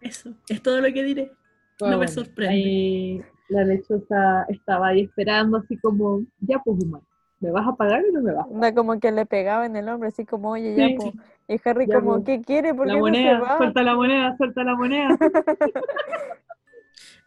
[0.00, 1.32] Eso, es todo lo que diré.
[1.80, 2.54] No me sorprende.
[2.54, 7.04] ahí la lechosa estaba ahí esperando, así como, ya pues humano,
[7.40, 8.46] ¿me vas a pagar o no me vas?
[8.46, 10.94] a Anda como que le pegaba en el hombro, así como, oye, ya, Sí.
[10.96, 11.12] po.
[11.54, 12.24] Y Harry Ya, como.
[12.24, 12.74] ¿qué quiere?
[12.74, 13.56] ¿Por La qué no se moneda, va?
[13.58, 15.08] suelta la moneda, suelta la moneda.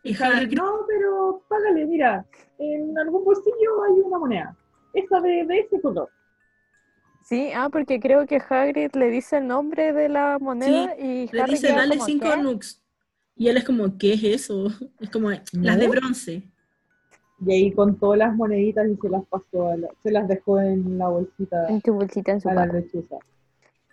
[0.03, 2.25] Y Hagrid, no, pero págale, mira,
[2.59, 4.55] en algún bolsillo hay una moneda,
[4.93, 6.09] esa de, de ese color.
[7.23, 11.41] Sí, ah, porque creo que Hagrid le dice el nombre de la moneda y le
[11.41, 12.41] Harry dice, queda dale como, cinco ¿qué?
[12.43, 12.81] nux.
[13.35, 14.67] Y él es como, ¿qué es eso?
[14.99, 16.43] Es como, las de bronce.
[17.45, 20.97] Y ahí contó las moneditas y se las pasó, a la- se las dejó en
[20.97, 23.17] la bolsita En tu bolsita en su a la lechuza.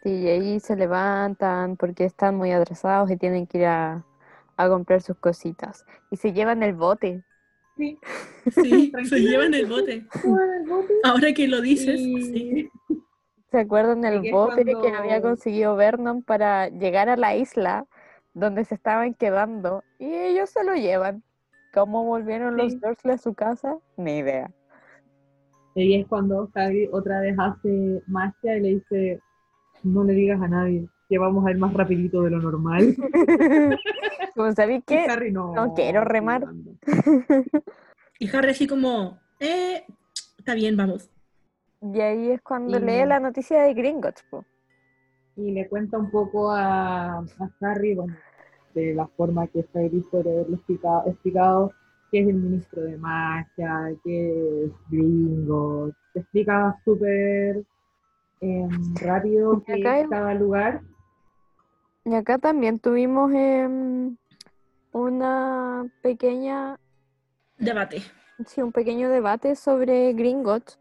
[0.02, 4.04] Sí, y ahí se levantan porque están muy atrasados y tienen que ir a,
[4.56, 5.84] a comprar sus cositas.
[6.10, 7.22] Y se llevan el bote.
[7.76, 7.98] Sí,
[8.50, 10.06] Sí, se llevan el bote.
[11.04, 12.70] Ahora que lo dices, y- sí.
[13.50, 17.36] ¿Se acuerdan el que es bote que había cuando- conseguido Vernon para llegar a la
[17.36, 17.86] isla
[18.34, 19.84] donde se estaban quedando?
[19.98, 21.22] Y ellos se lo llevan.
[21.74, 22.80] ¿Cómo volvieron los.
[22.80, 23.78] Dursley a su casa?
[23.96, 24.50] Ni idea.
[25.74, 29.20] Y es cuando Hagrid otra vez hace magia y le dice,
[29.82, 32.94] no le digas a nadie, que vamos a ir más rapidito de lo normal.
[34.34, 36.44] Como sabéis Harry, no, No quiero remar.
[36.44, 36.72] anda".
[38.18, 39.84] Y Harry así como, eh,
[40.38, 41.10] está bien, vamos.
[41.80, 44.44] y ahí es cuando Y- lee la noticia de Gringotts, po.
[45.36, 47.24] Y le cuenta un poco a, a
[47.60, 48.14] Harry, bueno,
[48.74, 51.72] de la forma que Hagrid puede haberlo explica- explicado,
[52.10, 55.90] que es el ministro de magia, que es gringo.
[56.12, 57.64] Te explica súper
[59.00, 60.82] rápido que cada lugar.
[62.04, 64.16] Y acá también tuvimos em,
[64.92, 66.78] una pequeña,
[67.58, 68.02] Debate.
[68.46, 70.78] sí, un pequeño debate sobre Gringotts,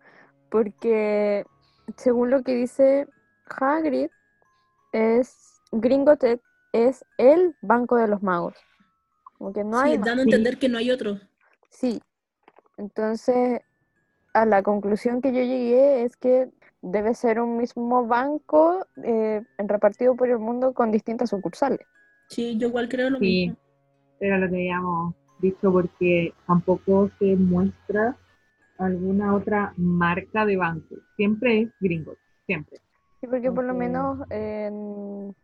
[0.49, 1.45] porque
[1.95, 3.07] según lo que dice
[3.45, 4.09] Hagrid,
[4.91, 6.41] es Gringotts
[6.73, 8.55] es el banco de los magos.
[9.37, 11.19] Como que no sí, hay dando a entender que no hay otro.
[11.69, 12.01] Sí.
[12.77, 13.61] Entonces,
[14.33, 16.49] a la conclusión que yo llegué es que
[16.81, 21.79] debe ser un mismo banco eh, repartido por el mundo con distintas sucursales.
[22.27, 23.47] Sí, yo igual creo lo Sí.
[23.47, 23.57] mismo.
[24.19, 28.15] Era lo que habíamos dicho porque tampoco se muestra
[28.77, 30.95] alguna otra marca de banco.
[31.15, 32.13] Siempre es gringo,
[32.45, 32.77] siempre.
[33.19, 35.35] Sí, porque por lo menos en,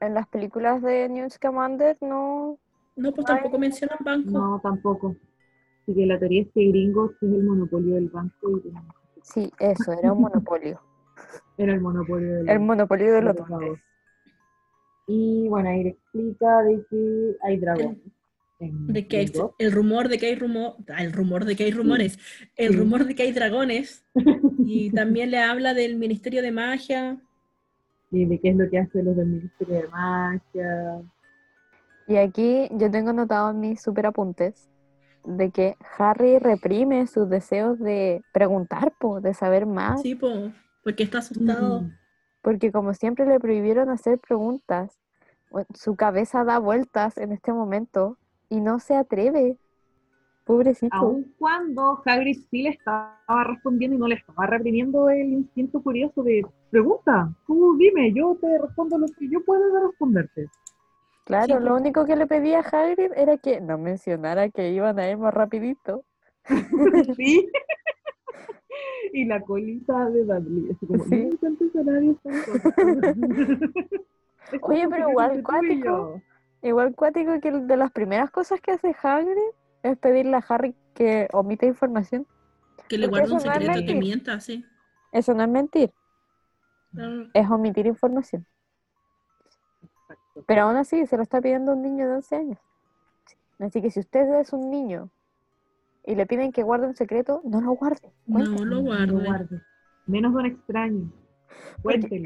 [0.00, 2.58] en las películas de Newt Scamander no...
[2.96, 4.30] No, pues tampoco mencionan banco.
[4.30, 5.16] No, tampoco.
[5.82, 8.70] Así que la teoría es que gringos es el monopolio del banco y que
[9.22, 10.80] Sí, eso, era un monopolio.
[11.58, 12.64] era el monopolio del El banco.
[12.64, 13.78] monopolio de los los.
[15.06, 17.98] Y bueno, ahí le explica de que hay dragones.
[18.60, 22.18] De que hay- el rumor de que hay rumor, el rumor de que hay rumores,
[22.56, 22.76] el Sí.
[22.78, 24.04] rumor de que hay dragones,
[24.58, 27.18] y también le habla del Ministerio de Magia.
[28.12, 31.02] y de qué es lo que hacen los del Ministerio de Magia.
[32.08, 34.68] Y aquí yo tengo notado en mis super apuntes
[35.24, 40.50] de que Harry reprime sus deseos de preguntar, po, de saber más, Sí, po,
[40.82, 41.82] porque está asustado.
[41.82, 41.96] Mm.
[42.42, 44.98] porque como siempre le prohibieron hacer preguntas,
[45.74, 48.16] su cabeza da vueltas en este momento
[48.48, 49.56] y no se atreve.
[50.44, 50.96] Pobrecito.
[50.96, 56.22] Aun cuando Hagrid sí le estaba respondiendo y no le estaba reprimiendo el instinto curioso
[56.22, 60.48] de pregunta, tú dime, yo te respondo lo que yo pueda responderte.
[61.30, 64.98] Claro, Sí, lo único que le pedía a Hagrid era que no mencionara que iban
[64.98, 66.04] a ir más rapidito.
[67.16, 67.48] Sí.
[69.12, 71.16] y la colita de Dudley, como, Sí.
[71.16, 72.72] no me cuentes a nadie estas cosas".
[74.52, 76.22] Es Oye, pero secreto igual cuático.
[76.62, 79.54] Igual cuático que de las primeras cosas que hace Hagrid
[79.84, 82.26] es pedirle a Harry que omita información.
[82.88, 84.66] Que le guarda un eso no secreto, que mienta, sí.
[85.12, 85.92] Eso no es mentir,
[86.98, 88.44] Ah, es omitir información.
[90.46, 92.58] Pero aún así se lo está pidiendo un niño de 11 años.
[93.58, 95.10] Así que si usted es un niño
[96.04, 98.12] y le piden que guarde un secreto, no lo guarde.
[98.26, 99.12] No lo No guarde.
[99.12, 99.62] guarde.
[100.06, 101.12] Menos de un extraño.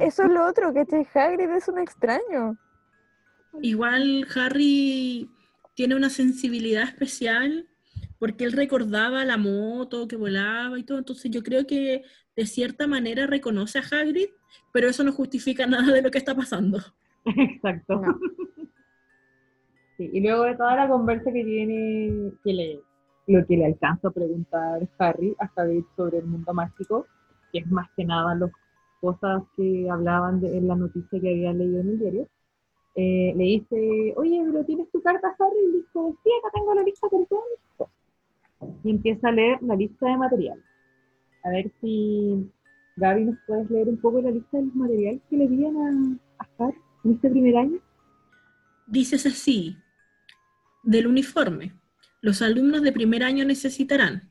[0.01, 2.57] Eso es lo otro, que este Hagrid es un extraño.
[3.62, 5.31] Igual Harry
[5.74, 7.69] tiene una sensibilidad especial
[8.19, 12.05] porque él recordaba la moto que volaba y todo, entonces yo creo que
[12.36, 14.28] de cierta manera reconoce a Hagrid,
[14.73, 16.78] pero eso no justifica nada de lo que está pasando.
[17.24, 18.01] Exacto.
[18.01, 18.18] No.
[19.96, 22.80] Sí, y luego de toda la conversa que tiene, que le,
[23.28, 27.06] lo que le alcanza a preguntar Harry a Hagrid sobre el mundo mágico,
[27.52, 28.51] que es más que nada las
[29.01, 32.28] cosas que hablaban de, en la noticia que había leído en el diario,
[32.96, 35.59] eh, le dice, oye, pero ¿tienes tu carta, Harry?
[35.68, 37.26] Y dijo, sí, acá tengo la lista con.
[38.82, 40.64] Y empieza a leer la lista de materiales.
[41.44, 42.51] A ver si,
[42.96, 46.44] Gaby, ¿nos puedes leer un poco la lista de los materiales que le dieron a,
[46.44, 47.78] a Harry en este primer año?
[48.86, 49.76] Dices así,
[50.82, 51.74] del uniforme.
[52.20, 54.31] Los alumnos de primer año necesitarán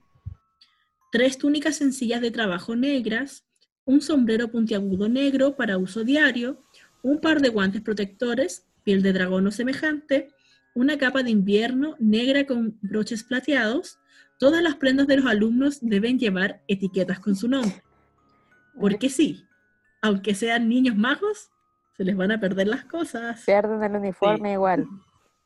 [1.11, 3.45] tres túnicas sencillas de trabajo negras,
[3.85, 6.63] un sombrero puntiagudo negro para uso diario,
[7.03, 10.29] un par de guantes protectores, piel de dragón o semejante,
[10.73, 13.99] una capa de invierno negra con broches plateados.
[14.39, 17.83] Todas las prendas de los alumnos deben llevar etiquetas con su nombre.
[18.79, 19.43] Porque sí,
[20.01, 21.51] aunque sean niños magos,
[21.95, 23.43] se les van a perder las cosas.
[23.45, 24.87] Pierden el uniforme igual.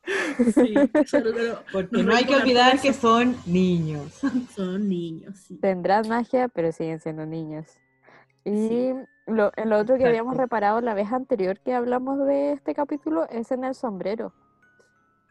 [0.54, 0.74] Sí,
[1.06, 4.20] solo no- Porque no hay que olvidar que son niños.
[4.56, 5.58] Son niños, sí.
[5.58, 7.66] Tendrán magia, pero siguen siendo niños.
[8.44, 8.94] Y Sí.
[9.26, 13.50] lo, lo otro que habíamos reparado la vez anterior que hablamos de este capítulo es
[13.52, 14.32] en el sombrero.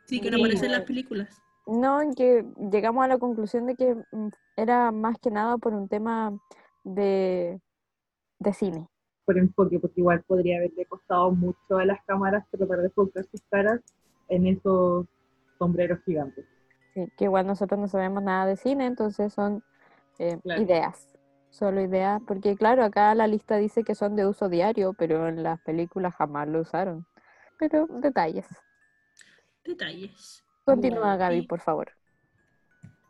[0.05, 1.41] Sí, que no aparece en las películas.
[1.65, 4.27] No, en que llegamos a la conclusión de que mm,
[4.57, 6.37] era más que nada por un tema
[6.83, 7.59] de,
[8.37, 8.87] de cine.
[9.27, 13.41] Por enfoque, porque igual podría haberle costado mucho a las cámaras tratar de enfocar sus
[13.51, 13.81] caras
[14.29, 15.05] en esos
[15.59, 16.45] sombreros gigantes.
[16.93, 19.63] Sí, que igual nosotros no sabemos nada de cine, entonces son
[20.17, 20.61] eh, Claro.
[20.61, 21.05] ideas,
[21.49, 25.43] solo ideas, porque claro, acá la lista dice que son de uso diario, pero en
[25.43, 27.05] las películas jamás lo usaron.
[27.59, 28.47] Pero detalles.
[29.65, 30.45] Detalles.
[30.63, 31.91] Continúa Gaby, por favor.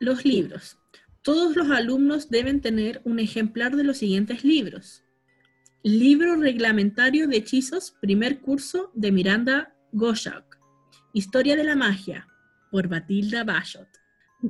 [0.00, 0.78] Los libros.
[1.22, 5.04] Todos los alumnos deben tener un ejemplar de los siguientes libros.
[5.84, 10.58] Libro reglamentario de hechizos, primer curso de Miranda Goshawk.
[11.12, 12.26] Historia de la magia,
[12.72, 13.88] por Batilda Bashot.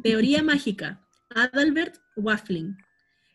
[0.03, 2.79] Teoría mágica, Adalbert Waffling.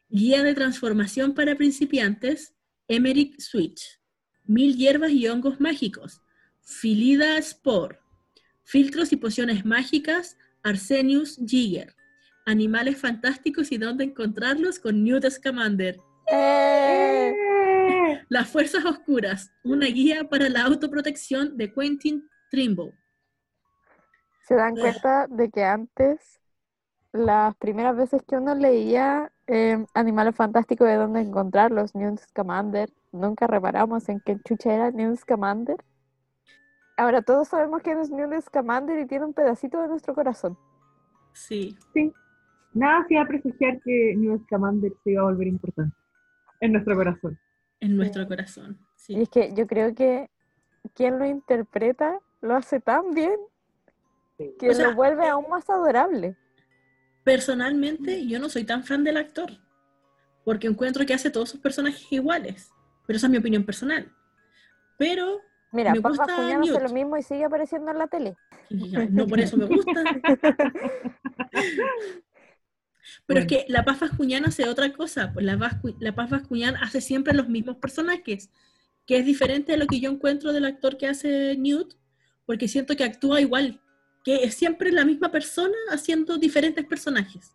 [0.09, 2.55] Guía de transformación para principiantes,
[2.87, 3.99] Emerick Switch.
[4.45, 6.19] Mil hierbas y hongos mágicos,
[6.61, 7.99] Filida Spore.
[8.63, 11.95] Filtros y pociones mágicas, Arsenius Jigger.
[12.47, 15.99] Animales fantásticos y dónde encontrarlos con Newt Scamander.
[16.31, 17.52] ¡Eh!
[18.29, 22.93] Las fuerzas oscuras, una guía para la autoprotección de Quentin Trimble.
[24.47, 26.39] ¿Se dan cuenta de que antes,
[27.11, 33.47] las primeras veces que uno leía eh, Animales Fantásticos de dónde encontrarlos, Newt Scamander, nunca
[33.47, 35.77] reparamos en qué chucha era Newt Scamander?
[36.97, 40.57] Ahora todos sabemos quién es Newt Scamander y tiene un pedacito de nuestro corazón.
[41.33, 41.77] Sí,
[42.73, 45.95] Nada hacía presagiar que Newt Scamander se iba a volver importante
[46.59, 47.37] en nuestro corazón.
[47.83, 48.79] En nuestro corazón.
[49.07, 50.29] Y es que yo creo que
[50.95, 53.35] quien lo interpreta lo hace tan bien
[54.59, 56.35] que O sea, lo vuelve aún más adorable.
[57.23, 59.51] Personalmente, yo no soy tan fan del actor,
[60.43, 62.71] porque encuentro que hace todos sus personajes iguales,
[63.05, 64.11] pero esa es mi opinión personal.
[64.97, 65.39] Pero
[65.71, 68.35] Mira, Me Paz gusta hace lo mismo y sigue apareciendo en la tele.
[69.09, 70.03] no por eso me gusta.
[73.25, 73.63] Pero es Bueno.
[73.65, 77.33] que la Paz Vascuñán hace otra cosa, pues la, Vascu- la Paz Vascuñán hace siempre
[77.33, 78.49] los mismos personajes,
[79.05, 81.95] que es diferente a lo que yo encuentro del actor que hace Newt,
[82.45, 83.81] porque siento que actúa igual,
[84.23, 87.51] que es siempre la misma persona haciendo diferentes personajes.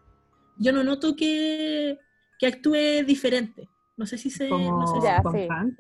[0.59, 1.99] Yo no noto que,
[2.39, 3.69] que actúe diferente.
[3.97, 4.49] No sé si se...
[4.49, 5.47] Como No sé si- Ya, Tom sí.
[5.51, 5.77] Hanks,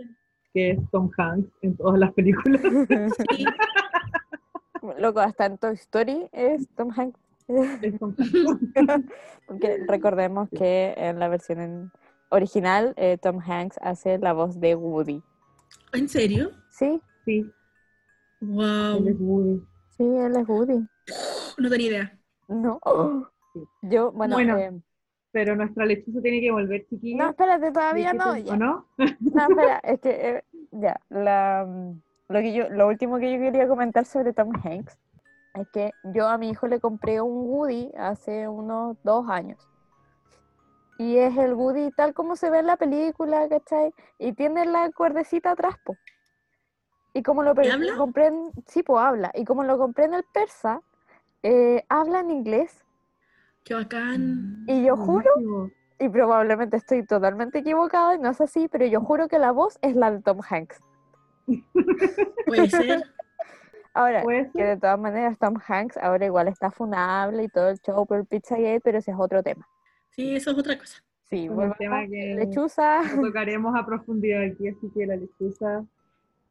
[0.54, 2.60] que es Tom Hanks en todas las películas.
[3.36, 3.44] sí,
[4.98, 7.20] Loco, hasta en Toy Story es Tom Hanks.
[9.46, 11.90] Porque recordemos que en la versión en-
[12.30, 15.22] original eh, Tom Hanks hace la voz de Woody.
[15.92, 16.50] ¿En serio?
[16.70, 17.50] Sí, Sí,
[18.40, 18.98] Wow.
[18.98, 19.62] él es Woody.
[19.96, 20.86] sí, él es Woody.
[21.58, 22.18] No tenía idea.
[22.48, 22.78] No.
[23.82, 24.72] Yo, bueno, Bueno, eh,
[25.32, 27.24] Pero nuestra lechuza tiene que volver, chiquilla.
[27.24, 28.32] no, espérate, todavía no.
[28.32, 28.56] ¿O ya.
[28.56, 28.86] no?
[29.20, 33.38] No, espera, es que eh, ya, la, mm, lo que yo, lo último que yo
[33.38, 34.96] quería comentar sobre Tom Hanks
[35.54, 39.68] es que yo a mi hijo le compré un Woody hace unos dos años.
[40.98, 43.94] Y es el Woody tal como se ve en la película, ¿cachai?
[44.18, 45.96] Y tiene la cuerdecita atrás, po.
[47.14, 47.96] Y como lo, habla?
[47.96, 49.30] compré en, sí, pues habla.
[49.34, 50.82] Y como lo compré en el persa,
[51.42, 52.84] eh, habla en inglés.
[53.64, 54.64] Qué bacán.
[54.66, 55.70] Y yo juro.
[56.00, 59.78] Y probablemente estoy totalmente equivocada y no es así, pero yo juro que la voz
[59.82, 60.80] es la de Tom Hanks.
[62.46, 63.02] Puede ser.
[63.98, 67.80] Ahora, ¿Puede que de todas maneras Tom Hanks ahora igual está funable y todo el
[67.80, 69.66] show por Pizzagate, pero ese es otro tema.
[70.10, 71.02] Sí, eso es otra cosa.
[71.24, 75.16] Sí, Un volvamos tema a que- Lechuza, Lo tocaremos a profundidad aquí, así que la
[75.16, 75.84] lechuza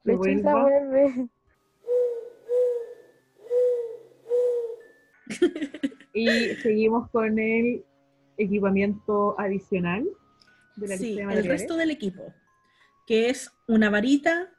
[0.04, 1.30] Lechuza vuelve.
[6.14, 7.86] Y seguimos con el
[8.38, 10.06] equipamiento adicional
[10.76, 12.34] de la Sí, lista de el resto del equipo,
[13.06, 14.50] que es una varita,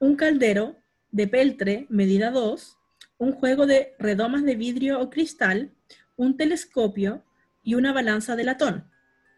[0.00, 0.76] un caldero
[1.16, 2.78] de peltre medida 2,
[3.16, 5.72] un juego de redomas de vidrio o cristal,
[6.14, 7.24] un telescopio
[7.62, 8.84] y una balanza de latón.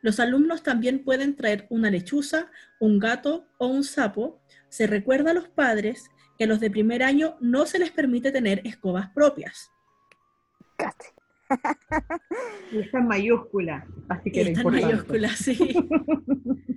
[0.03, 2.51] Los alumnos también pueden traer una lechuza,
[2.81, 4.41] un gato o un sapo.
[4.69, 8.33] Se recuerda a los padres que a los de primer año no se les permite
[8.33, 9.71] tener escobas propias.
[10.77, 11.13] Casi.
[12.73, 15.57] Y está en mayúscula, así que Y era está en mayúsculas, sí.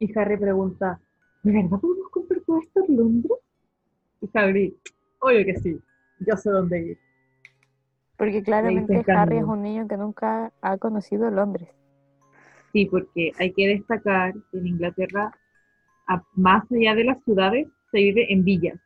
[0.00, 1.00] Y Harry pregunta,
[1.44, 3.41] ¿de verdad podemos comprar todo esto en Londres?
[4.22, 4.76] Y Harry,
[5.18, 5.78] obvio que sí,
[6.20, 6.98] yo sé dónde ir.
[8.16, 11.68] Porque claramente Harry es un niño que nunca ha conocido Londres.
[12.72, 15.32] Sí, porque hay que destacar que en Inglaterra,
[16.34, 18.78] más allá de las ciudades, se vive en villas.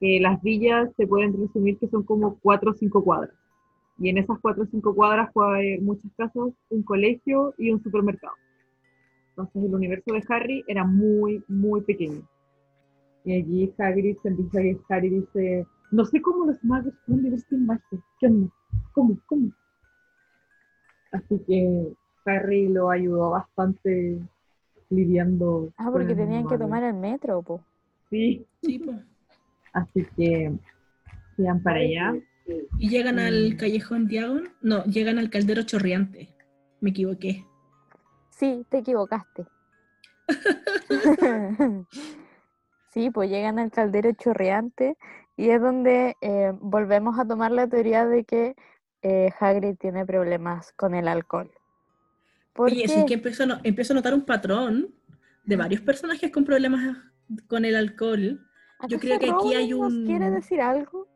[0.00, 3.34] Las villas se pueden resumir que son como cuatro o cinco cuadras.
[3.98, 7.82] Y en esas cuatro o cinco cuadras puede haber muchas casas, un colegio y un
[7.82, 8.34] supermercado.
[9.30, 12.22] Entonces el universo de Harry era muy, muy pequeño.
[13.24, 17.40] Y allí Hagrid se empieza a Harry dice, no sé cómo los magos pueden vivir
[17.48, 17.98] sin magia.
[18.18, 18.48] ¿Qué onda?
[18.92, 19.16] ¿Cómo?
[19.26, 19.52] ¿Cómo?
[21.12, 21.92] Así que
[22.24, 24.18] Harry lo ayudó bastante
[24.90, 25.72] lidiando.
[25.76, 27.60] Ah, porque tenían que tomar el metro, po.
[28.10, 28.92] Sí, Sí, po.
[29.72, 30.52] así que
[31.36, 32.14] sigan para allá.
[32.78, 33.56] Y llegan al Mm.
[33.56, 34.48] callejón Diagon.
[34.60, 36.28] No, llegan al caldero chorreante.
[36.80, 37.44] Me equivoqué.
[38.30, 39.46] Sí, te equivocaste.
[42.92, 44.96] Sí, pues llegan al caldero chorreante
[45.36, 48.54] y es donde eh, volvemos a tomar la teoría de que
[49.02, 51.50] eh, Hagrid tiene problemas con el alcohol.
[52.52, 54.94] ¿Por Oye, sí que empiezo a, no- empiezo a notar un patrón
[55.44, 56.98] de varios personajes con problemas
[57.48, 58.46] con el alcohol.
[58.88, 61.08] yo creo que aquí hay ¿Nos quiere un- decir algo?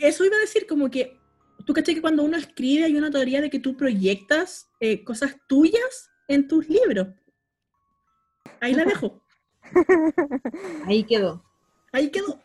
[0.00, 1.18] Eso iba a decir como que,
[1.66, 5.36] tú caché que cuando uno escribe hay una teoría de que tú proyectas eh, cosas
[5.48, 7.08] tuyas en tus libros.
[8.60, 9.19] Ahí la dejo.
[10.86, 11.42] Ahí quedó.
[11.92, 12.40] Ahí quedó.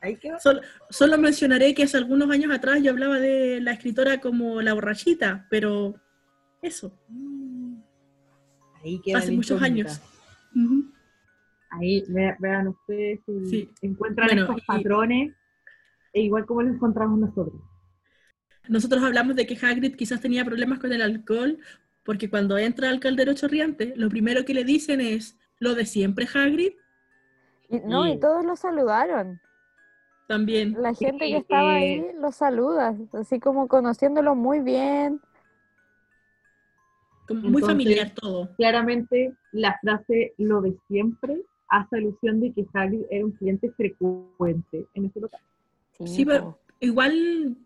[0.00, 0.38] Ahí quedó.
[0.38, 4.72] Solo, solo mencionaré que hace algunos años atrás yo hablaba de la escritora como la
[4.72, 5.94] borrachita, pero
[6.62, 6.92] eso,
[8.84, 9.18] Ahí quedó.
[9.18, 9.90] hace muchos incógnita.
[9.90, 10.02] años.
[11.70, 13.70] Ahí ve- vean ustedes si Sí.
[13.82, 15.34] encuentran Bueno, estos y- patrones,
[16.12, 17.60] e igual como los encontramos nosotros.
[18.68, 21.58] Nosotros hablamos de que Hagrid quizás tenía problemas con el alcohol,
[22.04, 26.26] porque cuando entra al caldero chorriante, lo primero que le dicen es, lo de siempre
[26.32, 26.72] Hagrid,
[27.70, 28.20] Y, no, y Sí.
[28.20, 29.40] todos lo saludaron.
[30.26, 30.74] también.
[30.78, 35.20] La gente Sí, que estaba eh, ahí lo saluda, así como conociéndolo muy bien.
[37.26, 38.54] Como muy Entonces- familiar todo.
[38.56, 44.86] Claramente, la frase lo de siempre hace alusión de que Hagrid era un cliente frecuente
[44.94, 45.40] en ese local.
[46.04, 46.30] Sí, po.
[46.30, 47.56] pero igual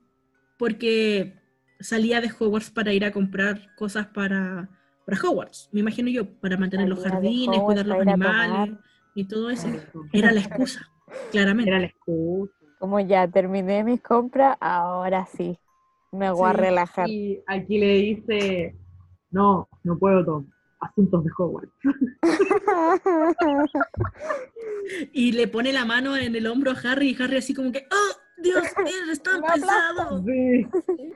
[0.56, 1.34] porque
[1.80, 4.68] salía de Hogwarts para ir a comprar cosas para,
[5.04, 8.78] para Hogwarts, me imagino yo, para mantener los jardines, cuidar los a animales
[9.14, 9.68] y todo eso.
[10.12, 10.90] Era la excusa,
[11.30, 11.70] claramente.
[11.70, 12.52] Era la excusa.
[12.78, 15.58] Como ya terminé mis compras, ahora sí,
[16.10, 17.08] me voy a Sí, relajar.
[17.08, 18.76] Y aquí le dice,
[19.30, 20.44] no, no puedo tomar
[20.80, 21.72] asuntos de Hogwarts.
[25.12, 27.86] Y le pone la mano en el hombro a Harry y Harry así como que,
[27.90, 28.64] ¡oh, Dios,
[29.06, 30.22] eres tan pesado!
[30.24, 30.66] Sí.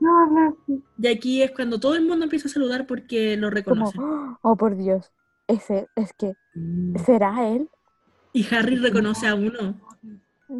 [0.00, 0.78] No hablaste.
[0.98, 3.98] Y aquí es cuando todo el mundo empieza a saludar porque lo Como, reconoce.
[4.42, 5.12] oh por Dios,
[5.48, 6.96] ese, es que, Mm.
[6.98, 7.68] ¿será él?
[8.32, 9.80] Y Harry reconoce a uno.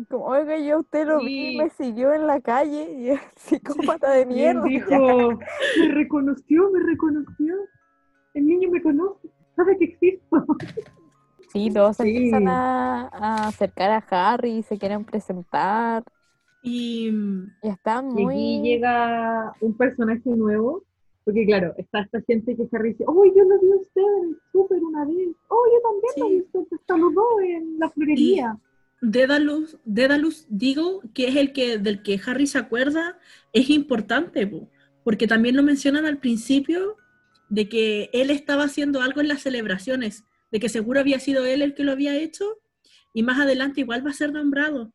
[0.08, 1.56] Como, oiga, yo usted lo vi, Sí.
[1.58, 4.62] me siguió en la calle, y es psicópata de Y mierda.
[4.64, 5.38] dijo,
[5.78, 7.54] me reconoció, me reconoció.
[8.34, 10.44] El niño me conoce, sabe que existo.
[11.64, 12.08] Sí, todos se Sí.
[12.16, 14.04] empiezan a, a acercar a
[14.34, 16.02] Harry, se quieren presentar,
[16.62, 18.34] Y mm, y están Y muy...
[18.34, 20.84] aquí llega un personaje nuevo,
[21.24, 24.28] porque claro, está esta gente que Harry dice, oh, yo lo vi a usted en
[24.30, 26.30] el súper una vez, oh, yo también lo Sí.
[26.30, 28.58] vi, usted te saludó en la florería.
[29.00, 33.18] Dédalus, Dédalus Diggle, que es el que del que Harry se acuerda,
[33.52, 34.68] es importante, po,
[35.04, 36.96] porque también lo mencionan al principio
[37.48, 40.24] de que él estaba haciendo algo en las celebraciones,
[40.56, 42.46] de que seguro había sido él el que lo había hecho,
[43.12, 44.90] y más adelante igual va a ser nombrado.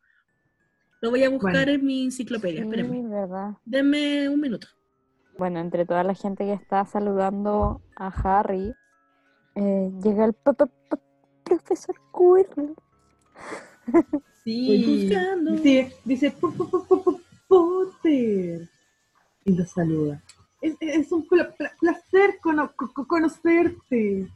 [1.01, 1.71] Lo voy a buscar Bueno.
[1.73, 3.07] en mi enciclopedia, Sí, espérenme.
[3.07, 3.51] verdad.
[3.63, 4.67] Denme un minuto.
[5.37, 8.73] Bueno, entre toda la gente que está saludando a Harry,
[9.53, 12.73] eh, llega el profesor Quirrell.
[14.43, 15.07] Sí.
[15.09, 15.51] buscando.
[15.51, 18.67] Dice, dice "Po- po- po- po- po- Potter.
[19.45, 20.23] Y lo saluda.
[20.61, 24.27] Es, es un pla- pla- placer cono- co- co- conocerte.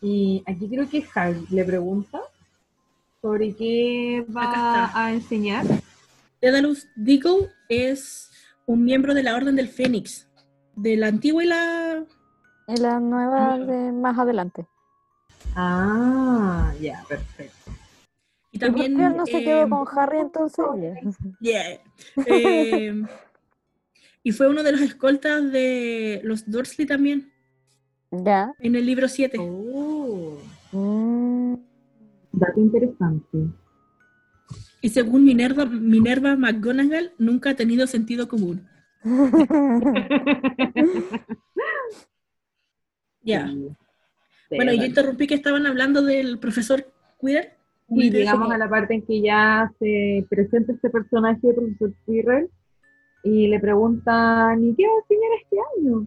[0.00, 2.20] Y aquí creo que Harry le pregunta
[3.22, 5.64] sobre qué va a enseñar.
[6.40, 8.30] Daedalus Diggle es
[8.66, 10.28] un miembro de la Orden del Fénix,
[10.74, 12.04] de la antigua y la...
[12.68, 13.72] Y la nueva Nueva.
[13.72, 14.66] de más adelante.
[15.54, 17.70] Ah, ya, perfecto.
[18.52, 18.96] Y ¿Y por también...
[18.96, 20.64] qué no se quedó eh, con Harry entonces?
[21.40, 21.80] yeah.
[22.26, 23.02] Eh,
[24.22, 27.32] y fue uno de los escoltas de los Dursley también,
[28.10, 28.52] Ya.
[28.60, 29.38] en el libro 7.
[29.40, 30.38] Oh,
[30.72, 31.54] Mm.
[32.32, 33.38] dato interesante.
[34.82, 38.66] Y según Minerva, Minerva McGonagall, nunca ha tenido sentido común.
[43.22, 43.48] Ya.
[43.48, 43.68] Sí.
[44.54, 46.86] Bueno, yo interrumpí que estaban hablando del profesor
[47.20, 47.48] Quirrell.
[47.88, 52.48] Y llegamos a la parte en que ya se presenta este personaje de profesor Quirrell
[53.24, 56.06] y le preguntan, ¿y qué va a enseñar este año?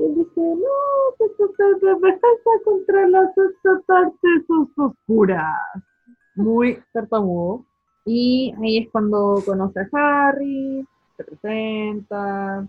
[0.00, 1.50] Y él dice, no, pues pues,
[1.80, 5.54] defensa contra las estas artes os- oscuras.
[6.36, 7.66] Muy tartamudo.
[8.06, 10.86] Y ahí es cuando conoce a Harry,
[11.16, 12.66] se presenta.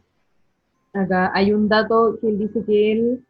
[0.93, 3.25] Acá hay un dato que él dice que él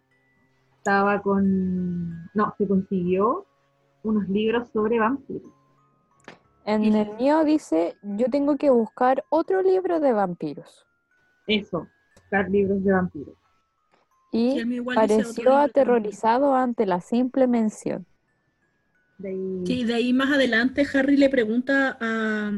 [0.78, 3.46] estaba con, no, se consiguió
[4.04, 5.52] unos libros sobre vampiros.
[6.66, 10.88] En Y- el mío dice, yo tengo que buscar otro libro de vampiros.
[11.46, 13.36] Eso, buscar libros de vampiros.
[14.32, 14.62] Y
[14.96, 18.06] pareció aterrorizado ante la simple mención.
[19.18, 22.52] De ahí- Sí, de ahí más adelante Harry le pregunta a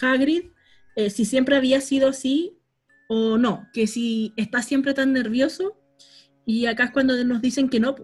[0.00, 0.50] Hagrid
[0.94, 2.58] eh, si siempre había sido así
[3.08, 5.76] o no, que si está siempre tan nervioso.
[6.46, 7.96] Y acá es cuando nos dicen que no,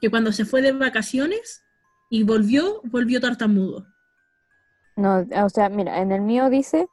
[0.00, 1.64] que cuando se fue de vacaciones
[2.08, 3.86] y volvió, volvió tartamudo.
[4.96, 6.86] No, o sea, mira, en el mío dice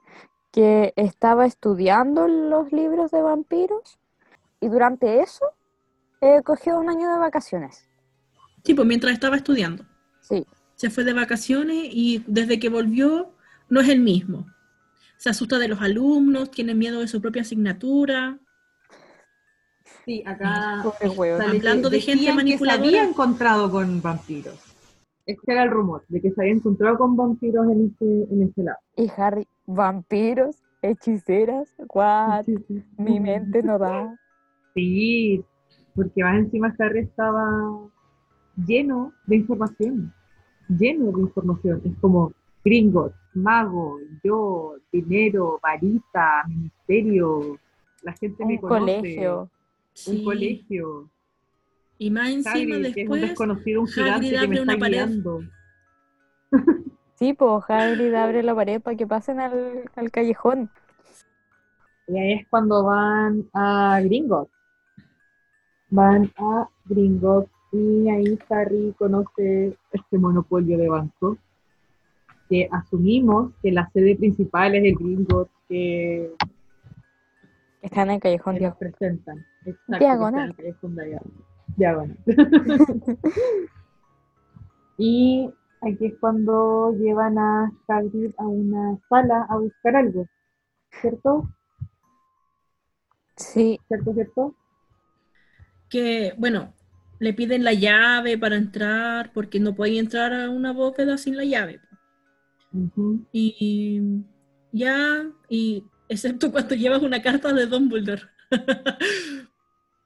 [0.52, 4.00] que estaba estudiando los libros de vampiros
[4.62, 5.46] y durante eso
[6.22, 7.86] eh, cogió un año de vacaciones.
[8.64, 9.84] Sí, pues mientras estaba estudiando.
[10.22, 13.34] Sí, Se fue de vacaciones y desde que volvió
[13.70, 14.46] no es el mismo.
[15.18, 18.40] Se asusta de los alumnos, tiene miedo de su propia asignatura.
[20.06, 22.88] Sí, acá Hablando que de gente decían que se manipuladora.
[22.88, 24.60] había encontrado con vampiros.
[25.26, 28.64] Este era el rumor, de que se había encontrado con vampiros en este, en este
[28.64, 28.80] lado.
[28.96, 32.46] Y Harry, vampiros, hechiceras, what?
[32.46, 32.84] Sí, sí.
[32.98, 34.18] Mi mente no da.
[34.74, 35.44] Sí,
[35.96, 37.90] porque más encima Harry estaba
[38.66, 40.14] lleno de información,
[40.70, 41.82] lleno de información.
[41.86, 42.34] Es como
[42.64, 47.58] Gringotts, mago, yo, dinero, varita, ministerio,
[48.04, 49.50] la gente me Un conoce, colegio.
[49.94, 50.12] Sí.
[50.18, 51.10] un colegio.
[51.98, 54.64] Y más encima Hagrid, que es un después desconocido, un gigante que me abre está
[54.64, 54.94] una pared.
[54.98, 55.40] guiando.
[57.16, 60.72] Sí, pues Hagrid abre la pared para que pasen al, al callejón.
[62.08, 64.52] Y ahí es cuando van a Gringotts.
[65.92, 71.38] Van a Gringotts y ahí Harry conoce este monopolio de banco
[72.50, 76.34] que asumimos que la sede principal es el Gringotts que,
[77.82, 79.46] Está en el callejón que nos presentan.
[79.66, 81.20] Exacto, que en el.
[81.78, 82.18] Diagonal.
[84.98, 85.50] y
[85.82, 90.28] aquí es cuando llevan a Hagrid a una sala a buscar algo,
[91.02, 91.50] ¿cierto?
[93.38, 94.56] Sí, ¿Cierto, cierto?
[95.92, 96.74] Que, bueno,
[97.20, 101.46] le piden la llave para entrar porque no puede entrar a una bóveda sin la
[101.46, 101.80] llave.
[103.32, 104.02] Y
[104.72, 108.24] ya, y excepto cuando llevas una carta de Dumbledore.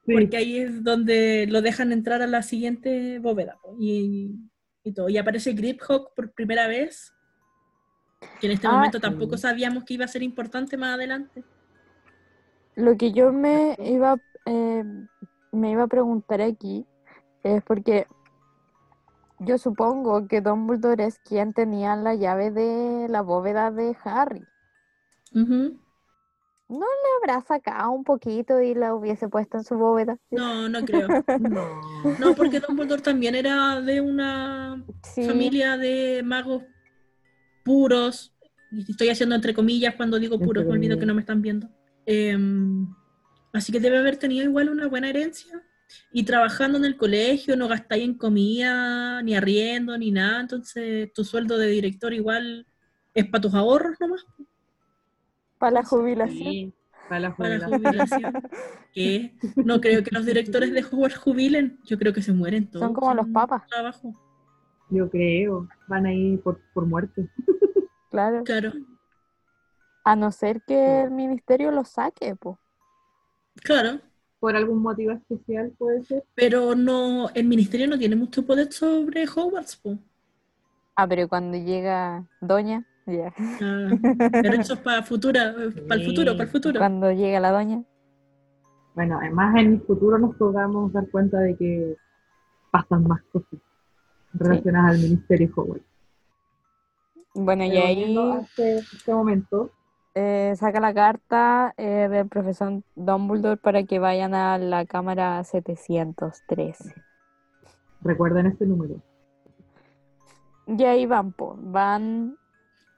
[0.05, 0.13] Sí.
[0.13, 3.57] Porque ahí es donde lo dejan entrar a la siguiente bóveda.
[3.79, 4.35] Y,
[4.83, 5.09] y todo.
[5.09, 7.11] Y aparece Griphook por primera vez.
[8.39, 11.43] Que en este Ah, momento tampoco sabíamos que iba a ser importante más adelante.
[12.75, 14.83] Lo que yo me iba, eh,
[15.55, 16.85] me iba a preguntar aquí
[17.43, 18.07] es porque
[19.39, 24.45] yo supongo que Dumbledore es quien tenía la llave de la bóveda de Harry.
[26.67, 30.17] ¿No le habrá sacado un poquito y la hubiese puesto en su bóveda?
[30.31, 31.07] No, no creo.
[31.39, 32.17] No.
[32.19, 36.63] No, porque Dumbledore también era de una Sí, familia de magos
[37.63, 38.33] puros.
[38.71, 41.69] Y estoy haciendo entre comillas cuando digo puros, me olvido que no me están viendo.
[42.05, 42.87] Em,
[43.57, 45.61] así que debe haber tenido igual una buena herencia.
[46.11, 50.41] Y trabajando en el colegio, no gastáis en comida, ni arriendo, ni nada.
[50.41, 52.65] Entonces, tu sueldo de director igual
[53.13, 54.25] es para tus ahorros nomás,
[55.57, 56.37] para la jubilación.
[56.51, 56.73] Sí,
[57.07, 58.21] para la para la jubilación.
[58.21, 58.33] jubilación.
[58.93, 61.79] Que no creo que los directores de Hogwarts jubilen.
[61.85, 62.91] Yo creo que se mueren todos.
[62.93, 63.65] como los papas.
[63.67, 64.13] Trabajo.
[64.89, 65.67] Yo creo.
[65.87, 67.29] Van ahí por, por muerte.
[68.09, 68.43] Claro.
[68.45, 68.71] Claro,
[70.05, 72.57] A no ser que el ministerio lo saque, pues.
[73.63, 73.99] Claro.
[74.39, 76.23] Por algún motivo especial puede ser.
[76.35, 79.97] Pero no, el ministerio no tiene mucho poder sobre Hogwarts, po.
[80.95, 83.33] Ah, pero cuando llega Doña, ya.
[83.61, 83.89] Ah,
[84.31, 85.53] pero eso es para futura,
[85.87, 86.79] para el futuro, para el futuro.
[86.79, 87.83] Cuando llega la Doña.
[88.93, 91.97] Bueno, además en el futuro nos podamos dar cuenta de que
[92.71, 93.59] pasan más cosas
[94.33, 95.85] relacionadas al Ministerio Hogwarts.
[97.33, 99.71] Bueno, y Pero ahí volviendo a este, este momento,
[100.15, 106.93] eh, saca la carta eh, del profesor Dumbledore para que vayan a la cámara 713.
[108.01, 109.01] recuerden este número.
[110.67, 111.55] Y ahí van, po.
[111.59, 112.37] Van,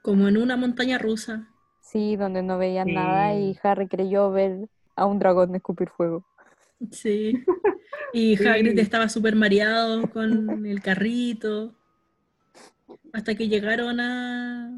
[0.02, 1.48] Como en una montaña rusa.
[1.80, 2.94] sí, donde no veían Sí.
[2.94, 6.24] nada y Harry creyó ver a un dragón escupir fuego.
[6.90, 7.44] Sí.
[8.12, 8.46] Y Sí.
[8.46, 11.74] Hagrid estaba súper mareado con el carrito.
[13.12, 14.70] Hasta que llegaron a,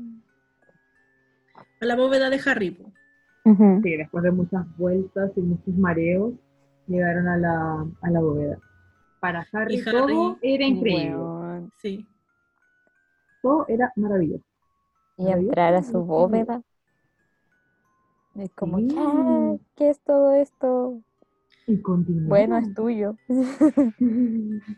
[1.80, 2.70] a la bóveda de Harry.
[2.72, 2.92] po.
[3.82, 6.34] Sí, después de muchas vueltas y muchos mareos,
[6.86, 8.58] llegaron a la, a la bóveda.
[9.20, 11.68] Para Harry, Y Harry, todo era increíble.
[11.78, 12.06] Sí.
[13.42, 14.44] Todo era maravilloso.
[15.16, 16.62] Y entrar a su bóveda.
[18.36, 18.88] Es como, Sí.
[18.88, 19.58] ¿qué?
[19.76, 21.00] ¿Qué es todo esto?
[21.66, 22.28] Y continúa.
[22.28, 23.16] Bueno, es tuyo.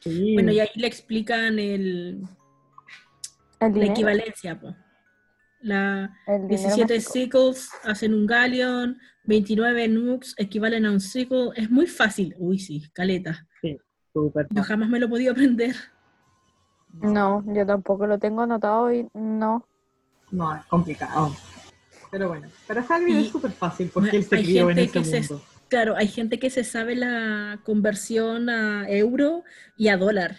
[0.00, 0.34] Sí.
[0.34, 2.26] Bueno, y ahí le explican el, El
[3.60, 4.58] la dinero, equivalencia.
[4.60, 4.74] po.
[5.60, 7.12] La el dinero 17 mágico.
[7.12, 11.50] sickles hacen un galleon, 29 nooks equivalen a un sickle.
[11.56, 12.34] Es muy fácil.
[12.38, 13.46] Uy, sí, caleta.
[14.12, 15.74] Súper Yo jamás me lo he podido aprender.
[17.00, 19.66] No, yo tampoco lo tengo anotado y no.
[20.30, 21.34] No, es complicado.
[22.10, 25.20] Pero bueno, para Hagrid Y- es súper fácil porque él se crió en ese se-
[25.34, 25.44] mundo.
[25.68, 29.44] Claro, hay gente que se sabe la conversión a euro
[29.76, 30.36] y a dólar.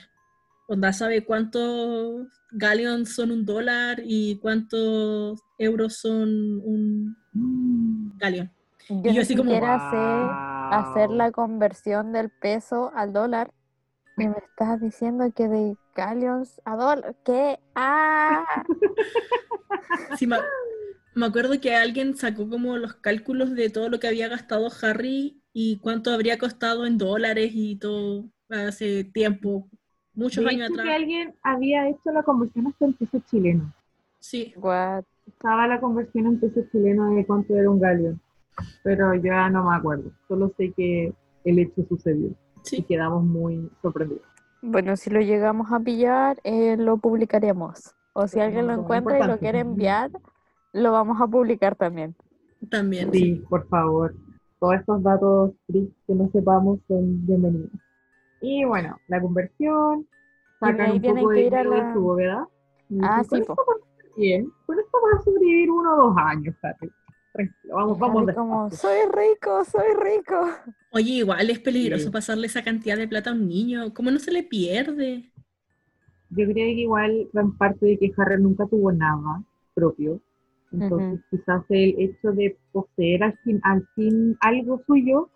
[0.67, 6.29] Onda sabe cuántos galleons son un dólar y cuántos euros son
[6.63, 8.17] un Mm.
[8.17, 8.51] galleon.
[8.89, 9.57] Yo Y yo así como, sé
[10.71, 13.51] hacer la conversión del peso al dólar.
[14.17, 17.15] Y me estás diciendo que de galleons a dólar.
[17.23, 17.59] ¿Qué?
[17.75, 18.43] ¡Ah!
[20.17, 20.37] Sí, me,
[21.15, 25.41] me acuerdo que alguien sacó como los cálculos de todo lo que había gastado Harry
[25.53, 29.69] y cuánto habría costado en dólares y todo hace tiempo,
[30.19, 30.95] muchos De años hecho, que atrás.
[30.95, 33.73] alguien había hecho la conversión hasta en peso chileno.
[34.19, 35.03] Sí, What?
[35.27, 38.19] Estaba la conversión en peso chileno de cuánto era un galeón.
[38.83, 40.11] Pero yo ya no me acuerdo.
[40.27, 41.13] Solo sé que
[41.45, 42.27] el hecho sucedió.
[42.27, 42.83] Y sí.
[42.83, 44.23] quedamos muy sorprendidos.
[44.61, 47.95] Bueno, si lo llegamos a pillar, eh, lo publicaremos.
[48.13, 50.11] O si alguien lo encuentra y lo quiere enviar,
[50.73, 52.15] lo vamos a publicar también.
[52.69, 53.19] También, sí.
[53.19, 54.13] Sí, por favor.
[54.59, 57.71] Todos estos datos que no sepamos son bienvenidos.
[58.41, 60.07] Y bueno, la conversión, de
[60.59, 62.47] sacan un poco que de dinero de la- su bóveda.
[63.01, 63.51] Ah, sí, con po.
[63.53, 66.55] esto va a estar bien, con esto va a sobrevivir uno o dos años.
[67.31, 70.35] Tranquilo, vamos, vamos como, soy rico, soy rico.
[70.91, 72.09] Oye, igual es peligroso Sí.
[72.11, 73.93] pasarle esa cantidad de plata a un niño.
[73.93, 75.31] ¿Cómo no se le pierde?
[76.31, 79.43] Yo creo que igual gran parte de que Harry nunca tuvo nada
[79.75, 80.19] propio.
[80.71, 85.29] Entonces, quizás el hecho de poseer al fin, al fin algo suyo,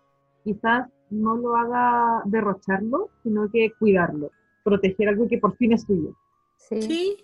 [0.44, 4.30] quizás no lo haga derrocharlo, sino que cuidarlo,
[4.62, 6.14] proteger algo que por fin es suyo.
[6.56, 6.82] Sí.
[6.82, 7.16] Sí,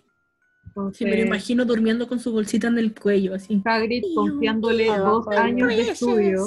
[0.66, 3.62] Entonces, sí, me lo imagino durmiendo con su bolsita en el cuello, así.
[3.64, 6.46] Hagrid confiándole dos años de estudio.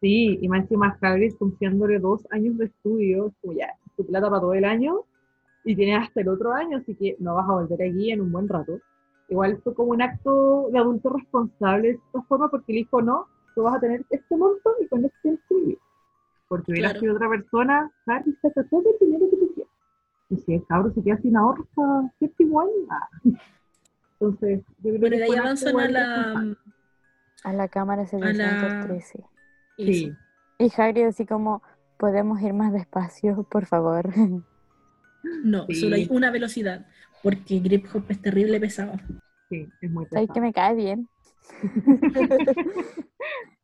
[0.00, 4.40] Sí, y más encima Hagrid confiándole dos años de estudio, como ya, tu plata para
[4.40, 5.04] todo el año,
[5.64, 8.30] y tienes hasta el otro año, así que no vas a volver aquí en un
[8.30, 8.78] buen rato.
[9.28, 13.26] Igual fue como un acto de adulto responsable de esta forma, porque le dijo, no,
[13.54, 15.78] tú vas a tener este monto y con que vivir.
[16.48, 17.00] Porque hubiera Claro.
[17.00, 19.72] sido otra persona, Harry saca todo el dinero que quieras.
[20.30, 23.08] Y si el cabro se queda sin ahorro hasta séptimo año, ah.
[24.18, 26.56] Entonces, yo creo Bueno, que de ahí avanzan a la...
[27.44, 29.24] A la cámara 713.
[29.76, 30.06] Sí.
[30.06, 30.16] eso.
[30.58, 31.62] Y Harry así como,
[31.98, 34.08] podemos ir más despacio, por favor.
[35.42, 35.74] No, Sí.
[35.74, 36.86] solo hay una velocidad,
[37.20, 38.92] porque Grip Hop es terrible pesado.
[39.48, 40.34] Sí, es muy Sabes pesado.
[40.34, 41.08] que me cae bien.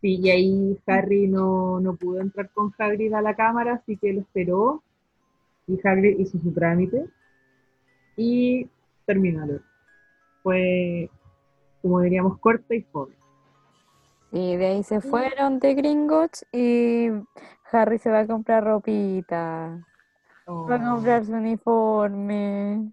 [0.00, 4.12] Sí, y ahí Harry no, no pudo entrar con Hagrid a la cámara, así que
[4.12, 4.82] lo esperó.
[5.66, 7.06] Y Hagrid hizo su trámite.
[8.16, 8.68] Y
[9.06, 9.46] terminó.
[10.42, 11.10] Fue,
[11.82, 13.14] como diríamos, corta y joven.
[14.32, 17.08] Y de ahí se fueron de Gringotts y
[17.72, 19.84] Harry se va a comprar ropita.
[20.48, 22.90] Va a comprar su uniforme.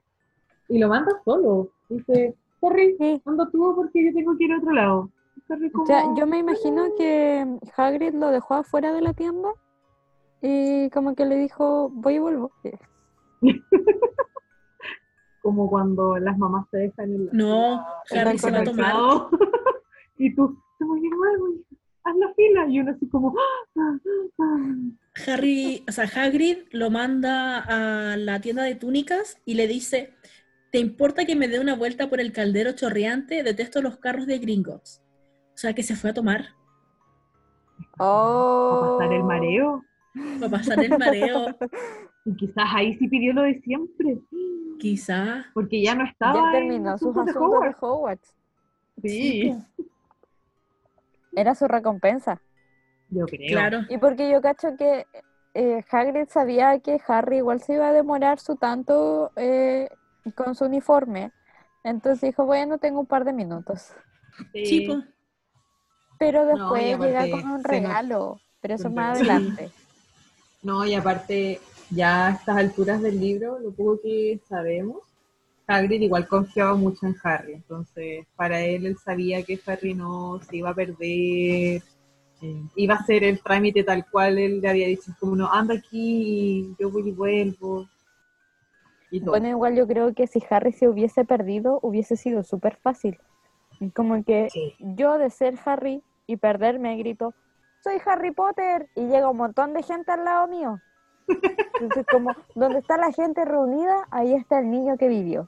[0.67, 1.69] Y lo manda solo.
[1.89, 3.21] Dice, Harry, Sí.
[3.25, 5.09] anda tú porque yo tengo que ir a otro lado.
[5.49, 7.45] Y Harry como, Ya, yo me imagino que
[7.75, 9.49] Hagrid lo dejó afuera de la tienda
[10.41, 12.51] Y como que le dijo, voy y vuelvo.
[15.41, 18.91] Como cuando las mamás te dejan en la No, Harry se va a tomar.
[18.91, 19.29] supermercado.
[20.17, 22.67] y tú, "Toma de nuevo, hija, haz la fila.
[22.67, 23.33] Y uno así como,
[23.77, 23.97] "Ah,
[24.41, 24.75] ah".
[25.25, 30.13] Harry, o sea, Hagrid lo manda a la tienda de túnicas y le dice,
[30.71, 33.41] ¿te importa que me dé una vuelta por el caldero chorreante?
[33.41, 35.01] Detesto los carros de gringos.
[35.57, 36.45] O sea, que se fue a tomar,
[37.97, 38.83] Oh.
[38.83, 39.83] a pasar el mareo.
[40.39, 41.47] para pasar el mareo,
[42.25, 44.19] Y quizás ahí sí pidió lo de siempre.
[44.79, 45.45] quizá.
[45.55, 46.35] Porque ya no estaba.
[46.35, 47.77] Ya terminó sus asuntos de de Hogwarts.
[47.81, 48.35] Hogwarts.
[49.03, 49.55] Sí,
[51.35, 52.39] Era su recompensa.
[53.09, 53.47] yo creo.
[53.47, 53.79] claro.
[53.89, 55.07] Y porque yo cacho que
[55.55, 59.89] eh, Hagrid sabía que Harry igual se iba a demorar su tanto eh,
[60.35, 61.31] con su uniforme.
[61.83, 63.91] Entonces dijo, bueno, tengo un par de minutos.
[64.53, 65.01] Sí, po.
[66.19, 68.39] Pero No, después llega aparte con un regalo.
[68.61, 69.71] Pero eso más adelante.
[70.63, 71.61] No, y aparte,
[71.91, 74.97] ya a estas alturas del libro, lo poco que sabemos,
[75.67, 77.53] Hagrid igual confiaba mucho en Harry.
[77.53, 81.83] Entonces, para él, él sabía que Harry no se iba a perder,
[82.41, 85.75] eh, iba a hacer el trámite tal cual él le había dicho, como no, anda
[85.75, 87.87] aquí, yo voy y vuelvo.
[89.11, 89.31] Y todo.
[89.31, 93.17] Bueno, igual yo creo que si Harry se hubiese perdido, hubiese sido súper fácil.
[93.79, 94.73] Y Como que Sí.
[94.79, 97.33] yo de ser Harry y perderme grito,
[97.83, 100.79] soy Harry Potter, y llega un montón de gente al lado mío.
[101.79, 105.47] Entonces, como, donde está la gente reunida, ahí está el niño que vivió.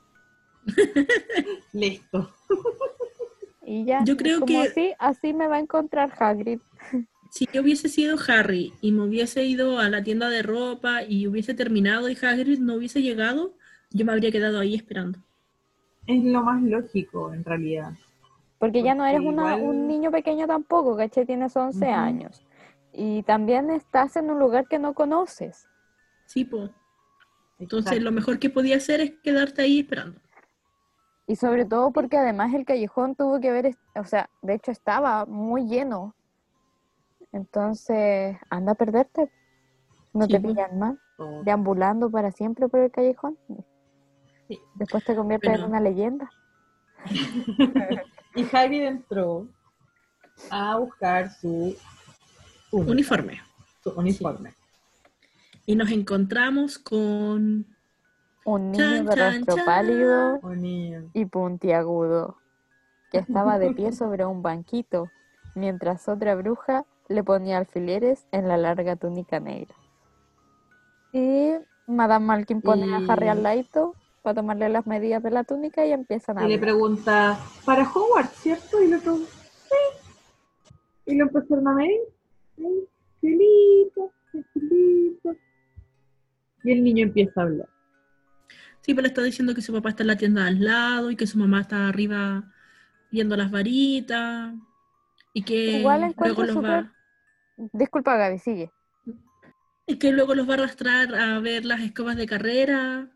[1.73, 2.30] Listo.
[3.65, 6.60] Y ya, Yo creo como que- así, así me va a encontrar Hagrid.
[7.31, 11.27] Si yo hubiese sido Harry y me hubiese ido a la tienda de ropa y
[11.27, 13.53] hubiese terminado y Hagrid no hubiese llegado,
[13.91, 15.19] yo me habría quedado ahí esperando.
[16.07, 17.91] Es lo más lógico, en realidad.
[18.60, 21.26] Porque ya no eres una- igual- un niño pequeño tampoco, ¿cachai?
[21.26, 21.94] Tienes 11 Ujú.
[21.94, 22.45] años.
[22.91, 25.68] Y también estás en un lugar que no conoces.
[26.26, 26.69] Sí, po.
[27.60, 28.03] Entonces Exacto.
[28.03, 30.19] lo mejor que podía hacer es quedarte ahí esperando.
[31.27, 35.26] Y sobre todo porque además el callejón tuvo que ver, o sea, de hecho estaba
[35.26, 36.15] muy lleno.
[37.31, 39.31] Entonces, anda a perderte.
[40.14, 40.53] No Sí, te pues.
[40.56, 41.44] pillan más, Todo.
[41.44, 43.38] deambulando para siempre por el callejón.
[44.48, 44.60] Sí.
[44.76, 46.30] Después te conviertes en una leyenda.
[48.35, 49.47] Y Hagrid entró
[50.49, 51.76] a buscar su
[52.72, 53.41] Uniforme.
[53.84, 54.53] su uniforme.
[55.65, 57.65] Y nos encontramos con...
[58.45, 59.65] Un niño Chan, de rostro chan.
[59.65, 60.39] pálido
[61.14, 62.38] y puntiagudo,
[63.11, 65.10] que estaba de pie sobre un banquito,
[65.56, 69.76] mientras otra bruja le ponía alfileres en la larga túnica negra.
[71.11, 71.51] Y
[71.85, 75.91] Madame Malkin pone a Harry al ladito para tomarle las medidas de la túnica y
[75.91, 78.81] empiezan a Y le pregunta, ¿para Hogwarts, cierto?
[78.81, 80.71] Y le pregunta, sí.
[81.05, 81.99] Y lo empezaron a medir.
[82.55, 82.63] Sí,
[83.21, 85.35] qué lindo, qué lindo.
[86.63, 87.69] Y el niño empieza a hablar.
[88.81, 91.15] Sí, pero le está diciendo que su papá está en la tienda al lado y
[91.15, 92.43] que su mamá está arriba
[93.11, 94.53] viendo las varitas
[95.33, 96.95] y que Igual luego los súper- va
[97.73, 98.71] Disculpa, Gaby, sigue.
[99.85, 103.09] y que luego los va a arrastrar a ver las escobas de carrera,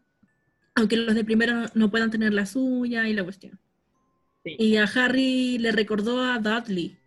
[0.75, 3.59] aunque los de primero no- puedan tener la suya y la cuestión.
[4.43, 4.55] Sí.
[4.59, 6.97] Y a Harry le recordó a Dudley,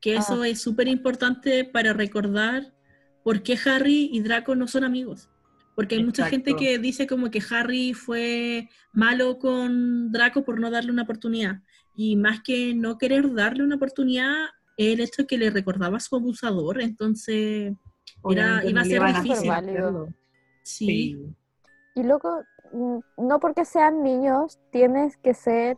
[0.00, 0.20] que Ah.
[0.20, 2.74] eso es súper importante para recordar
[3.22, 5.28] por qué Harry y Draco no son amigos.
[5.76, 10.70] Porque hay mucha gente que dice como que Harry fue malo con Draco por no
[10.70, 11.62] darle una oportunidad.
[11.94, 14.46] Y más que no querer darle una oportunidad,
[14.76, 17.72] el hecho que le recordaba a su abusador, entonces
[18.30, 19.50] Era- iba a ser difícil.
[20.62, 21.16] sí, Sí.
[21.94, 25.76] Y loco, no porque sean niños, tienes que ser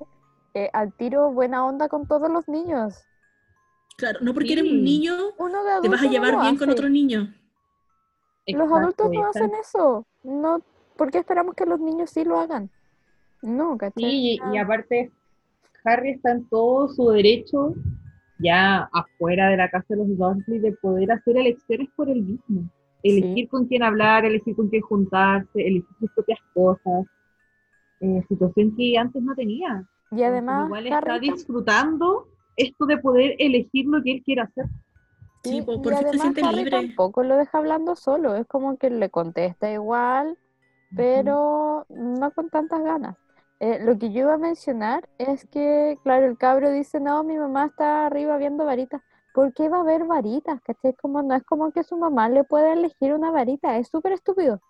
[0.54, 3.04] eh, al tiro buena onda con todos los niños.
[3.96, 6.88] claro, no porque eres un niño, Uno de te vas a llevar bien con otro
[6.88, 7.32] niño.
[8.46, 10.04] Los adultos no hacen eso.
[10.24, 10.60] No,
[10.96, 12.70] ¿Por qué esperamos que los niños sí lo hagan?
[13.40, 14.02] No, ¿cachai?
[14.02, 15.10] Sí, y, y aparte,
[15.84, 17.74] Harry está en todo su derecho,
[18.38, 22.70] ya afuera de la casa de los Dursley, de poder hacer elecciones por él mismo.
[23.02, 27.06] Elegir con quién hablar, elegir con quién juntarse, elegir sus propias cosas.
[28.00, 29.84] Eh, situación que antes no tenía.
[30.10, 34.66] Y además, Igual está disfrutando esto de poder elegir lo que él quiere hacer.
[35.44, 36.70] Sí, y- se siente Harry libre.
[36.70, 40.38] tampoco lo deja hablando solo, es como que le contesta igual,
[40.94, 43.16] pero no con tantas ganas.
[43.58, 47.36] Eh, lo que yo iba a mencionar es que, claro, el cabro dice, no, mi
[47.36, 49.02] mamá está arriba viendo varitas.
[49.34, 50.60] ¿Por qué va a haber varitas?
[50.62, 50.94] ¿Cachai?
[50.94, 54.60] Como, no es como que su mamá le pueda elegir una varita, es súper estúpido.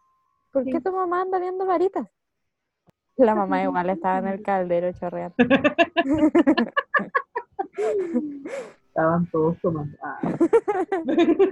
[0.52, 0.80] ¿Por qué Sí.
[0.82, 2.06] tu mamá anda viendo varitas?
[3.16, 5.34] La mamá igual estaba en el caldero chorreando.
[8.88, 9.96] Estaban todos tomando.
[10.02, 10.18] Ah.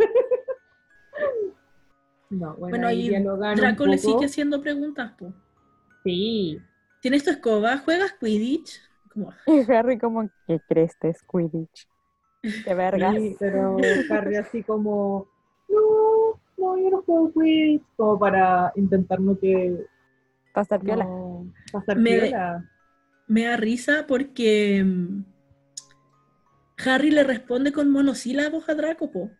[2.30, 3.08] No, bueno, Bueno, y
[3.56, 5.32] Draco le sigue haciendo preguntas, po.
[6.04, 6.62] Sí,
[7.00, 7.78] ¿Tienes tu escoba?
[7.78, 8.80] ¿Juegas Quidditch?
[9.12, 11.88] Como, Y Harry como, ¿qué crees de Quidditch?
[12.64, 13.16] Qué vergas.
[13.22, 15.26] sí, pero Harry así como,
[15.68, 19.86] no, no, yo no juego Quidditch, como para intentar no que
[20.52, 21.08] Pasar piola.
[21.08, 22.64] no, pasar Me- piola.
[23.28, 25.24] me da risa porque mm,
[26.84, 29.36] Harry le responde con monosílabos a Draco, po.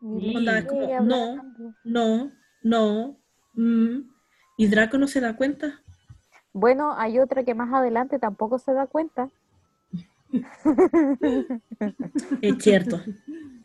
[0.00, 1.74] Y Onda, sigue como, hablando.
[1.84, 2.32] No,
[2.62, 3.20] no,
[3.54, 4.00] mm,
[4.58, 5.82] y Draco no se da cuenta.
[6.52, 9.30] Bueno, hay otra que más adelante tampoco se da cuenta.
[12.42, 13.00] Es cierto.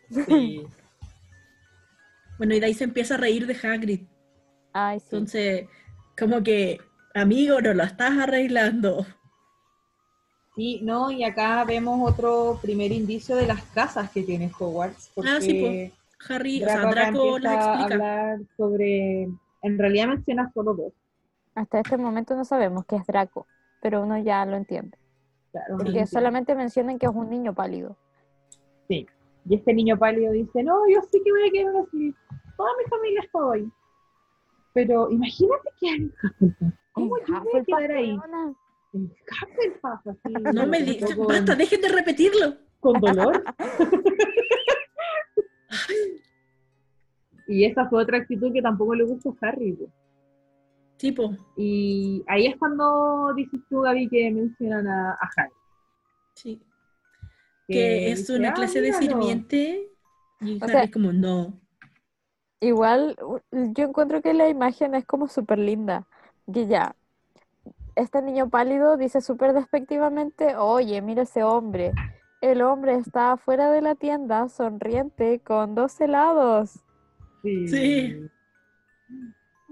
[0.09, 0.63] Sí.
[2.38, 4.01] Bueno, y de ahí se empieza a reír de Hagrid.
[4.73, 5.05] Ay, sí.
[5.11, 5.67] Entonces,
[6.17, 6.79] como que,
[7.13, 9.05] amigo, no lo estás arreglando.
[10.55, 15.29] Sí, no, y acá vemos otro primer indicio de las casas que tiene Hogwarts, porque
[15.29, 15.93] Ah, sí,
[16.29, 17.93] Harry, o Draco, sea, acá Draco las a explica.
[17.93, 19.23] hablar sobre,
[19.61, 20.93] en realidad menciona solo dos,
[21.55, 23.47] Hasta este momento no sabemos qué es Draco,
[23.81, 24.97] pero uno ya lo entiende.
[25.51, 26.11] Claro, Porque sí.
[26.13, 27.95] solamente mencionan que es un niño pálido.
[28.87, 29.05] Sí.
[29.45, 32.13] Y este niño pálido dice, no, yo sí que voy a quedar así,
[32.57, 33.71] toda mi familia está hoy.
[34.73, 36.09] Pero imagínate que.
[36.93, 38.17] ¿Cómo yo voy a quedar ahí?
[38.93, 40.33] En Hufflepuff, así.
[40.53, 42.55] No me digas, con- basta, dejen de repetirlo.
[42.79, 43.43] Con dolor.
[47.47, 49.73] y esa fue otra actitud que tampoco le gustó a Harry.
[49.73, 49.85] po.
[51.01, 55.51] Tipo, Y ahí es cuando dices tú, Gaby, que mencionan a, a Harry.
[56.35, 56.61] sí.
[57.67, 59.01] Que es dice, una "Ah, clase de míralo".
[59.21, 59.89] sirviente.
[60.41, 61.59] Y O Harry sea- es como, no.
[62.59, 63.15] Igual,
[63.51, 66.05] yo encuentro que la imagen es como súper linda.
[66.53, 66.95] Que ya,
[67.95, 71.93] este niño pálido dice súper despectivamente, oye, mira ese hombre.
[72.41, 76.79] El hombre está afuera de la tienda, sonriente, con dos helados.
[77.41, 77.67] Sí.
[77.67, 78.27] Sí.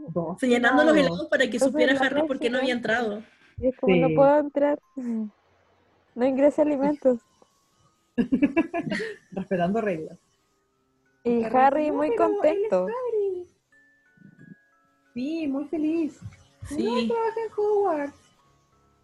[0.08, 1.28] Dos Señalando los helados.
[1.28, 3.22] para que Entonces, supiera Harry por qué no había entrado.
[3.58, 4.80] Y es como, no puedo entrar.
[4.96, 7.20] No ingrese alimentos.
[9.32, 10.18] Respetando reglas.
[11.24, 12.86] Y Harry "No, muy contento.
[12.88, 13.46] Harry".
[15.14, 16.20] Sí, muy feliz.
[16.72, 18.16] No, trabaja en Hogwarts.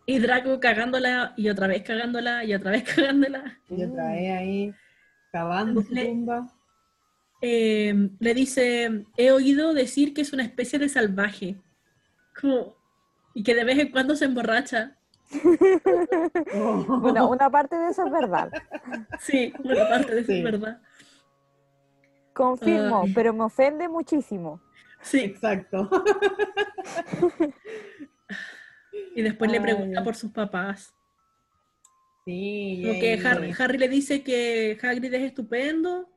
[0.08, 3.60] Y Draco cagándola y otra vez cagándola y otra vez cagándola.
[3.70, 4.74] Y otra vez ahí,
[5.32, 6.48] cavando su tumba.
[7.42, 11.58] Eh, le dice, he oído decir que es una especie de salvaje.
[12.40, 12.76] Como-
[13.34, 14.98] y que de vez en cuando se emborracha.
[17.02, 18.52] Bueno, una parte de eso es verdad.
[19.20, 20.38] Sí, una parte de eso Sí.
[20.40, 20.82] es verdad.
[22.34, 23.14] Confirmo, Ay.
[23.14, 24.62] pero me ofende muchísimo.
[25.02, 25.90] Sí, Exacto.
[29.16, 30.94] y después le pregunta por sus papás.
[32.26, 36.10] Sí, Como que Harry, Harry le dice que Hagrid es estupendo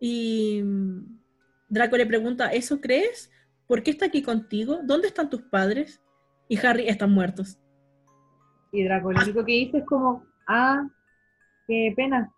[0.00, 1.18] y mm,
[1.68, 3.30] Draco le pregunta, ¿eso crees?
[3.66, 4.80] ¿Por qué está aquí contigo?
[4.84, 6.00] ¿Dónde están tus padres?
[6.48, 7.58] Y Harry, están muertos.
[8.72, 10.86] Y Draco lo único que dice es como, ah,
[11.66, 12.32] qué pena.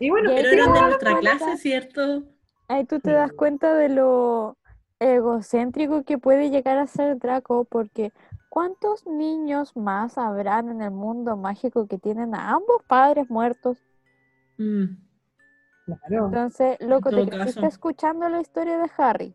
[0.00, 2.24] Y bueno, Pero eran de nuestra cuenta- clase, ¿cierto?
[2.68, 4.56] Ahí tú te das cuenta de lo
[5.00, 8.12] egocéntrico que puede llegar a ser Draco, porque
[8.48, 13.78] ¿cuántos niños más habrán en el mundo mágico que tienen a ambos padres muertos?
[14.58, 14.84] Mm,
[15.84, 16.34] claro.
[16.34, 17.66] Entonces, loco, te todo creciste caso.
[17.66, 19.34] escuchando la historia de Harry,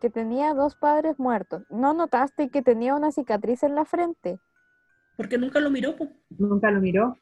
[0.00, 1.62] que tenía dos padres muertos.
[1.70, 4.40] ¿No notaste que tenía una cicatriz en la frente?
[5.16, 6.08] porque nunca lo miró, po.
[6.30, 7.18] Nunca lo miró.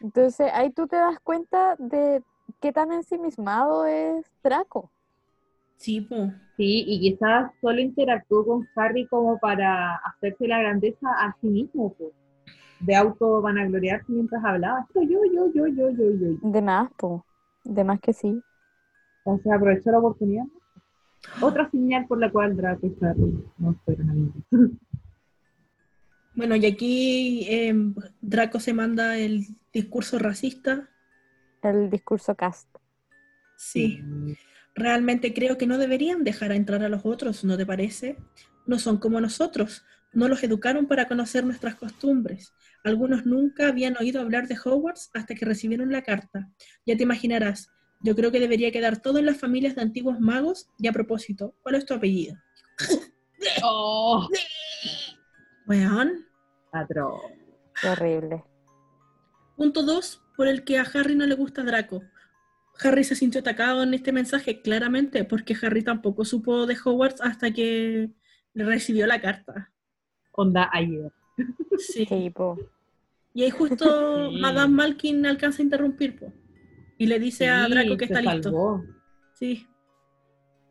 [0.00, 2.22] Entonces, ahí tú te das cuenta de
[2.60, 4.90] qué tan ensimismado es Draco.
[5.76, 6.32] Sí, po.
[6.56, 11.94] Sí, y quizás solo interactuó con Harry como para hacerse la grandeza a sí mismo,
[11.94, 12.12] pues.
[12.80, 14.80] de auto vanagloriarse mientras hablaba.
[14.88, 16.28] Esto yo, yo, yo, yo, yo, yo.
[16.42, 17.24] De más, po.
[17.66, 18.42] De más que sí.
[19.24, 20.44] Entonces aprovechó la oportunidad.
[21.40, 24.42] Otra señal por la cual Draco y Harry no fueron amigos.
[26.34, 30.90] Bueno, y aquí em, Draco se manda el discurso racista.
[31.62, 32.68] El discurso cast.
[33.56, 34.02] Sí,
[34.74, 38.18] realmente creo que no deberían dejar a entrar a los otros, ¿no te parece?
[38.66, 39.82] No son como nosotros,
[40.16, 42.54] no los educaron para conocer nuestras costumbres.
[42.82, 46.48] Algunos nunca habían oído hablar de Hogwarts hasta que recibieron la carta.
[46.86, 47.68] Ya te imaginarás,
[48.00, 50.70] yo creo que debería quedar todo en las familias de antiguos magos.
[50.78, 52.34] Y a propósito, ¿cuál es tu apellido?
[53.62, 54.26] ¡Oh!
[55.66, 56.26] Weón.
[56.72, 57.20] Atroz.
[57.78, 58.42] Qué horrible.
[59.54, 62.02] Punto 2, por el que a Harry no le gusta Draco.
[62.82, 67.50] Harry se sintió atacado en este mensaje, claramente, porque Harry tampoco supo de Hogwarts hasta
[67.50, 68.10] que
[68.54, 69.74] recibió la carta.
[70.36, 71.10] Onda ayer.
[71.78, 72.06] Sí.
[72.06, 72.56] Sí, po.
[73.34, 74.38] Y ahí justo Sí.
[74.40, 76.32] Madame Malkin alcanza a interrumpir, po.
[76.98, 78.82] Y le dice a Draco que está listo.
[79.34, 79.66] Sí.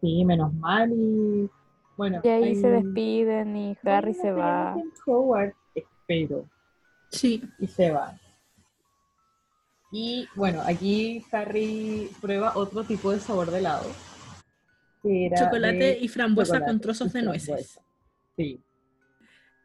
[0.02, 1.50] Sí, menos mal y
[1.98, 2.22] bueno.
[2.24, 4.76] Y ahí se despiden y Harry se va.
[5.76, 6.50] espero,
[7.10, 7.42] Sí.
[7.60, 8.20] y se va.
[9.92, 13.86] Y bueno, aquí Harry prueba otro tipo de sabor de helado.
[15.02, 17.46] que era Chocolate de y frambuesa chocolate con trozos de nueces.
[17.46, 17.82] frambuesa.
[18.36, 18.65] Sí.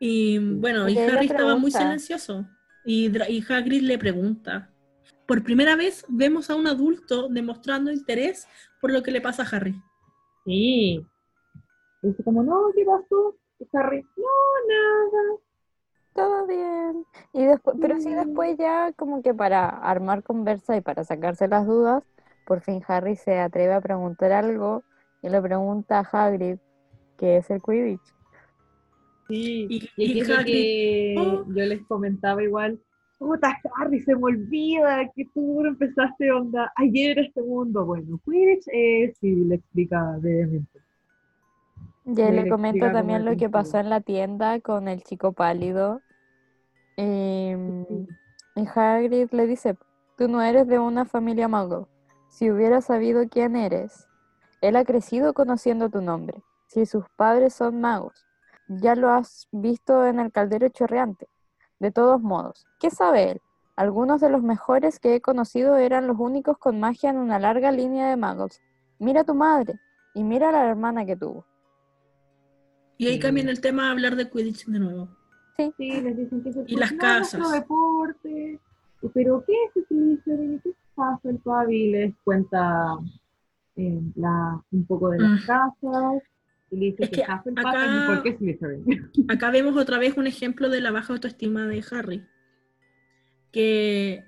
[0.03, 2.47] Y bueno, y Harry estaba muy silencioso.
[2.85, 4.71] Y, y Hagrid le pregunta.
[5.27, 8.49] Por primera vez vemos a un adulto demostrando interés
[8.81, 9.75] por lo que le pasa a Harry.
[10.47, 11.07] Sí.
[12.03, 13.37] Dice como, no, ¿qué pasó?
[13.61, 14.25] Y Harry, no,
[14.69, 15.39] nada.
[16.15, 17.05] Todo bien.
[17.35, 18.17] Y después, pero sí Mm.
[18.25, 22.03] después ya como que para armar conversa y para sacarse las dudas,
[22.47, 24.83] por fin Harry se atreve a preguntar algo
[25.23, 26.57] y le pregunta a Hagrid
[27.19, 28.01] qué es el Quidditch.
[29.31, 29.67] Sí.
[29.69, 31.45] Y, Y es que oh.
[31.47, 32.79] yo les comentaba igual.
[33.19, 37.85] Puta, Harry, se me olvida que tú empezaste onda ayer este mundo.
[37.85, 40.81] Bueno, Quidditch, eh, sí, le explica brevemente.
[42.07, 44.89] Y ahí Le le comenta explica también lo es que pasó en la tienda con
[44.89, 46.01] el chico pálido.
[46.97, 47.53] Y,
[48.57, 49.77] y Hagrid le dice,
[50.17, 51.89] tú no eres de una familia mago.
[52.29, 54.09] Si hubiera sabido quién eres,
[54.61, 56.43] él ha crecido conociendo tu nombre.
[56.67, 58.27] Si sus padres son magos,
[58.79, 61.27] ya lo has visto en el caldero chorreante.
[61.81, 63.41] De todos modos, ¿qué sabe él?
[63.77, 67.73] Algunos de los mejores que he conocido eran los únicos con magia en una larga
[67.73, 68.61] línea de magos.
[68.99, 69.79] Mira a tu madre
[70.15, 71.45] y mira a la hermana que tuvo.
[72.99, 73.21] y ahí Sí.
[73.21, 75.09] cambian el tema a hablar de Quidditch de nuevo.
[75.57, 75.73] Sí,
[76.03, 77.51] les dicen que es Y las casas.
[77.51, 78.61] deporte.
[79.15, 80.61] Pero, ¿qué es Slytherin?
[80.61, 81.91] ¿Qué pasa el Pavi?
[81.93, 82.99] Les cuenta
[83.77, 85.47] eh, la, un poco de las Mm.
[85.47, 86.23] casas.
[86.71, 88.37] Y le dice Es que, que Hufflepuff acá- es.
[89.29, 92.25] Acá vemos otra vez un ejemplo de la baja autoestima de Harry.
[93.53, 94.25] Que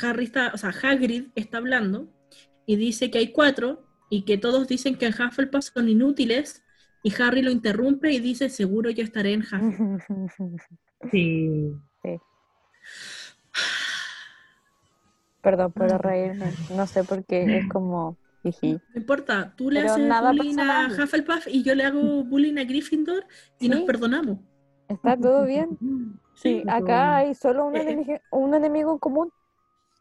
[0.00, 2.08] Harry está, o sea, Hagrid está hablando
[2.66, 6.62] y dice que hay cuatro y que todos dicen que en Hufflepuff son inútiles
[7.02, 10.02] y Harry lo interrumpe y dice, seguro yo estaré en Hufflepuff.
[11.10, 11.72] Sí.
[15.42, 20.22] Perdón por reírme, no sé por qué es como No importa, tú le Pero haces
[20.22, 20.88] bullying a.
[20.88, 23.26] Hufflepuff y yo le hago bullying a Gryffindor
[23.58, 24.38] y nos perdonamos.
[24.88, 25.78] ¿Está todo bien?
[26.34, 29.30] Sí, acá hay solo un, Eh, enemigo, un enemigo en común.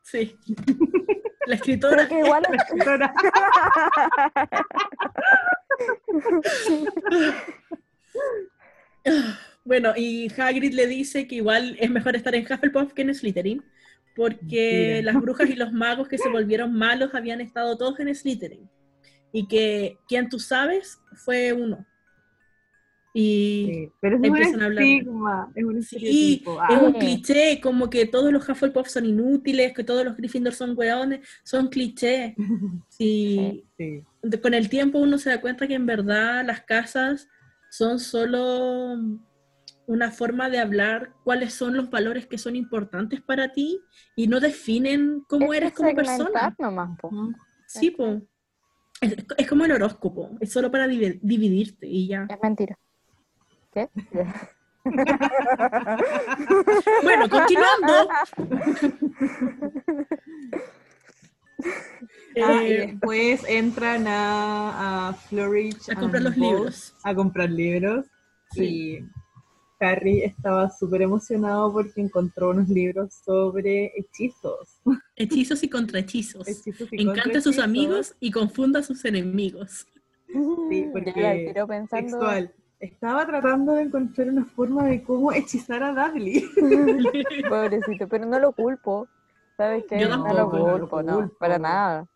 [0.04, 0.38] Sí.
[1.48, 2.08] La escritora.
[2.08, 2.44] Creo que igual
[2.86, 3.14] Ahora,
[9.66, 13.64] Bueno, y Hagrid le dice que igual es mejor estar en Hufflepuff que en Slytherin,
[14.20, 18.70] porque las brujas y los magos que se volvieron malos habían estado todos en Slytherin.
[19.32, 21.86] Y que quien tú sabes fue uno.
[23.14, 24.84] Y sí, Pero es un Empiezan a hablar.
[24.84, 26.54] estigma, es un sí, estereotipo.
[26.54, 30.54] es Ah, un cliché, como que todos los Hufflepuff son inútiles, que todos los Gryffindor
[30.54, 32.34] son hueones, son clichés.
[32.90, 34.04] Sí, sí.
[34.44, 37.28] con el tiempo uno se da cuenta que en verdad las casas
[37.72, 38.98] son solo
[39.90, 43.82] una forma de hablar cuáles son los valores que son importantes para ti
[44.16, 46.56] y no definen cómo es eres como persona.
[46.60, 47.10] nomás, po.
[47.66, 48.22] Sí, po.
[49.02, 52.28] Es, es como el horóscopo, es solo para divi- dividirte y ya.
[52.30, 52.78] Es mentira.
[53.74, 53.90] ¿Qué?
[57.04, 57.94] Bueno, continuando.
[62.42, 66.96] Ah, y Eh, después entran a, a Flourish a comprar los libros.
[67.04, 68.06] A comprar libros.
[68.56, 69.00] Y
[69.80, 74.82] Harry estaba súper emocionado porque encontró unos libros sobre hechizos.
[75.16, 76.48] Hechizos y contrahechizos.
[76.48, 79.88] Hechizos y Encanta a sus amigos y confunda a sus enemigos.
[80.28, 82.20] Sí, Yo porque ya tiro pensando.
[82.20, 82.54] Textual.
[82.80, 86.46] Estaba tratando de encontrar una forma de cómo hechizar a Dudley.
[87.50, 89.08] Pobrecito, pero no lo culpo.
[89.58, 90.00] ¿Sabes qué?
[90.00, 92.08] Yo no lo no lo culpo, no, para nada.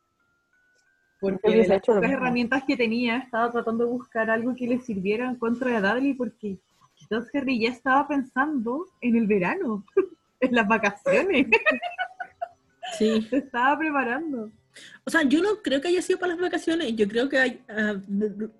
[1.19, 4.79] Porque de las hecho pocas herramientas que tenía, estaba tratando de buscar algo que le
[4.79, 6.59] sirviera en contra de Dudley, porque
[7.07, 9.83] quizás Harry ya estaba pensando en el verano,
[10.39, 11.47] en las vacaciones,
[12.97, 13.21] Sí.
[13.29, 14.51] se estaba preparando.
[15.05, 16.95] O sea, yo no creo que haya sido para las vacaciones.
[16.95, 17.95] Yo creo que hay- ah,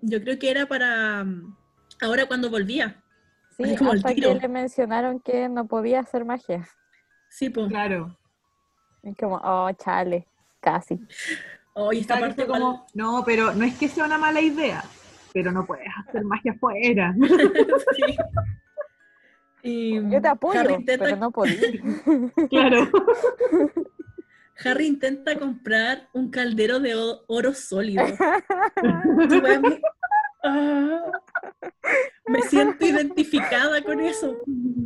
[0.00, 1.56] yo creo que era para mm,
[2.02, 3.00] ahora cuando volvía.
[3.56, 4.34] Sí, Así como al hasta que tiro.
[4.34, 6.66] le mencionaron que no podía hacer magia.
[7.30, 7.68] Sí, pues.
[7.68, 8.16] Claro.
[9.02, 10.26] Es como, oh, chale,
[10.60, 10.98] casi.
[11.74, 14.82] Hoy Y esta parte igual- como, no, pero no es que sea una mala idea,
[15.34, 17.14] pero no puedes hacer magia afuera.
[17.96, 18.16] Sí.
[19.66, 21.56] Y Yo te apoyo, Harry intenta, pero no podía.
[22.50, 22.86] claro.
[24.62, 26.94] Harry intenta comprar un caldero de
[27.28, 28.04] oro sólido.
[28.82, 29.80] Me-
[30.46, 31.00] Ah,
[32.26, 34.36] me siento identificada con eso.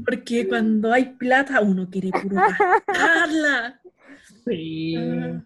[0.05, 3.81] Porque cuando hay plata, uno quiere puro gastarla.
[4.45, 4.95] Sí.
[4.97, 5.43] Ah,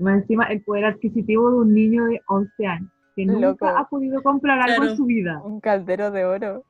[0.00, 2.90] Más encima, el poder adquisitivo de un niño de 11 años.
[3.26, 3.66] Que nunca Loco.
[3.68, 4.90] ha podido comprar algo Claro.
[4.90, 5.40] en su vida.
[5.44, 6.64] Un caldero de oro.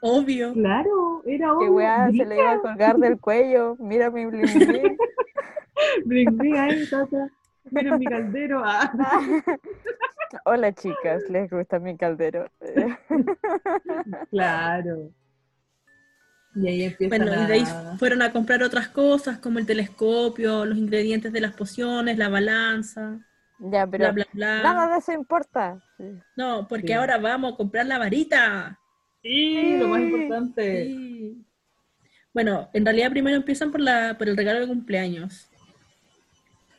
[0.00, 0.52] Obvio.
[0.52, 3.76] Claro, era Que un weá, se le iba a colgar del cuello.
[3.78, 4.96] Mira mi bling bling.
[6.04, 7.28] bling, bling ahí, tata.
[7.70, 8.62] Mira mi caldero.
[8.64, 8.90] ah.
[10.46, 12.46] Hola chicas, ¿les gusta mi caldero?
[14.30, 15.10] Claro.
[16.54, 17.64] Y ahí empiezan Bueno, y de ahí
[17.98, 23.18] fueron a comprar otras cosas como el telescopio, los ingredientes de las pociones, la balanza,
[23.70, 24.62] ya, pero bla, bla, bla.
[24.62, 25.78] nada de eso importa.
[26.36, 26.92] No, porque Sí.
[26.94, 28.78] ahora vamos a comprar la varita.
[29.22, 30.86] Sí, lo más importante.
[30.86, 31.44] Sí.
[32.34, 35.48] Bueno, en realidad primero empiezan por, la, por el regalo de cumpleaños.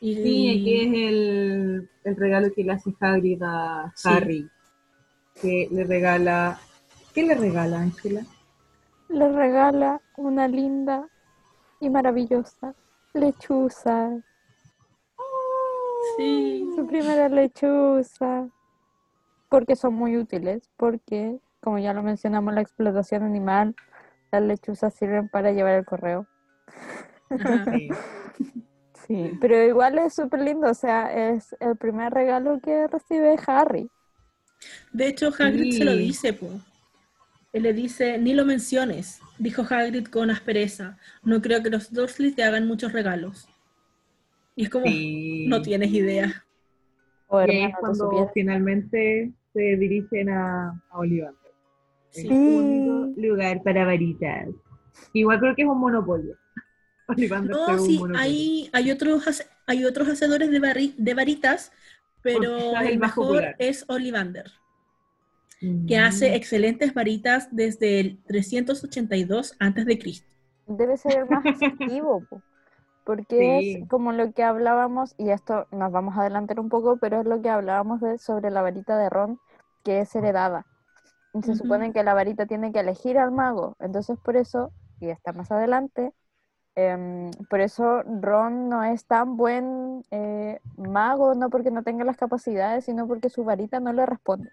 [0.00, 4.08] Y, Sí, aquí es el, el regalo que le hace Hagrid a Sí.
[4.08, 4.50] Harry.
[5.40, 6.58] Que le regala...
[7.14, 8.22] ¿Qué le regala, Ángela?
[9.08, 11.08] Le regala una linda
[11.80, 12.74] y maravillosa
[13.14, 14.10] lechuza.
[16.16, 16.68] Sí.
[16.74, 18.48] Su primera lechuza.
[19.48, 23.74] Porque son muy útiles, porque, como ya lo mencionamos, la explotación animal,
[24.32, 26.26] las lechuzas sirven para llevar el correo.
[27.30, 27.88] Sí.
[29.06, 33.90] Sí, pero igual es súper lindo, o sea, es el primer regalo que recibe Harry.
[34.92, 36.48] De hecho, Hagrid se lo dice, po.
[37.52, 40.96] Él le dice, ni lo menciones, dijo Hagrid con aspereza.
[41.22, 43.46] No creo que los Dursley te hagan muchos regalos.
[44.56, 45.46] Y es como, Sí.
[45.48, 46.44] no tienes idea.
[47.26, 51.52] O Que es cuando finalmente se dirigen a, a Ollivander.
[52.10, 52.26] Sí.
[52.28, 54.48] El único lugar para varitas.
[55.12, 56.36] Igual creo que es un monopolio.
[57.08, 58.20] Ollivander No, un sí, monopolio.
[58.20, 61.72] hay, hay, otros, hay otros hacedores de, barri- de varitas,
[62.22, 63.56] pero el mejor popular.
[63.58, 64.50] es Ollivander,
[65.60, 65.86] Mm.
[65.86, 70.22] que hace excelentes varitas desde el 382 a.C.
[70.66, 72.42] Debe ser el más efectivo, po,
[73.04, 73.78] porque Sí.
[73.82, 77.26] es como lo que hablábamos, y esto nos vamos a adelantar un poco, pero es
[77.26, 79.40] lo que hablábamos de, sobre la varita de Ron,
[79.84, 80.66] que es heredada.
[81.34, 81.58] Y se Ujú.
[81.58, 85.50] supone que la varita tiene que elegir al mago, entonces por eso, y está más
[85.52, 86.12] adelante,
[86.76, 92.16] em, por eso Ron no es tan buen eh, mago, no porque no tenga las
[92.18, 94.50] capacidades, sino porque su varita no le responde.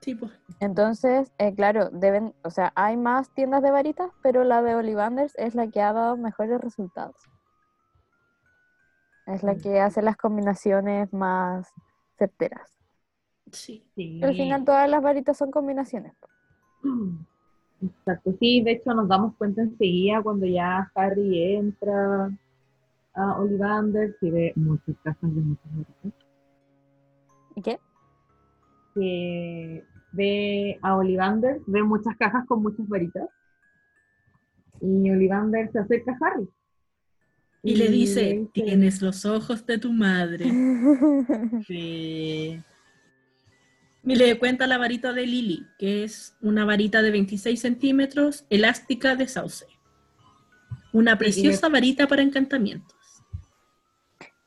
[0.00, 0.32] Sí, pues.
[0.60, 5.34] Entonces, eh, claro, deben, o sea, hay más tiendas de varitas, pero la de Ollivanders
[5.36, 7.29] es la que ha dado mejores resultados.
[9.32, 11.72] Es la que hace las combinaciones más
[12.18, 12.70] certeras.
[13.52, 13.84] Sí.
[13.94, 14.20] Sí.
[14.22, 16.12] Al final todas las varitas son combinaciones.
[17.82, 22.30] Exacto, sí, de hecho nos damos cuenta enseguida cuando ya Harry entra
[23.14, 26.12] a Ollivander, que ve muchas cajas de muchas varitas,
[27.56, 27.80] ¿Y qué?
[28.94, 33.28] que ve a Ollivander, ve muchas cajas con muchas varitas,
[34.82, 36.48] y Ollivander se acerca a Harry.
[37.62, 40.46] Y le dice, tienes los ojos de tu madre.
[41.66, 42.62] Sí.
[44.02, 49.14] Y le cuenta la varita de Lily, que es una varita de 26 centímetros, elástica
[49.14, 49.66] de sauce.
[50.92, 52.96] Una preciosa varita para encantamientos.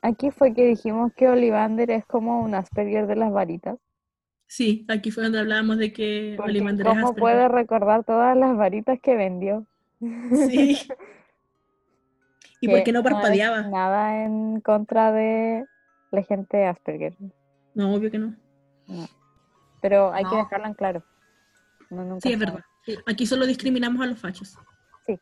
[0.02, 3.78] Aquí fue que dijimos que Ollivander es como un Asperger de las varitas.
[4.48, 7.22] Sí, aquí fue donde hablábamos de que Porque Ollivander es ¿Cómo Asperger.
[7.22, 9.66] puede recordar todas las varitas que vendió?
[10.00, 10.80] Sí.
[12.64, 13.64] ¿Y por qué no parpadeaba?
[13.64, 15.66] nada en contra de
[16.12, 17.16] la gente de Asperger.
[17.74, 18.36] No, obvio que no.
[19.82, 21.04] Pero hay que dejarlo en claro.
[21.90, 22.52] Nunca Sí, es sabe.
[22.52, 23.04] verdad.
[23.08, 24.58] Aquí solo discriminamos a los fachos.
[25.06, 25.20] Sí.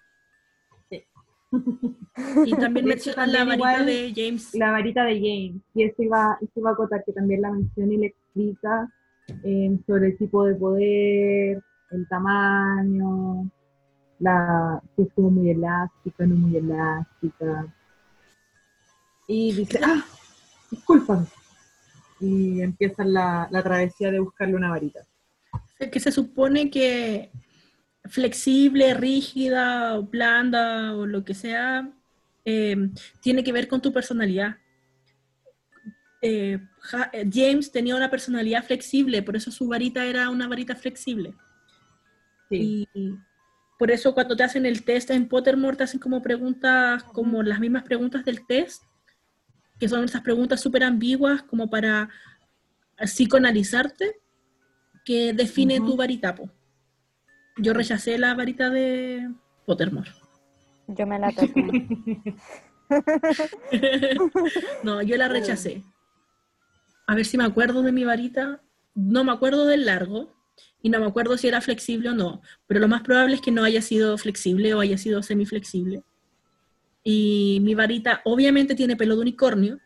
[0.89, 1.03] Sí.
[2.45, 4.53] Y también mencionan la varita igual de James.
[4.53, 7.93] La varita de James, y eso iba, eso iba a acotar que también la menciona
[7.93, 8.89] y le explica
[9.43, 13.49] eh, sobre el tipo de poder, el tamaño,
[14.21, 17.73] la, si es como muy elástica, no muy elástica.
[19.27, 20.05] Y dice, ah,
[20.69, 21.25] discúlpame.
[22.19, 24.99] Y empieza la, la travesía de buscarle una varita.
[25.91, 27.31] que se supone que
[28.05, 31.91] flexible, rígida, o blanda, o lo que sea,
[32.45, 32.75] eh,
[33.21, 34.57] tiene que ver con tu personalidad.
[36.21, 36.59] Eh,
[37.13, 41.33] eh, James tenía una personalidad flexible, por eso su varita era una varita flexible.
[42.49, 42.87] Sí.
[42.93, 43.17] Y
[43.81, 47.59] por eso cuando te hacen el test en Pottermore te hacen como preguntas, como las
[47.59, 48.83] mismas preguntas del test,
[49.79, 52.07] que son esas preguntas súper ambiguas como para
[52.99, 54.21] psicoanalizarte,
[55.03, 55.87] que define Ujú.
[55.87, 56.35] tu varita.
[56.35, 56.51] po.
[57.57, 59.27] Yo rechacé la varita de
[59.65, 60.11] Pottermore.
[60.85, 61.71] Yo me la toqué.
[64.83, 65.83] no, yo la rechacé.
[67.07, 68.61] A ver si me acuerdo de mi varita.
[68.93, 70.39] No me acuerdo del largo
[70.81, 73.51] y no me acuerdo si era flexible o no, pero lo más probable es que
[73.51, 76.03] no haya sido flexible o haya sido semiflexible.
[77.03, 79.79] Y mi varita obviamente tiene pelo de unicornio,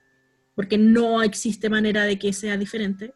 [0.55, 3.13] porque no existe manera de que sea diferente.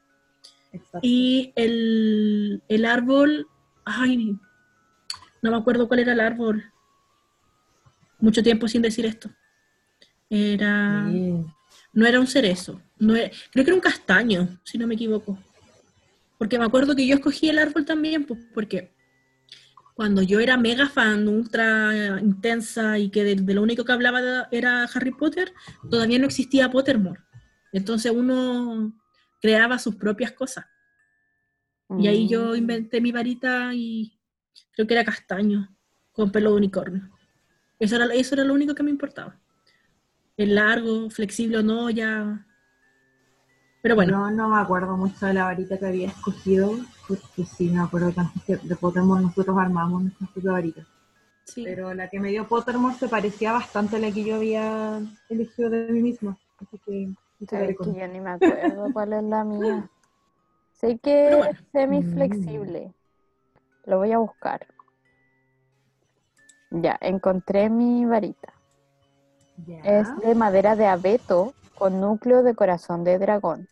[0.73, 0.99] Exacto.
[1.02, 3.48] Y el, el árbol,
[3.86, 4.36] ay,
[5.41, 6.64] no me acuerdo cuál era el árbol.
[8.19, 9.30] Mucho tiempo sin decir esto.
[10.30, 11.10] Era,
[11.94, 15.40] no era un cerezo, no era- creo que era un castaño, si no me equivoco.
[16.40, 18.91] Porque me acuerdo que yo escogí el árbol también, pues porque
[19.94, 24.22] cuando yo era mega fan, ultra intensa y que de, de lo único que hablaba
[24.22, 25.53] de- era Harry Potter,
[25.91, 27.20] todavía no existía Pottermore.
[27.74, 28.94] Entonces uno
[29.41, 30.66] creaba sus propias cosas.
[31.98, 32.56] Y ahí yo Mm.
[32.56, 34.18] inventé mi varita y
[34.72, 35.76] creo que era castaño,
[36.14, 37.10] con pelo de unicornio.
[37.80, 39.38] Eso era, eso era lo único que me importaba.
[40.38, 42.45] El largo, flexible o no, ya.
[43.81, 46.72] Pero bueno, Yo no me acuerdo mucho de la varita que había escogido,
[47.07, 48.14] porque sí me acuerdo
[48.45, 50.81] que de Pottermore nosotros armamos nuestra propia varita.
[51.45, 51.64] sí.
[51.64, 54.99] Pero la que me dio Pottermore se parecía bastante a la que yo había
[55.30, 56.38] elegido de mí misma.
[56.61, 57.10] Así que
[57.47, 59.89] Sabes que yo ni me acuerdo cuál es la mía.
[60.73, 61.45] Sé que bueno.
[61.45, 62.93] es semiflexible.
[63.85, 64.68] Lo voy a buscar.
[66.72, 68.53] Ya, encontré mi varita.
[69.84, 73.68] Es de madera de abeto con núcleo de corazón de dragón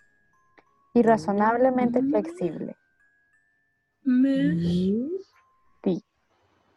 [0.93, 2.09] y razonablemente Mm.
[2.09, 2.75] flexible.
[4.03, 5.09] Me- Mm.
[5.83, 6.03] Sí.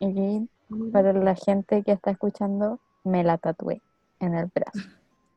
[0.01, 0.48] Y
[0.93, 3.81] para la gente que está escuchando, me la tatué
[4.19, 4.89] en el brazo.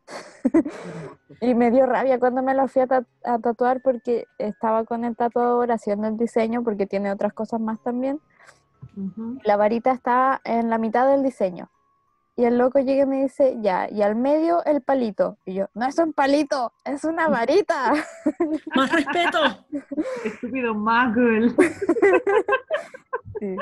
[1.42, 5.04] Y me dio rabia cuando me lo fui a, ta- a tatuar porque estaba con
[5.06, 8.20] el tatuador haciendo el diseño porque tiene otras cosas más también.
[9.44, 11.70] La varita está en la mitad del diseño.
[12.36, 15.38] Y el loco llega y me dice, ya, y al medio el palito.
[15.46, 17.94] Y yo, no es un palito, es una varita.
[18.76, 19.40] Más respeto.
[20.26, 21.54] Estúpido Muggle.
[23.40, 23.56] Sí.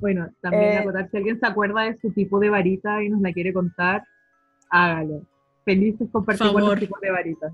[0.00, 3.20] Bueno, también Eh, acotar, si alguien se acuerda de su tipo de varita y nos
[3.22, 4.04] la quiere contar,
[4.68, 5.22] hágalo.
[5.64, 6.70] Felices compartimos Favor.
[6.72, 7.52] los tipos de varitas.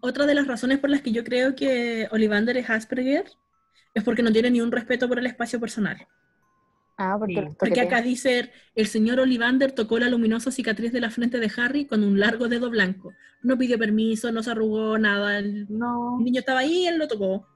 [0.00, 3.24] Otra de las razones por las que yo creo que Ollivander es Asperger
[3.94, 6.06] es porque no tiene ni un respeto por el espacio personal.
[6.98, 11.10] Ah, porque Sí, Porque acá dice, el señor Ollivander tocó la luminosa cicatriz de la
[11.10, 13.12] frente de Harry con un largo dedo blanco.
[13.42, 15.38] No pidió permiso, no se arrugó nada.
[15.38, 16.18] El No.
[16.20, 17.46] niño estaba ahí y él lo tocó.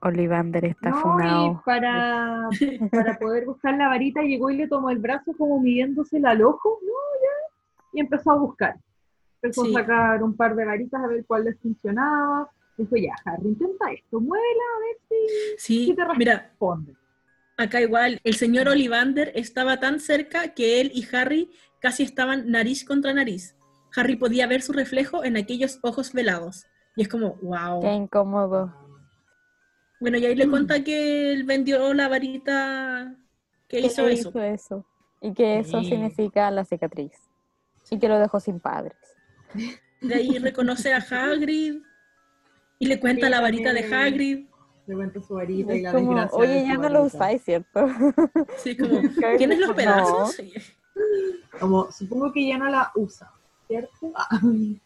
[0.00, 2.48] Olivander está No, y para,
[2.90, 6.78] para poder buscar la varita llegó y le tomó el brazo como midiéndosela al ojo,
[6.82, 6.92] ¿no?
[7.22, 7.90] Ya.
[7.94, 8.76] Y empezó a buscar.
[9.42, 9.74] Empezó Sí.
[9.74, 12.48] a sacar un par de varitas a ver cuál les funcionaba.
[12.76, 15.16] Dijo, ya, Harry, intenta esto, muévela a ver si
[15.58, 16.52] Sí, Sí te mira,
[17.56, 22.84] acá igual, el señor Ollivander estaba tan cerca que él y Harry casi estaban nariz
[22.84, 23.56] contra nariz.
[23.96, 26.66] Harry podía ver su reflejo en aquellos ojos velados.
[26.96, 27.80] Y es como, wow.
[27.80, 28.74] Qué incómodo.
[30.00, 33.14] Bueno, y ahí le cuenta que él vendió la varita
[33.68, 34.84] que hizo eso.
[35.20, 35.90] Y que eso Sí.
[35.90, 37.12] significa la cicatriz.
[37.90, 38.96] Y que lo dejó sin padres.
[40.00, 41.80] De ahí reconoce a Hagrid
[42.78, 43.84] y le cuenta Sí, la varita de.
[43.94, 44.46] Hagrid.
[44.86, 47.06] Le cuenta su varita y la como, desgracia de oye, ya no lo varita".
[47.06, 47.86] usáis, ¿cierto?
[48.62, 49.00] Sí, como,
[49.38, 49.76] ¿tienes los No.
[49.76, 50.36] pedazos?
[51.58, 53.30] Como, supongo que ya no la usa,
[53.66, 54.12] ¿cierto?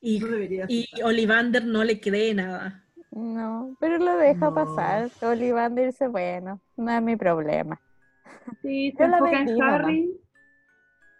[0.00, 0.26] Y, no
[0.68, 0.88] y.
[1.04, 2.84] Ollivander no le cree nada.
[3.10, 4.54] No, pero lo deja No.
[4.54, 5.10] pasar.
[5.22, 7.80] Olivander dice, bueno, no es mi problema.
[8.62, 9.48] Sí, se Yo la enfoca en.
[9.62, 10.20] Harry.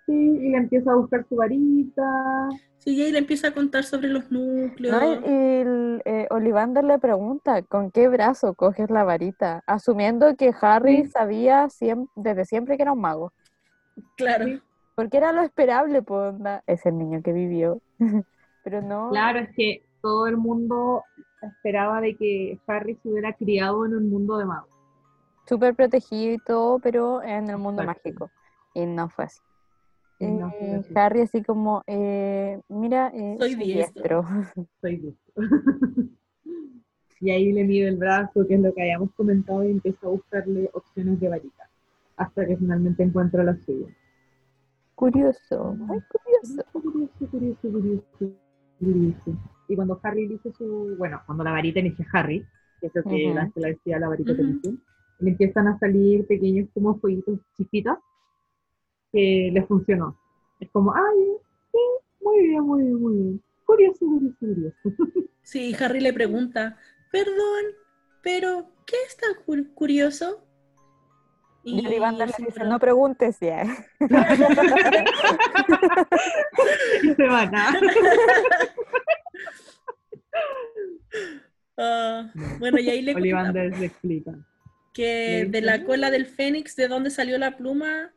[0.06, 2.48] Sí, y le empieza a buscar su varita.
[2.78, 5.00] Sí, y ahí le empieza a contar sobre los núcleos.
[5.00, 9.62] No, y el, eh, Ollivander le pregunta, ¿con qué brazo coges la varita?
[9.66, 11.10] Asumiendo que Harry Sí.
[11.10, 13.32] sabía siem- desde siempre que era un mago.
[14.16, 14.46] Claro.
[14.46, 14.60] Sí.
[14.96, 17.80] Porque era lo esperable, pues, onda, es el niño que vivió.
[18.64, 21.04] Pero no, Claro, es que todo el mundo
[21.42, 24.68] esperaba de que Harry se hubiera criado en un mundo de magos.
[25.46, 28.30] súper protegido y todo, pero en el mundo mágico.
[28.74, 29.40] Y no fue así.
[30.30, 30.92] No así.
[30.94, 34.22] Harry así como, eh, mira, eh, Soy soy diestro.
[34.22, 34.68] diestro.
[34.80, 35.32] Soy listo.
[37.20, 40.10] y ahí le mide el brazo, que es lo que habíamos comentado, y empieza a
[40.10, 41.68] buscarle opciones de varita.
[42.16, 43.86] Hasta que finalmente encuentra la suya.
[44.94, 46.64] Curioso, muy curioso.
[46.72, 48.26] Curioso, curioso, curioso,
[48.78, 49.38] curioso.
[49.68, 50.94] Y cuando Harry dice su.
[50.98, 52.44] Bueno, cuando la varita a Harry,
[52.80, 53.34] que es lo que Ujú.
[53.34, 54.50] la que la decía la varita que Ujú.
[54.50, 54.82] elige,
[55.20, 57.98] le empiezan a salir pequeños como fueguitos chispitas
[59.12, 60.16] que le funcionó.
[60.60, 61.18] Es como, ay,
[61.72, 61.78] sí,
[62.20, 63.42] muy bien, muy bien, muy bien.
[63.64, 64.76] Curioso, curioso, curioso.
[65.42, 66.78] Sí, Harry le pregunta,
[67.10, 67.64] perdón,
[68.22, 70.46] pero ¿qué es tan cu- curioso?
[71.64, 73.64] Y el le dice, no preguntes ya.
[77.02, 77.72] y se van a.
[81.76, 84.32] Ah, bueno, y ahí le cuenta le explica.
[84.92, 88.12] que de la cola del fénix, de donde salió la pluma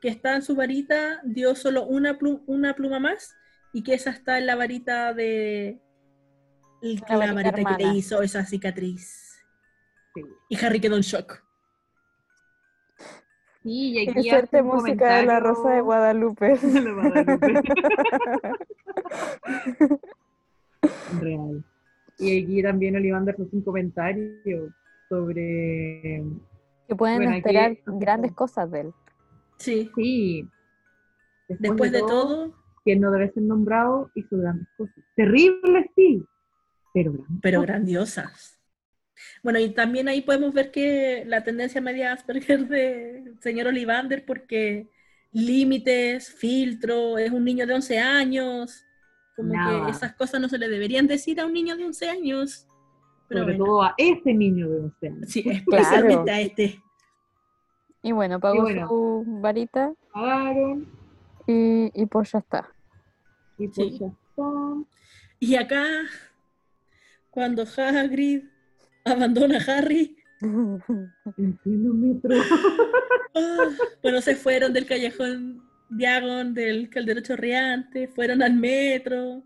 [0.00, 3.34] que está en su varita, dio solo una, plu- una pluma más
[3.72, 5.80] y que esa está en la varita de...
[6.82, 7.94] el- La La, varita varita que le hermana.
[7.98, 9.38] hizo esa cicatriz.
[10.14, 10.22] Sí.
[10.48, 11.42] Y Harry quedó en shock.
[13.62, 16.56] Sí, y aquí hace un música de la Rosa de Guadalupe.
[16.58, 17.52] de Guadalupe.
[21.20, 21.64] Real.
[22.18, 24.72] Y aquí también Olivander hace un comentario
[25.08, 26.24] sobre.
[26.88, 28.92] que pueden Bueno, aquí- esperar grandes cosas de él.
[29.58, 29.90] Sí.
[29.94, 30.48] Sí.
[31.48, 32.54] Después de todo,
[32.84, 34.96] que no debe ser nombrado, hizo grandes cosas.
[35.16, 36.22] Terribles, sí,
[36.92, 37.38] pero grandes.
[37.42, 38.58] pero grandiosas.
[39.42, 44.88] Bueno, y también ahí podemos ver que la tendencia media Asperger de señor Olivander, porque
[45.32, 48.84] límites, filtro, es un niño de 11 años,
[49.36, 49.86] como Nada.
[49.86, 52.66] que esas cosas no se le deberían decir a un niño de 11 años.
[53.28, 55.30] Pero Sobre bueno, todo a ese niño de 11 años.
[55.30, 56.30] sí, especialmente Claro.
[56.32, 56.82] a este.
[58.02, 58.88] Y bueno, pagó bueno.
[58.88, 60.86] su varita Pagaron
[61.46, 62.68] y, y pues ya está.
[63.58, 63.98] y pues Sí.
[63.98, 64.42] ya está.
[65.40, 65.84] Y acá,
[67.30, 68.44] cuando Hagrid
[69.04, 70.16] abandona a Harry.
[73.34, 73.68] Ah,
[74.02, 79.44] bueno, se fueron del callejón Diagon, del caldero chorreante, fueron al metro.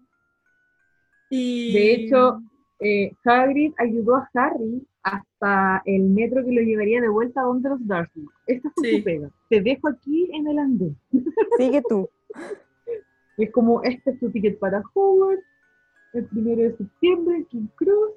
[1.28, 1.72] Y...
[1.74, 2.40] De hecho,
[2.84, 7.68] eh, Hagrid ayudó a Harry hasta el metro que lo llevaría de vuelta a donde
[7.70, 8.26] los Dursley.
[8.46, 8.98] Esta fue Sí.
[8.98, 9.30] su pega.
[9.50, 10.96] Te dejo aquí en el andén.
[11.58, 12.08] Sigue tú.
[13.38, 15.42] Es como, este es tu ticket para Hogwarts,
[16.12, 18.10] el primero de septiembre, King Cruz.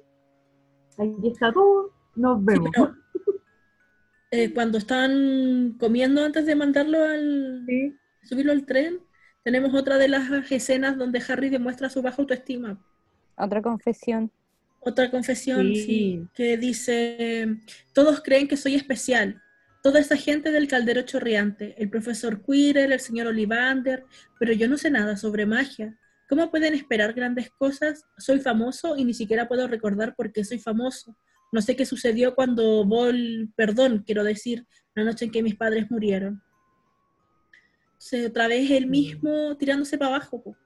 [0.98, 1.90] Aquí está todo.
[2.14, 2.70] Nos Sí, vemos.
[2.74, 2.94] pero,
[4.30, 7.96] eh, cuando están comiendo antes de mandarlo al Sí.
[8.24, 9.00] subirlo al tren,
[9.42, 12.78] tenemos otra de las escenas donde Harry demuestra su baja autoestima.
[13.38, 14.30] Otra confesión.
[14.88, 15.82] Otra confesión, Sí.
[15.84, 17.58] sí, que dice,
[17.92, 19.42] todos creen que soy especial.
[19.82, 24.04] Toda esa gente del caldero chorreante, el profesor Quirrell, el señor Olivander,
[24.38, 25.98] pero yo no sé nada sobre magia.
[26.28, 28.04] ¿Cómo pueden esperar grandes cosas?
[28.16, 31.16] Soy famoso y ni siquiera puedo recordar por qué soy famoso.
[31.50, 35.90] No sé qué sucedió cuando Vol, perdón, quiero decir, la noche en que mis padres
[35.90, 36.40] murieron.
[37.98, 40.56] Sea, otra vez él mismo tirándose para abajo,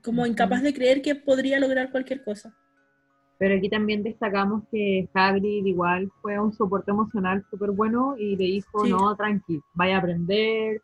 [0.00, 2.56] como incapaz de creer que podría lograr cualquier cosa.
[3.40, 8.44] Pero aquí también destacamos que Hagrid igual fue un soporte emocional súper bueno y le
[8.44, 8.90] dijo, Sí.
[8.90, 10.82] no, tranqui, vaya a aprender,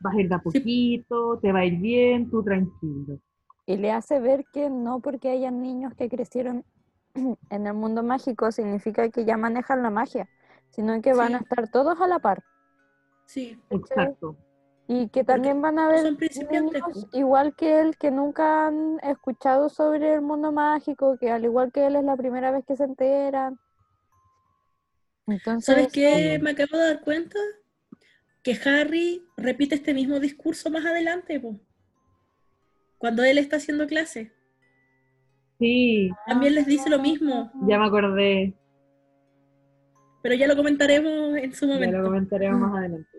[0.00, 0.42] vas a ir de a Sí.
[0.44, 3.20] poquito, te va a ir bien, tú tranquilo.
[3.66, 6.64] Y le hace ver que no porque hayan niños que crecieron
[7.50, 10.28] en el mundo mágico significa que ya manejan la magia,
[10.70, 12.42] sino que van a estar todos a la par.
[13.26, 14.34] Sí, Exacto.
[14.88, 17.08] Y que Porque también van a niños po.
[17.12, 21.86] igual que él que nunca han escuchado sobre el mundo mágico, que al igual que
[21.86, 23.58] él es la primera vez que se enteran.
[25.26, 26.36] Entonces, ¿Sabes qué?
[26.36, 26.42] sí.
[26.42, 27.38] Me acabo de dar cuenta
[28.44, 31.58] que Harry repite este mismo discurso más adelante, po.
[32.98, 34.32] cuando él está haciendo clase.
[35.58, 38.54] Sí, También les dice lo mismo, ya me acordé,
[40.22, 41.98] pero ya lo comentaremos en su ya momento.
[41.98, 43.15] lo comentaremos más adelante.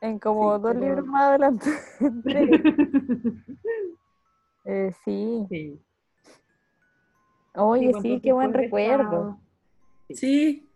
[0.00, 1.66] En como Sí, dos pero- libros más adelante.
[4.68, 5.46] Eh, sí.
[5.48, 5.80] sí.
[7.54, 9.38] Oye, pues, sí, qué buen recuerdo.
[10.10, 10.68] Sí,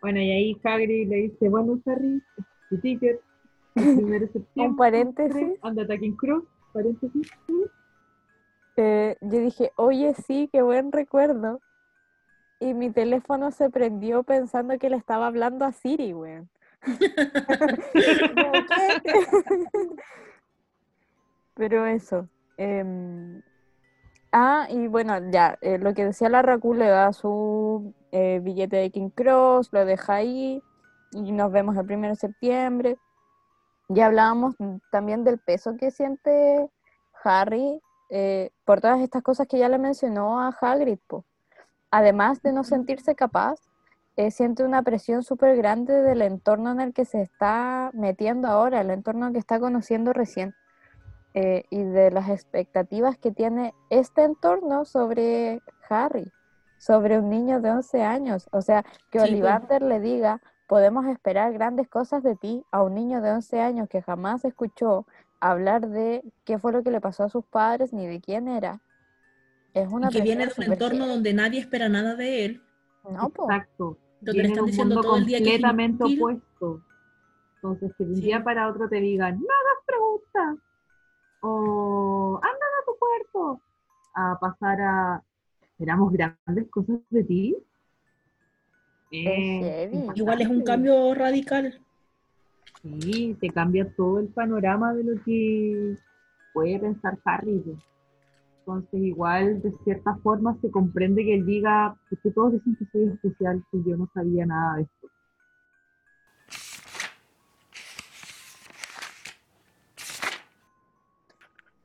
[0.00, 2.22] Bueno, y ahí Hagrid le dice, bueno, Harry,
[2.70, 3.20] tu ticket,
[4.56, 5.58] Un paréntesis.
[5.60, 7.30] Anda King Cruz, paréntesis.
[8.76, 11.60] Eh, yo dije, oye, sí, qué buen recuerdo.
[12.60, 16.48] Y mi teléfono se prendió pensando que le estaba hablando a Siri, weón.
[21.54, 22.28] Pero eso.
[22.56, 23.42] em,
[24.32, 28.76] ah, y bueno, ya, eh, lo que decía la Raku le da su eh, billete
[28.76, 30.62] de King Cross, lo deja ahí
[31.12, 32.98] y nos vemos el 1 de septiembre.
[33.88, 34.54] Ya hablábamos
[34.90, 36.70] también del peso que siente
[37.24, 37.80] Harry
[38.10, 40.98] eh, por todas estas cosas que ya le mencionó a Hagrid.
[41.06, 41.24] po.
[41.90, 43.60] Además de no sentirse capaz,
[44.16, 48.80] eh, siente una presión súper grande del entorno en el que se está metiendo ahora,
[48.80, 50.54] el entorno que está conociendo recién,
[51.34, 56.30] eh, y de las expectativas que tiene este entorno sobre Harry,
[56.78, 58.48] sobre un niño de 11 años.
[58.52, 59.32] O sea, que Sí, po.
[59.32, 63.88] Ollivander le diga, podemos esperar grandes cosas de ti a un niño de 11 años
[63.88, 65.06] que jamás escuchó
[65.40, 68.80] hablar de qué fue lo que le pasó a sus padres ni de quién era.
[69.72, 72.62] Es una y que viene de un entorno donde nadie espera nada de él,
[73.08, 73.50] No, po.
[73.50, 73.96] Exacto.
[74.20, 76.82] donde están un diciendo mundo todo el día que es completamente opuesto.
[77.56, 78.22] Entonces, que de un Sí.
[78.22, 80.58] día para otro te digan, no hagas preguntas,
[81.40, 83.62] o anda a tu cuarto,
[84.14, 85.22] a pasar a,
[85.62, 87.56] esperamos grandes cosas de ti.
[89.10, 90.10] Eh.
[90.14, 91.80] Igual es un cambio radical.
[92.82, 95.96] Sí, te cambia todo el panorama de lo que
[96.52, 97.62] puede pensar Harry.
[98.60, 103.08] Entonces, igual, de cierta forma, se comprende que él diga, porque todos dicen que soy
[103.08, 105.08] especial, que yo no sabía nada de esto.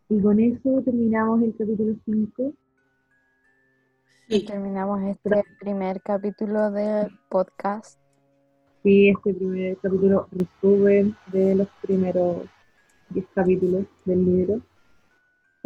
[0.10, 2.54] Y con eso terminamos el capítulo 5.
[4.28, 8.00] Y terminamos este primer capítulo del podcast.
[8.84, 12.46] Sí, este primer capítulo resumen de los primeros
[13.10, 14.62] 10 capítulos del libro.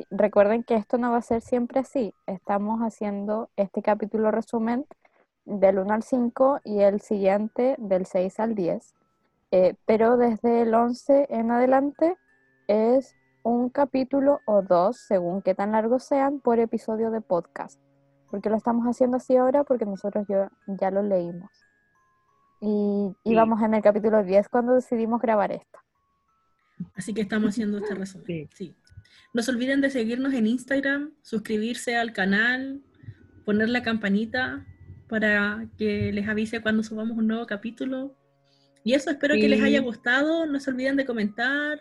[0.10, 2.14] Recuerden que esto no va a ser siempre así.
[2.28, 4.86] Estamos haciendo este capítulo resumen
[5.46, 8.94] del 1 al 5 y el siguiente del 6 al 10.
[9.52, 12.16] Eh, pero desde el 11 en adelante
[12.68, 17.80] es un capítulo o dos, según qué tan largos sean, por episodio de podcast.
[18.30, 21.50] Porque lo estamos haciendo así ahora porque nosotros ya, ya lo leímos.
[22.62, 23.32] Y Sí.
[23.32, 25.80] íbamos en el capítulo 10 cuando decidimos grabar esto.
[26.96, 28.26] así que estamos haciendo este resumen.
[28.28, 28.48] Sí.
[28.54, 28.76] Sí.
[29.34, 32.82] No se olviden de seguirnos en Instagram, suscribirse al canal,
[33.46, 34.66] poner la campanita
[35.08, 38.16] para que les avise cuando subamos un nuevo capítulo.
[38.84, 40.46] Y eso, espero que les haya gustado.
[40.46, 41.80] No se olviden de comentar,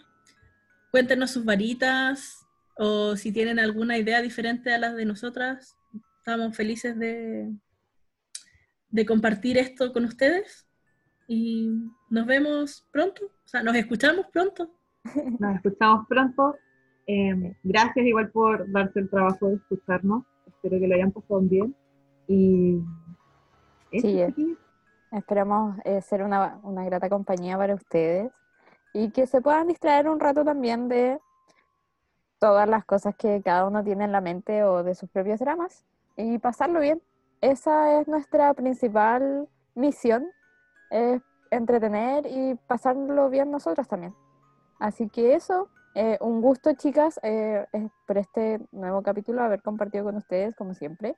[0.90, 2.47] cuéntenos sus varitas
[2.77, 5.77] o si tienen alguna idea diferente a las de nosotras.
[6.19, 7.51] Estamos felices de,
[8.90, 10.66] de compartir esto con ustedes
[11.27, 11.70] y
[12.09, 14.74] nos vemos pronto, o sea, nos escuchamos pronto.
[15.39, 16.56] Nos escuchamos pronto.
[17.09, 20.24] Eh, gracias igual por darse el trabajo de escucharnos.
[20.47, 21.74] Espero que lo hayan pasado bien.
[22.28, 22.80] Y
[23.90, 24.06] eso,
[24.36, 24.56] Sí.
[25.10, 28.30] Esperamos eh, ser una, una grata compañía para ustedes
[28.93, 31.18] y que se puedan distraer un rato también de
[32.39, 35.86] todas las cosas que cada uno tiene en la mente o de sus propios dramas
[36.16, 37.01] y pasarlo bien.
[37.40, 40.26] Esa es nuestra principal misión,
[40.90, 44.14] es entretener y pasarlo bien nosotros también.
[44.78, 45.68] Así que eso,
[46.00, 47.66] eh, un gusto chicas eh,
[48.06, 51.16] por este nuevo capítulo haber compartido con ustedes como siempre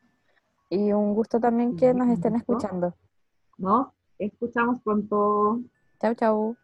[0.71, 2.95] y un gusto también que nos estén escuchando.
[3.59, 5.61] Nos escuchamos pronto.
[6.01, 6.57] Chau, chau.